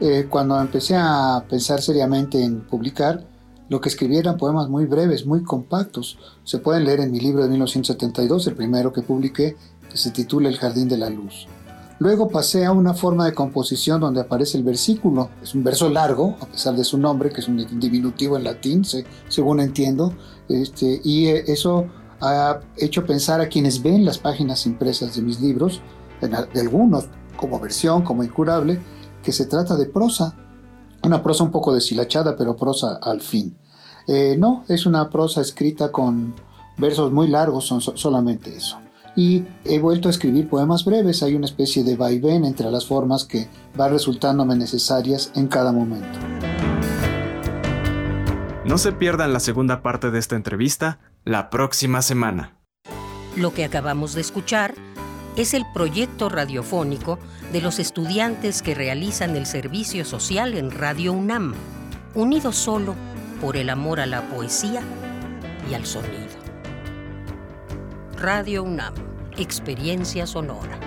[0.00, 3.24] Eh, cuando empecé a pensar seriamente en publicar,
[3.68, 6.18] lo que escribí eran poemas muy breves, muy compactos.
[6.42, 9.54] Se pueden leer en mi libro de 1972, el primero que publiqué,
[9.88, 11.46] que se titula El Jardín de la Luz.
[12.00, 15.30] Luego pasé a una forma de composición donde aparece el versículo.
[15.42, 18.84] Es un verso largo, a pesar de su nombre, que es un diminutivo en latín,
[19.28, 20.12] según entiendo.
[20.48, 21.86] Este, y eh, eso
[22.20, 25.80] ha hecho pensar a quienes ven las páginas impresas de mis libros,
[26.20, 27.06] de algunos
[27.36, 28.80] como versión, como incurable,
[29.22, 30.36] que se trata de prosa.
[31.02, 33.56] Una prosa un poco deshilachada, pero prosa al fin.
[34.06, 36.34] Eh, no, es una prosa escrita con
[36.76, 38.78] versos muy largos, son solamente eso
[39.18, 41.24] y he vuelto a escribir poemas breves.
[41.24, 46.20] Hay una especie de vaivén entre las formas que va resultándome necesarias en cada momento.
[48.64, 52.58] No se pierdan la segunda parte de esta entrevista la próxima semana.
[53.34, 54.76] Lo que acabamos de escuchar
[55.34, 57.18] es el proyecto radiofónico
[57.52, 61.54] de los estudiantes que realizan el servicio social en Radio UNAM,
[62.14, 62.94] unidos solo
[63.40, 64.80] por el amor a la poesía
[65.68, 66.28] y al sonido.
[68.16, 69.07] Radio UNAM
[69.38, 70.78] Experiencia Sonora.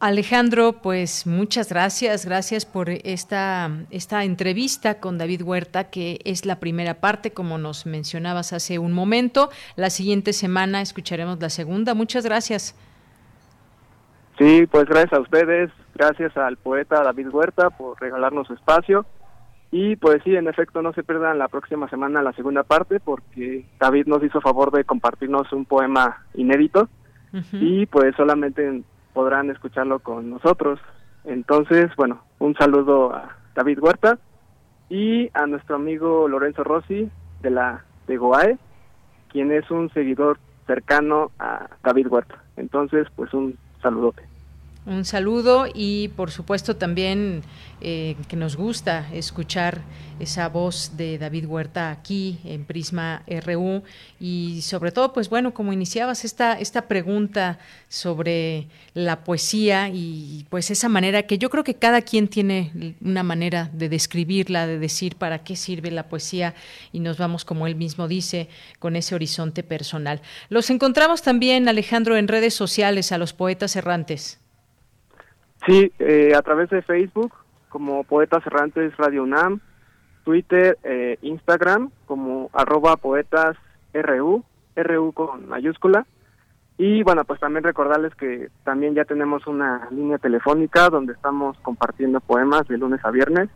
[0.00, 6.58] Alejandro, pues muchas gracias, gracias por esta, esta entrevista con David Huerta, que es la
[6.58, 9.50] primera parte, como nos mencionabas hace un momento.
[9.76, 11.94] La siguiente semana escucharemos la segunda.
[11.94, 12.74] Muchas gracias.
[14.42, 19.06] Sí, pues gracias a ustedes, gracias al poeta David Huerta por regalarnos su espacio.
[19.70, 23.64] Y pues sí, en efecto, no se pierdan la próxima semana la segunda parte porque
[23.78, 26.88] David nos hizo favor de compartirnos un poema inédito
[27.52, 28.82] y pues solamente
[29.12, 30.80] podrán escucharlo con nosotros.
[31.22, 34.18] Entonces, bueno, un saludo a David Huerta
[34.88, 37.08] y a nuestro amigo Lorenzo Rossi
[37.42, 38.58] de la de Goae,
[39.28, 42.42] quien es un seguidor cercano a David Huerta.
[42.56, 44.31] Entonces, pues un saludote.
[44.84, 47.42] Un saludo y por supuesto también
[47.80, 49.80] eh, que nos gusta escuchar
[50.18, 53.84] esa voz de David Huerta aquí en Prisma RU
[54.18, 60.72] y sobre todo pues bueno como iniciabas esta esta pregunta sobre la poesía y pues
[60.72, 65.14] esa manera que yo creo que cada quien tiene una manera de describirla de decir
[65.14, 66.56] para qué sirve la poesía
[66.92, 68.48] y nos vamos como él mismo dice
[68.80, 70.22] con ese horizonte personal.
[70.48, 74.41] Los encontramos también Alejandro en redes sociales a los poetas errantes.
[75.66, 77.32] Sí, eh, a través de Facebook
[77.68, 79.60] como Poetas Errantes Radio UNAM,
[80.24, 83.56] Twitter, eh, Instagram como arroba poetas
[83.94, 84.44] RU,
[84.76, 86.06] RU con mayúscula,
[86.78, 92.20] Y bueno, pues también recordarles que también ya tenemos una línea telefónica donde estamos compartiendo
[92.20, 93.50] poemas de lunes a viernes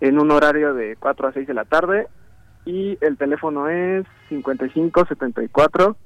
[0.00, 2.08] en un horario de 4 a 6 de la tarde
[2.64, 5.96] y el teléfono es 55 74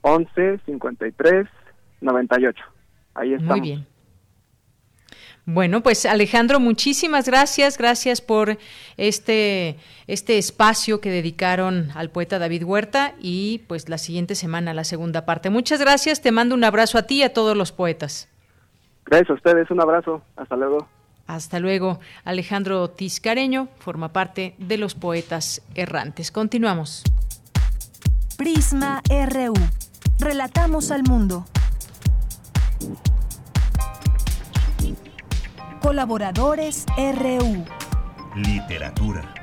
[0.00, 1.48] 11 53
[2.00, 2.64] 98.
[3.14, 3.58] Ahí estamos.
[3.58, 3.93] Muy bien.
[5.46, 8.56] Bueno, pues Alejandro, muchísimas gracias, gracias por
[8.96, 9.76] este,
[10.06, 15.26] este espacio que dedicaron al poeta David Huerta y pues la siguiente semana la segunda
[15.26, 15.50] parte.
[15.50, 18.30] Muchas gracias, te mando un abrazo a ti y a todos los poetas.
[19.04, 20.88] Gracias a ustedes, un abrazo, hasta luego.
[21.26, 22.00] Hasta luego.
[22.24, 26.30] Alejandro Tiscareño forma parte de los poetas errantes.
[26.30, 27.02] Continuamos.
[28.36, 29.54] Prisma RU.
[30.18, 31.44] Relatamos al mundo.
[35.84, 37.62] Colaboradores RU.
[38.34, 39.34] Literatura.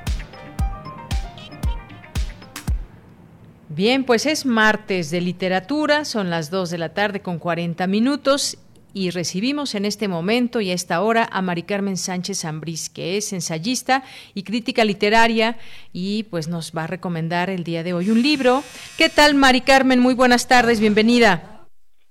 [3.68, 8.58] Bien, pues es martes de literatura, son las 2 de la tarde con 40 minutos
[8.92, 13.16] y recibimos en este momento y a esta hora a Mari Carmen Sánchez Ambrís, que
[13.16, 14.02] es ensayista
[14.34, 15.58] y crítica literaria
[15.92, 18.64] y pues nos va a recomendar el día de hoy un libro.
[18.98, 20.00] ¿Qué tal Mari Carmen?
[20.00, 21.68] Muy buenas tardes, bienvenida.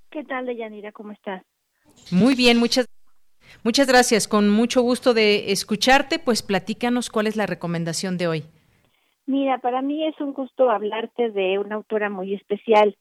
[0.10, 0.94] ¿Qué tal, Deyanira?
[0.94, 1.44] ¿Cómo estás?
[2.12, 2.86] Muy bien, muchas
[3.64, 8.44] Muchas gracias, con mucho gusto de escucharte, pues platícanos cuál es la recomendación de hoy.
[9.28, 12.98] Mira, para mí es un gusto hablarte de una autora muy especial.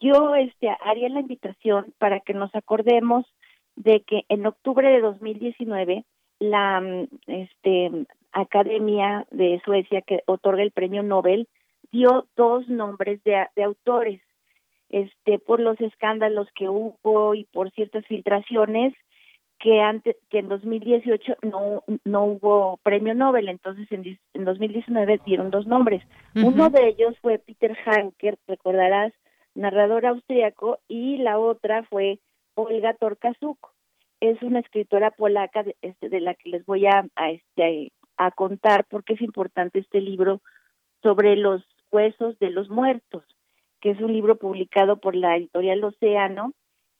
[0.00, 3.26] Yo este, haría la invitación para que nos acordemos
[3.74, 6.04] de que en octubre de 2019
[6.38, 6.80] la
[7.26, 11.48] este, Academia de Suecia que otorga el premio Nobel
[11.90, 14.20] dio dos nombres de, de autores
[14.90, 18.94] este por los escándalos que hubo y por ciertas filtraciones
[19.58, 25.50] que antes que en 2018 no no hubo premio Nobel, entonces en, en 2019 dieron
[25.50, 26.02] dos nombres.
[26.34, 29.12] Uno de ellos fue Peter Hanker, recordarás,
[29.54, 32.20] narrador austriaco, y la otra fue
[32.54, 33.58] Olga Torkazuk.
[34.20, 38.32] Es una escritora polaca de, este, de la que les voy a, a este a
[38.32, 40.42] contar porque es importante este libro
[41.02, 43.24] sobre los huesos de los muertos,
[43.80, 46.52] que es un libro publicado por la editorial Océano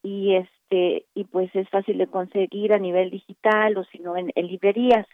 [0.03, 0.37] y
[0.69, 5.07] este y pues es fácil de conseguir a nivel digital o si no en, librerías.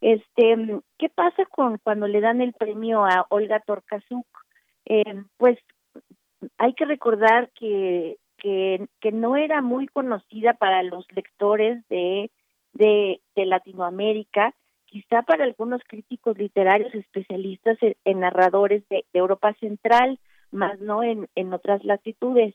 [0.00, 4.26] Este qué pasa con cuando le dan el premio a Olga Torkazuk
[4.84, 5.58] eh, pues
[6.56, 12.30] hay que recordar que, que no era muy conocida para los lectores de
[12.74, 14.54] de, de Latinoamérica
[14.84, 20.20] quizá para algunos críticos literarios especialistas en, narradores de, de, Europa Central
[20.52, 22.54] más no en, en otras latitudes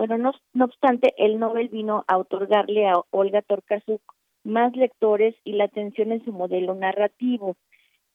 [0.00, 4.00] bueno, no, no obstante, el Nobel vino a otorgarle a Olga Torkazuk
[4.44, 7.58] más lectores y la atención en su modelo narrativo.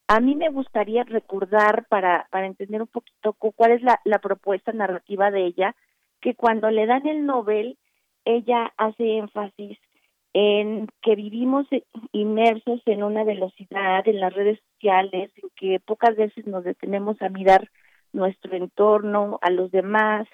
[0.07, 4.71] A mí me gustaría recordar, para, para entender un poquito cuál es la, la propuesta
[4.71, 5.75] narrativa de ella,
[6.21, 7.77] que cuando le dan el Nobel,
[8.25, 9.77] ella hace énfasis
[10.33, 11.67] en que vivimos
[12.13, 17.29] inmersos en una velocidad en las redes sociales, en que pocas veces nos detenemos a
[17.29, 17.69] mirar
[18.11, 20.27] nuestro entorno, a los demás,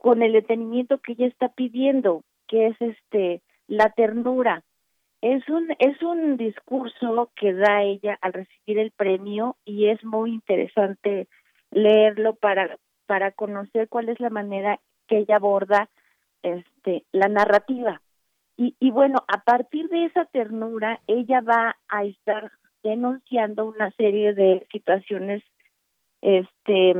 [0.00, 4.64] con el detenimiento que ella está pidiendo, que es este la ternura.
[5.20, 10.30] Es un es un discurso que da ella al recibir el premio y es muy
[10.32, 11.28] interesante
[11.70, 15.90] leerlo para para conocer cuál es la manera que ella aborda
[16.42, 18.00] este la narrativa.
[18.56, 22.52] Y, y bueno, a partir de esa ternura, ella va a estar
[22.82, 25.42] denunciando una serie de situaciones
[26.22, 26.94] este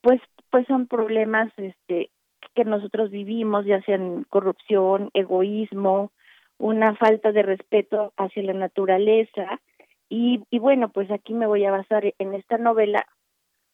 [0.00, 0.20] pues
[0.50, 2.10] pues son problemas este
[2.54, 6.10] que nosotros vivimos, ya sean corrupción, egoísmo,
[6.58, 9.60] una falta de respeto hacia la naturaleza.
[10.08, 13.06] Y, y bueno, pues aquí me voy a basar en esta novela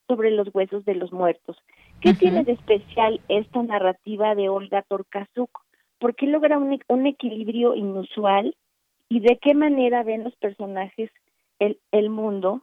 [0.07, 1.57] sobre los huesos de los muertos.
[2.01, 5.51] ¿Qué tiene de especial esta narrativa de Olga Torkazuk?
[5.99, 8.57] ¿Por qué logra un, un equilibrio inusual?
[9.09, 11.11] ¿Y de qué manera ven los personajes
[11.59, 12.63] el, el mundo?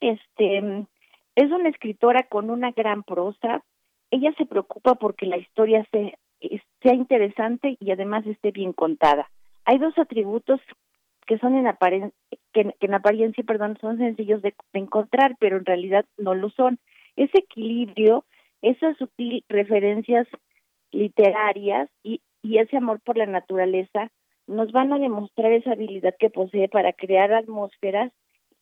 [0.00, 0.86] Este
[1.34, 3.62] es una escritora con una gran prosa,
[4.10, 9.30] ella se preocupa porque la historia sea interesante y además esté bien contada.
[9.64, 10.60] Hay dos atributos
[11.26, 12.16] que son en apariencia,
[12.52, 16.78] que, en apariencia, perdón, son sencillos de, encontrar, pero en realidad no lo son.
[17.16, 18.24] Ese equilibrio,
[18.62, 20.26] esas sutil referencias
[20.90, 24.10] literarias y, y ese amor por la naturaleza
[24.46, 28.10] nos van a demostrar esa habilidad que posee para crear atmósferas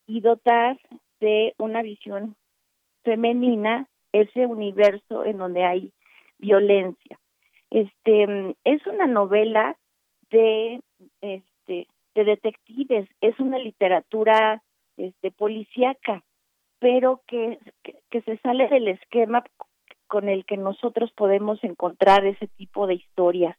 [0.08, 0.76] y dotar
[1.20, 2.34] de una visión
[3.04, 3.88] femenina
[4.20, 5.92] ese universo en donde hay
[6.38, 7.18] violencia.
[7.70, 9.76] Este es una novela
[10.30, 10.80] de
[11.20, 14.62] este de detectives, es una literatura
[14.96, 16.22] este policíaca,
[16.78, 17.58] pero que,
[18.10, 19.44] que, se sale del esquema
[20.06, 23.56] con el que nosotros podemos encontrar ese tipo de historias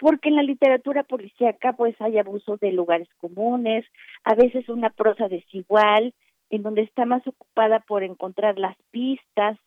[0.00, 3.84] porque en la literatura policíaca pues hay abusos de lugares comunes,
[4.24, 6.14] a veces una prosa desigual,
[6.48, 9.58] en donde está más ocupada por encontrar las pistas,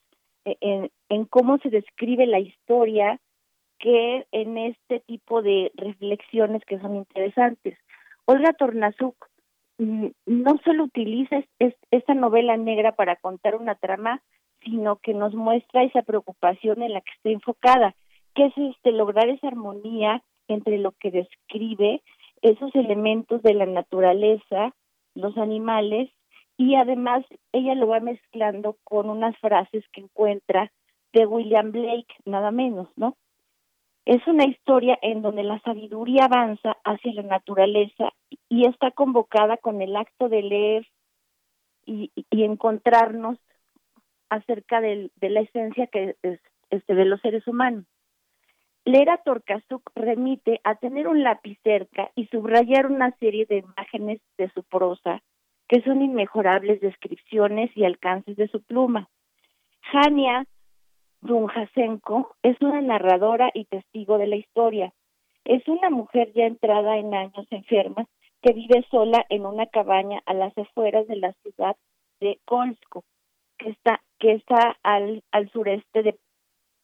[0.45, 3.19] en, en cómo se describe la historia,
[3.79, 7.77] que en este tipo de reflexiones que son interesantes.
[8.25, 9.15] Olga Tornazuk
[9.77, 11.43] mm, no solo utiliza
[11.91, 14.21] esta novela negra para contar una trama,
[14.63, 17.95] sino que nos muestra esa preocupación en la que está enfocada,
[18.35, 22.01] que es este lograr esa armonía entre lo que describe
[22.41, 24.73] esos elementos de la naturaleza,
[25.15, 26.09] los animales,
[26.63, 30.71] y además ella lo va mezclando con unas frases que encuentra
[31.11, 33.17] de William Blake, nada menos, ¿no?
[34.05, 38.13] Es una historia en donde la sabiduría avanza hacia la naturaleza
[38.47, 40.87] y está convocada con el acto de leer
[41.85, 43.37] y, y encontrarnos
[44.29, 47.83] acerca de la esencia que es, este, de los seres humanos.
[48.85, 54.21] Leer a Torcasuk remite a tener un lápiz cerca y subrayar una serie de imágenes
[54.37, 55.21] de su prosa,
[55.67, 59.09] que son inmejorables descripciones y alcances de su pluma.
[59.91, 60.45] Jania
[61.21, 64.93] Dunjasenko es una narradora y testigo de la historia.
[65.45, 68.05] Es una mujer ya entrada en años enferma
[68.41, 71.77] que vive sola en una cabaña a las afueras de la ciudad
[72.19, 73.03] de Kolsko,
[73.57, 76.19] que está, que está al, al sureste de,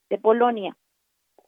[0.09, 0.75] de Polonia.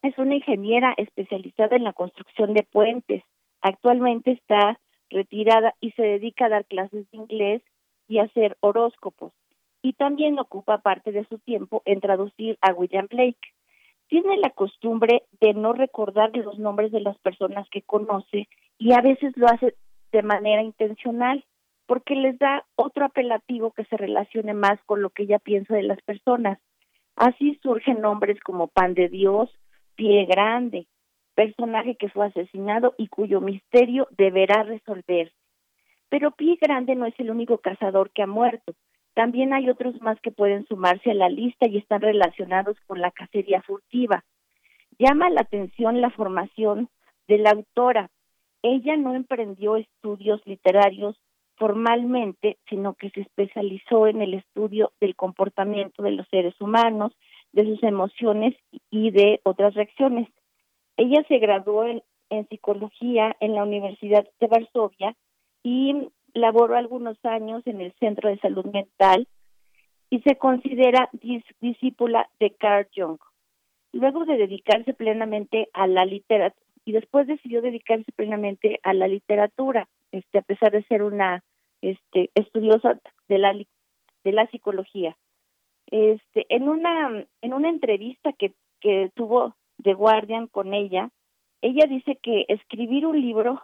[0.02, 3.22] Es una ingeniera especializada en la construcción de puentes.
[3.62, 4.78] Actualmente está
[5.12, 7.62] retirada y se dedica a dar clases de inglés
[8.08, 9.32] y hacer horóscopos
[9.82, 13.40] y también ocupa parte de su tiempo en traducir a William Blake.
[14.08, 18.48] Tiene la costumbre de no recordar los nombres de las personas que conoce
[18.78, 19.74] y a veces lo hace
[20.12, 21.44] de manera intencional
[21.86, 25.82] porque les da otro apelativo que se relacione más con lo que ella piensa de
[25.82, 26.58] las personas.
[27.16, 29.50] Así surgen nombres como Pan de Dios,
[29.96, 30.86] Pie Grande,
[31.34, 35.34] personaje que fue asesinado y cuyo misterio deberá resolverse.
[36.08, 38.74] Pero Pie Grande no es el único cazador que ha muerto.
[39.14, 43.10] También hay otros más que pueden sumarse a la lista y están relacionados con la
[43.10, 44.24] cacería furtiva.
[44.98, 46.88] Llama la atención la formación
[47.28, 48.10] de la autora.
[48.62, 51.16] Ella no emprendió estudios literarios
[51.56, 57.12] formalmente, sino que se especializó en el estudio del comportamiento de los seres humanos,
[57.52, 58.54] de sus emociones
[58.90, 60.28] y de otras reacciones.
[60.96, 65.14] Ella se graduó en, en psicología en la Universidad de Varsovia
[65.62, 69.26] y laboró algunos años en el Centro de Salud Mental
[70.10, 71.08] y se considera
[71.60, 73.18] discípula de Carl Jung.
[73.92, 76.54] Luego de dedicarse plenamente a la literatura,
[76.84, 81.42] y después decidió dedicarse plenamente a la literatura, este, a pesar de ser una
[81.80, 85.16] este, estudiosa de la, de la psicología.
[85.86, 91.10] Este, en una, en una entrevista que, que tuvo The Guardian con ella,
[91.60, 93.62] ella dice que escribir un libro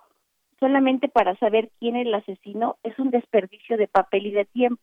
[0.61, 4.83] solamente para saber quién es el asesino es un desperdicio de papel y de tiempo.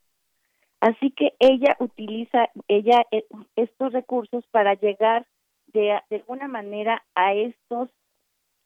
[0.82, 3.26] Así que ella utiliza ella eh,
[3.56, 5.26] estos recursos para llegar
[5.68, 7.90] de, de alguna manera a estos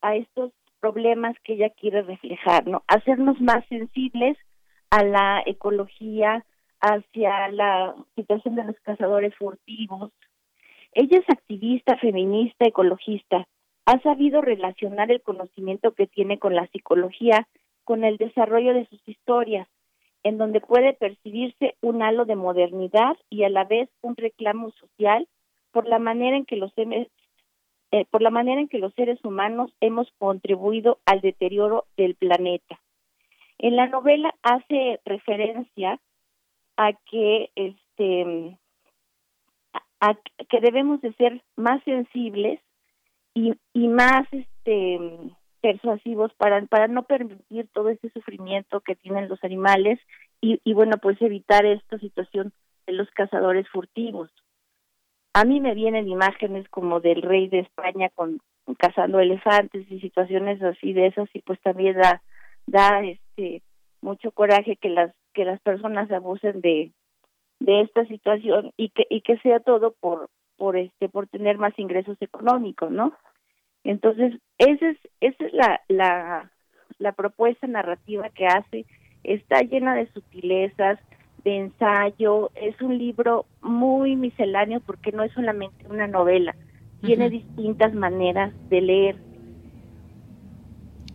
[0.02, 2.84] a estos problemas que ella quiere reflejar, ¿no?
[2.88, 4.38] Hacernos más sensibles
[4.90, 6.46] a la ecología,
[6.82, 10.12] hacia la situación de los cazadores furtivos.
[10.94, 13.48] Ella es activista, feminista, ecologista,
[13.86, 17.48] ha sabido relacionar el conocimiento que tiene con la psicología
[17.84, 19.68] con el desarrollo de sus historias,
[20.22, 25.28] en donde puede percibirse un halo de modernidad y a la vez un reclamo social
[25.72, 29.74] por la manera en que los eh, por la manera en que los seres humanos
[29.82, 32.80] hemos contribuido al deterioro del planeta.
[33.58, 36.00] En la novela hace referencia
[36.78, 38.56] a que este
[40.00, 40.16] a
[40.50, 42.60] que debemos de ser más sensibles
[43.34, 45.00] y, y más este
[45.62, 50.00] persuasivos para para no permitir todo ese sufrimiento que tienen los animales
[50.42, 52.54] y, y bueno pues evitar esta situación
[52.88, 54.32] de los cazadores furtivos.
[55.34, 58.42] A mí me vienen imágenes como del rey de España con,
[58.78, 62.22] cazando elefantes y situaciones así de esas y pues también da
[62.66, 63.62] da este
[64.02, 66.92] mucho coraje que las que las personas abusen de
[67.60, 71.78] de esta situación y que y que sea todo por por este por tener más
[71.78, 73.14] ingresos económicos no
[73.84, 76.52] entonces esa es esa es la la
[77.00, 78.86] la propuesta narrativa que hace.
[79.24, 81.00] Está llena de sutilezas
[81.44, 82.52] de ensayo.
[82.56, 86.56] Es un libro muy misceláneo porque no es solamente una novela.
[87.02, 89.16] Tiene distintas maneras de leer.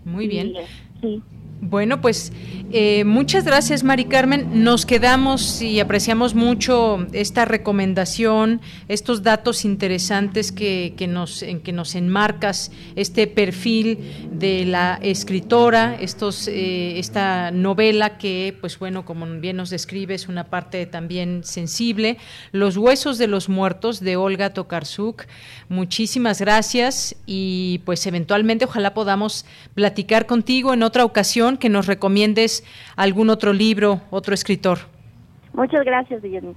[0.05, 0.55] Muy bien.
[1.01, 1.23] sí
[1.66, 2.31] Bueno, pues
[2.73, 4.65] eh, muchas gracias, Mari Carmen.
[4.65, 11.95] Nos quedamos y apreciamos mucho esta recomendación, estos datos interesantes que, nos, en que nos
[11.95, 19.57] enmarcas, este perfil de la escritora, estos, eh, esta novela que, pues bueno, como bien
[19.57, 22.19] nos describe, es una parte también sensible.
[22.53, 25.23] Los huesos de los muertos de Olga Tokarsuk.
[25.70, 32.64] Muchísimas gracias y pues eventualmente ojalá podamos platicar contigo en otra ocasión que nos recomiendes
[32.97, 34.78] algún otro libro, otro escritor.
[35.52, 36.55] Muchas gracias, Guillermo.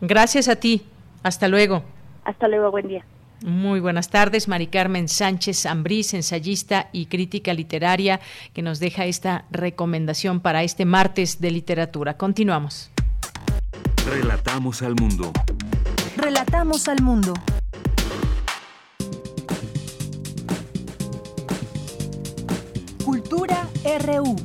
[0.00, 0.82] Gracias a ti.
[1.22, 1.82] Hasta luego.
[2.24, 3.04] Hasta luego, buen día.
[3.42, 8.20] Muy buenas tardes, Mari Carmen Sánchez Ambrís, ensayista y crítica literaria,
[8.52, 12.18] que nos deja esta recomendación para este martes de literatura.
[12.18, 12.90] Continuamos.
[14.06, 15.32] Relatamos al mundo.
[16.16, 17.32] Relatamos al mundo.
[23.04, 24.36] Cultura RU.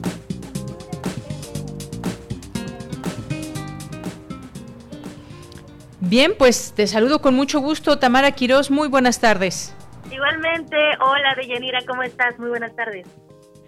[5.99, 8.72] Bien, pues te saludo con mucho gusto, Tamara Quirós.
[8.72, 9.76] Muy buenas tardes.
[10.12, 12.38] Igualmente, hola Deyanira, ¿cómo estás?
[12.40, 13.07] Muy buenas tardes.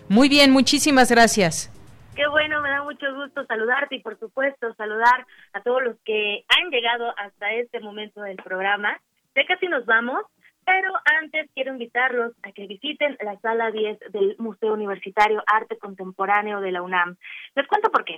[0.08, 1.74] Muy bien, muchísimas gracias.
[2.16, 6.46] Qué bueno, me da mucho gusto saludarte y por supuesto saludar a todos los que
[6.48, 8.98] han llegado hasta este momento del programa.
[9.36, 10.24] Ya casi nos vamos,
[10.68, 10.92] pero
[11.22, 16.74] antes quiero invitarlos a que visiten la sala 10 del Museo Universitario Arte Contemporáneo de
[16.74, 17.16] la UNAM.
[17.56, 18.18] Les cuento por qué.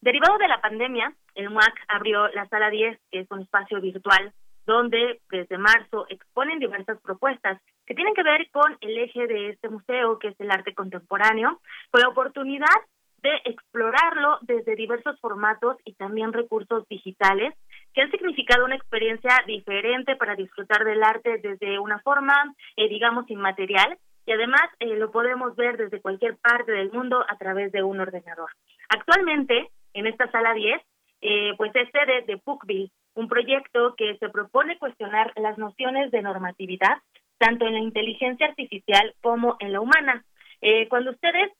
[0.00, 4.32] Derivado de la pandemia, el MUAC abrió la sala 10, que es un espacio virtual
[4.64, 9.68] donde desde marzo exponen diversas propuestas que tienen que ver con el eje de este
[9.68, 11.60] museo, que es el arte contemporáneo,
[11.90, 12.80] con la oportunidad
[13.22, 17.52] de explorarlo desde diversos formatos y también recursos digitales
[17.94, 23.28] que han significado una experiencia diferente para disfrutar del arte desde una forma, eh, digamos,
[23.30, 27.82] inmaterial y además eh, lo podemos ver desde cualquier parte del mundo a través de
[27.82, 28.50] un ordenador.
[28.88, 30.80] Actualmente, en esta sala 10,
[31.22, 36.22] eh, pues es sede de PUCBIL, un proyecto que se propone cuestionar las nociones de
[36.22, 36.98] normatividad,
[37.38, 40.24] tanto en la inteligencia artificial como en la humana.
[40.60, 41.50] Eh, cuando ustedes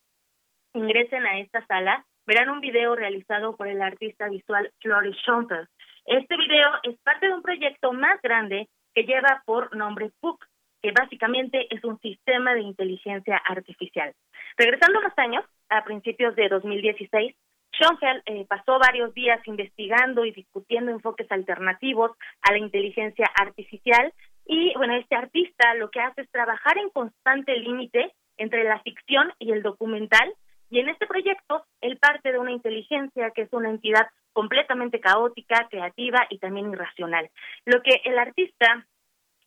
[0.74, 5.68] ingresen a esta sala, verán un video realizado por el artista visual Floris Schoenfeld.
[6.06, 10.44] Este video es parte de un proyecto más grande que lleva por nombre PUC,
[10.82, 14.14] que básicamente es un sistema de inteligencia artificial.
[14.56, 17.34] Regresando unos años, a principios de 2016,
[17.72, 22.10] Schoenfeld eh, pasó varios días investigando y discutiendo enfoques alternativos
[22.42, 24.12] a la inteligencia artificial
[24.44, 29.32] y bueno, este artista lo que hace es trabajar en constante límite entre la ficción
[29.38, 30.34] y el documental
[30.68, 35.68] y en este proyecto él parte de una inteligencia que es una entidad completamente caótica,
[35.68, 37.30] creativa y también irracional.
[37.64, 38.86] Lo que el artista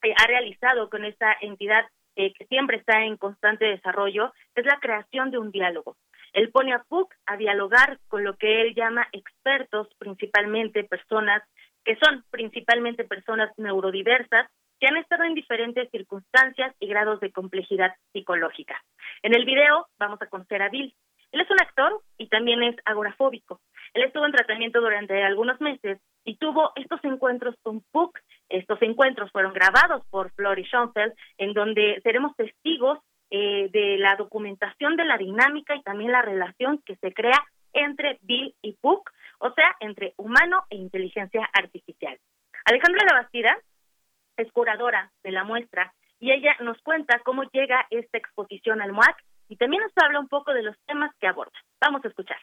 [0.03, 1.85] eh, ha realizado con esta entidad
[2.15, 5.97] eh, que siempre está en constante desarrollo es la creación de un diálogo.
[6.33, 11.43] Él pone a Puck a dialogar con lo que él llama expertos, principalmente personas
[11.83, 14.49] que son principalmente personas neurodiversas
[14.79, 18.81] que han estado en diferentes circunstancias y grados de complejidad psicológica.
[19.21, 20.93] En el video vamos a conocer a Bill.
[21.31, 23.59] Él es un actor y también es agorafóbico.
[23.93, 28.19] Él estuvo en tratamiento durante algunos meses y tuvo estos encuentros con Puck.
[28.49, 32.99] Estos encuentros fueron grabados por Flory Schoenfeld, en donde seremos testigos
[33.29, 37.43] eh, de la documentación de la dinámica y también la relación que se crea
[37.73, 42.17] entre Bill y Puck, o sea, entre humano e inteligencia artificial.
[42.65, 43.57] Alejandra Labastida
[44.37, 49.17] es curadora de la muestra y ella nos cuenta cómo llega esta exposición al MUAC
[49.49, 51.57] y también nos habla un poco de los temas que aborda.
[51.81, 52.37] Vamos a escuchar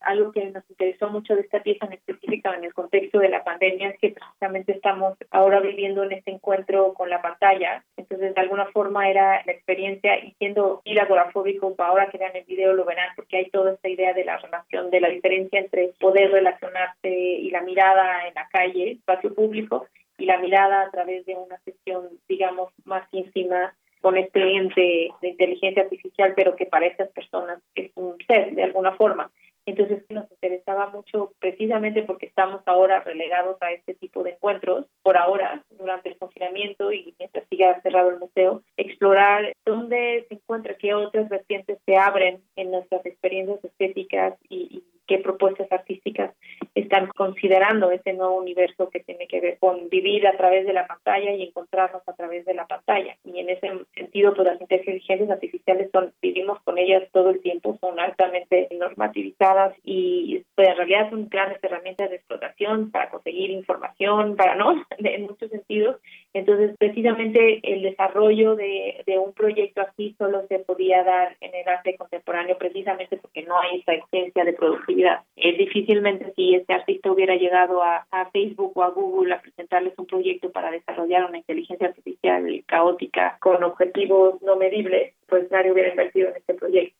[0.00, 3.44] algo que nos interesó mucho de esta pieza en específica en el contexto de la
[3.44, 7.84] pandemia es que precisamente estamos ahora viviendo en este encuentro con la pantalla.
[7.96, 12.44] Entonces, de alguna forma era la experiencia y siendo ir agorafóbico, ahora que vean el
[12.44, 15.92] video lo verán porque hay toda esta idea de la relación, de la diferencia entre
[16.00, 19.86] poder relacionarse y la mirada en la calle, espacio público,
[20.18, 25.28] y la mirada a través de una sesión, digamos, más íntima con este ente de
[25.28, 29.30] inteligencia artificial, pero que para estas personas es un ser de alguna forma.
[29.68, 35.18] Entonces nos interesaba mucho precisamente porque estamos ahora relegados a este tipo de encuentros, por
[35.18, 40.94] ahora, durante el confinamiento y mientras siga cerrado el museo, explorar dónde se encuentra, qué
[40.94, 46.32] otras vertientes se abren en nuestras experiencias estéticas y, qué propuestas artísticas
[46.74, 50.86] están considerando ese nuevo universo que tiene que ver con vivir a través de la
[50.86, 53.16] pantalla y encontrarnos a través de la pantalla.
[53.24, 57.76] Y en ese sentido, pues las inteligencias artificiales son, vivimos con ellas todo el tiempo,
[57.80, 64.36] son altamente normativizadas y pues, en realidad son grandes herramientas de explotación para conseguir información,
[64.36, 65.96] para no, en muchos sentidos.
[66.38, 71.68] Entonces, precisamente el desarrollo de, de un proyecto así solo se podía dar en el
[71.68, 75.22] arte contemporáneo precisamente porque no hay esa exigencia de productividad.
[75.36, 79.94] Eh, difícilmente si este artista hubiera llegado a, a Facebook o a Google a presentarles
[79.98, 85.90] un proyecto para desarrollar una inteligencia artificial caótica con objetivos no medibles, pues nadie hubiera
[85.90, 86.96] invertido en este proyecto.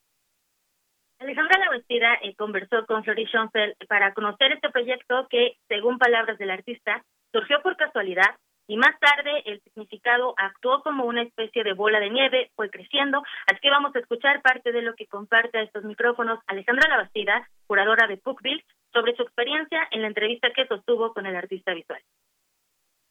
[1.20, 6.50] Alejandra Lavestida eh, conversó con Flori Schoenfeld para conocer este proyecto que, según palabras del
[6.50, 8.36] artista, surgió por casualidad
[8.68, 13.22] y más tarde el significado actuó como una especie de bola de nieve, fue creciendo,
[13.46, 17.48] así que vamos a escuchar parte de lo que comparte a estos micrófonos Alejandra Lavastida,
[17.66, 22.00] curadora de Bookville, sobre su experiencia en la entrevista que sostuvo con el artista visual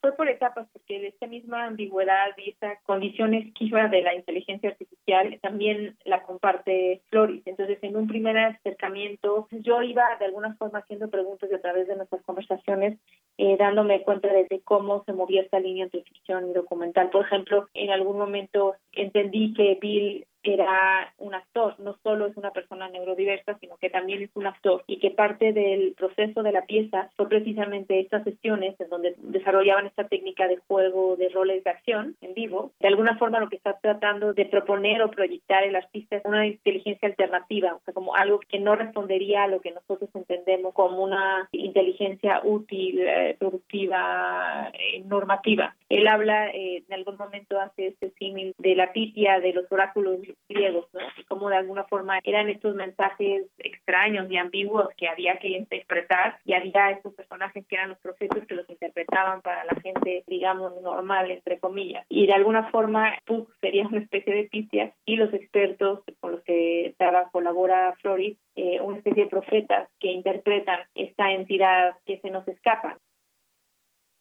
[0.08, 5.38] fue por etapas, porque esta misma ambigüedad y esta condición esquiva de la inteligencia artificial
[5.42, 7.42] también la comparte Floris.
[7.46, 11.96] Entonces, en un primer acercamiento, yo iba de alguna forma haciendo preguntas a través de
[11.96, 12.98] nuestras conversaciones,
[13.38, 17.10] eh, dándome cuenta de, cómo se movía esta línea entre ficción y documental.
[17.10, 22.52] Por ejemplo, en algún momento entendí que Bill era un actor, no solo es una
[22.52, 26.66] persona neurodiversa, sino que también es un actor y que parte del proceso de la
[26.66, 31.70] pieza fue precisamente estas sesiones en donde desarrollaban esta técnica de juego de roles de
[31.70, 32.72] acción en vivo.
[32.80, 36.46] De alguna forma lo que está tratando de proponer o proyectar el artista es una
[36.46, 41.04] inteligencia alternativa, o sea, como algo que no respondería a lo que nosotros entendemos como
[41.04, 45.76] una inteligencia útil, eh, productiva, eh, normativa.
[45.90, 50.20] Él habla, eh, en algún momento hace este símil de la pitia, de los oráculos
[50.50, 51.02] griegos, ¿no?
[51.18, 56.40] Y como de alguna forma eran estos mensajes extraños y ambiguos que había que interpretar
[56.46, 60.82] y había estos personajes que eran los profetas que los interpretaban para la gente, digamos,
[60.82, 62.06] normal, entre comillas.
[62.10, 66.44] Y de alguna forma Puck sería una especie de pitia y los expertos con los
[66.44, 66.96] que
[67.32, 72.98] colabora Floris, eh, una especie de profetas que interpretan esta entidad que se nos escapa.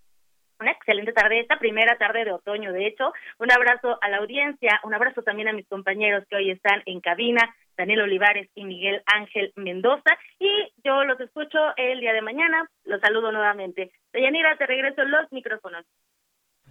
[0.61, 3.13] una excelente tarde, esta primera tarde de otoño, de hecho.
[3.39, 7.01] Un abrazo a la audiencia, un abrazo también a mis compañeros que hoy están en
[7.01, 10.17] cabina, Daniel Olivares y Miguel Ángel Mendoza.
[10.39, 12.69] Y yo los escucho el día de mañana.
[12.85, 13.91] Los saludo nuevamente.
[14.13, 15.85] Deyanira, te regreso los micrófonos.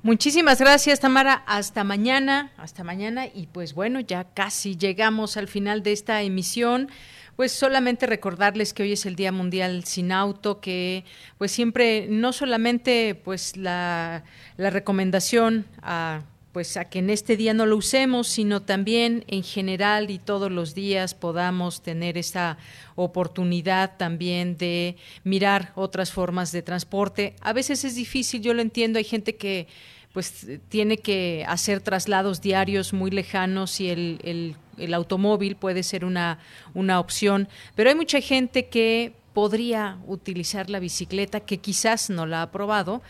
[0.04, 1.44] Muchísimas gracias, Tamara.
[1.46, 3.28] Hasta mañana, hasta mañana.
[3.28, 6.90] Y pues bueno, ya casi llegamos al final de esta emisión.
[7.36, 11.06] Pues solamente recordarles que hoy es el Día Mundial sin Auto, que
[11.38, 14.24] pues siempre, no solamente pues la,
[14.58, 19.44] la recomendación a pues a que en este día no lo usemos, sino también en
[19.44, 22.58] general y todos los días podamos tener esa
[22.96, 27.36] oportunidad también de mirar otras formas de transporte.
[27.42, 29.68] A veces es difícil, yo lo entiendo, hay gente que
[30.14, 36.40] pues tiene que hacer traslados diarios muy lejanos y el, el, automóvil puede ser una,
[36.74, 42.42] una opción, pero hay mucha gente que podría utilizar la bicicleta, que quizás no la
[42.42, 43.02] ha probado,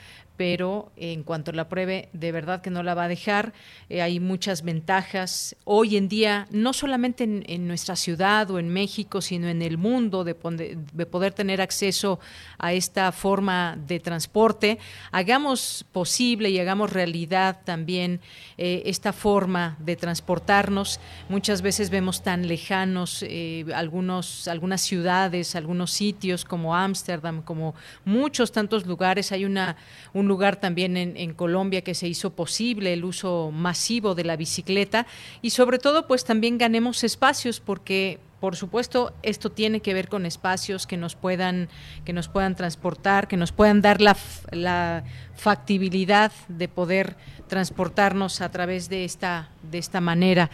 [0.42, 3.54] pero en cuanto la pruebe, de verdad que no la va a dejar.
[3.90, 9.22] Eh, hay muchas ventajas hoy en día, no solamente en, nuestra ciudad o en México,
[9.22, 12.20] sino en el mundo, de, de, poder tener acceso
[12.58, 14.80] a esta forma de transporte.
[15.12, 18.20] Hagamos posible y hagamos realidad también
[18.58, 21.00] eh, esta forma de transportarnos.
[21.30, 28.52] Muchas veces vemos tan lejanos eh, algunos, algunas ciudades, algunos sitios como Ámsterdam, como muchos
[28.52, 29.32] tantos lugares.
[29.32, 29.78] Hay una,
[30.16, 35.06] un lugar también en, Colombia que se hizo posible el uso masivo de la bicicleta
[35.42, 40.26] y sobre todo pues también ganemos espacios porque por supuesto, esto tiene que ver con
[40.26, 41.70] espacios que nos puedan,
[42.06, 45.04] que nos puedan transportar, que nos puedan dar la
[45.36, 47.16] factibilidad de poder
[47.52, 50.50] transportarnos a través de esta, de esta manera.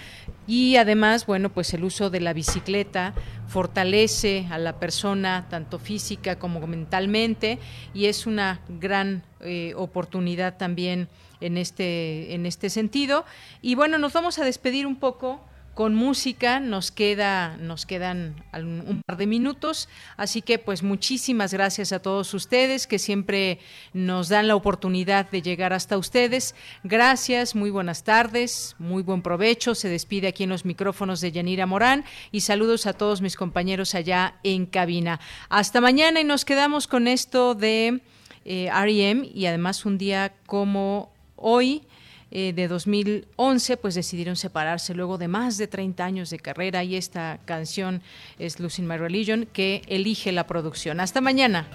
[0.48, 3.14] Y además, bueno, pues el uso de la bicicleta
[3.48, 7.60] fortalece a la persona tanto física como mentalmente
[7.94, 11.08] y es una gran eh, oportunidad también
[11.40, 13.26] en este, en este sentido.
[13.62, 15.40] Y bueno, nos vamos a despedir un poco
[15.78, 16.60] con música.
[16.60, 22.34] Nos queda, nos quedan un par de minutos, así que pues muchísimas gracias a todos
[22.34, 23.60] ustedes que siempre
[23.94, 26.56] nos dan la oportunidad de llegar hasta ustedes.
[26.84, 29.76] Gracias, muy buenas tardes, muy buen provecho.
[29.76, 33.94] Se despide aquí en los micrófonos de Yanira Morán y saludos a todos mis compañeros
[33.94, 35.20] allá en cabina.
[35.48, 38.02] Hasta mañana y nos quedamos con esto de
[38.46, 41.84] eh, REM y además un día como hoy
[42.32, 46.96] eh, de 2011, pues decidieron separarse luego de más de 30 años de carrera y
[46.96, 48.02] esta canción
[48.40, 51.00] es Losing My Religion que elige la producción.
[51.00, 51.68] Hasta mañana.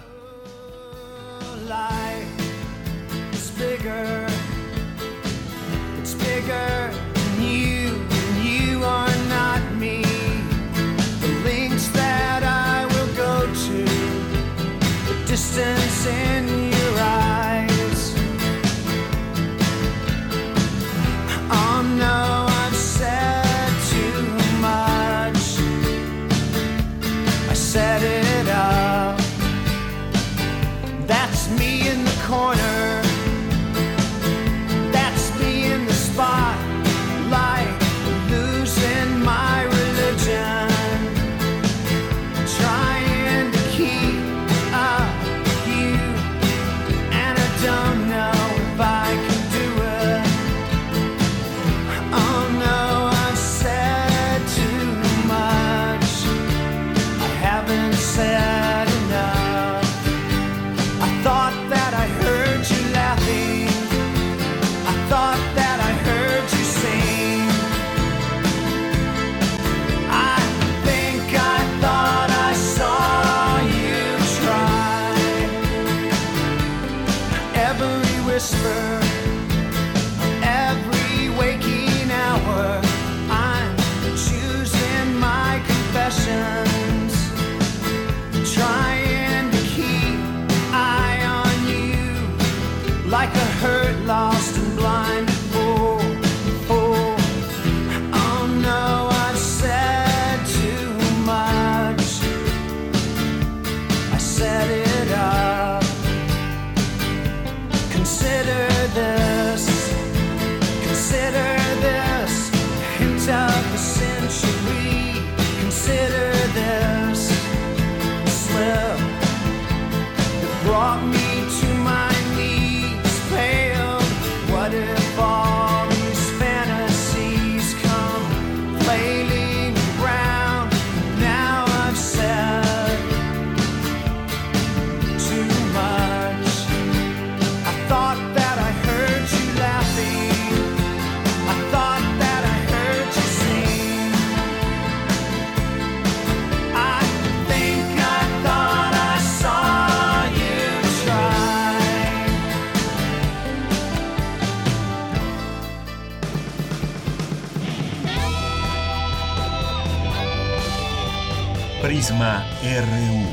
[162.63, 163.27] RU.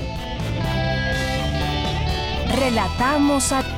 [2.58, 3.69] Relatamos a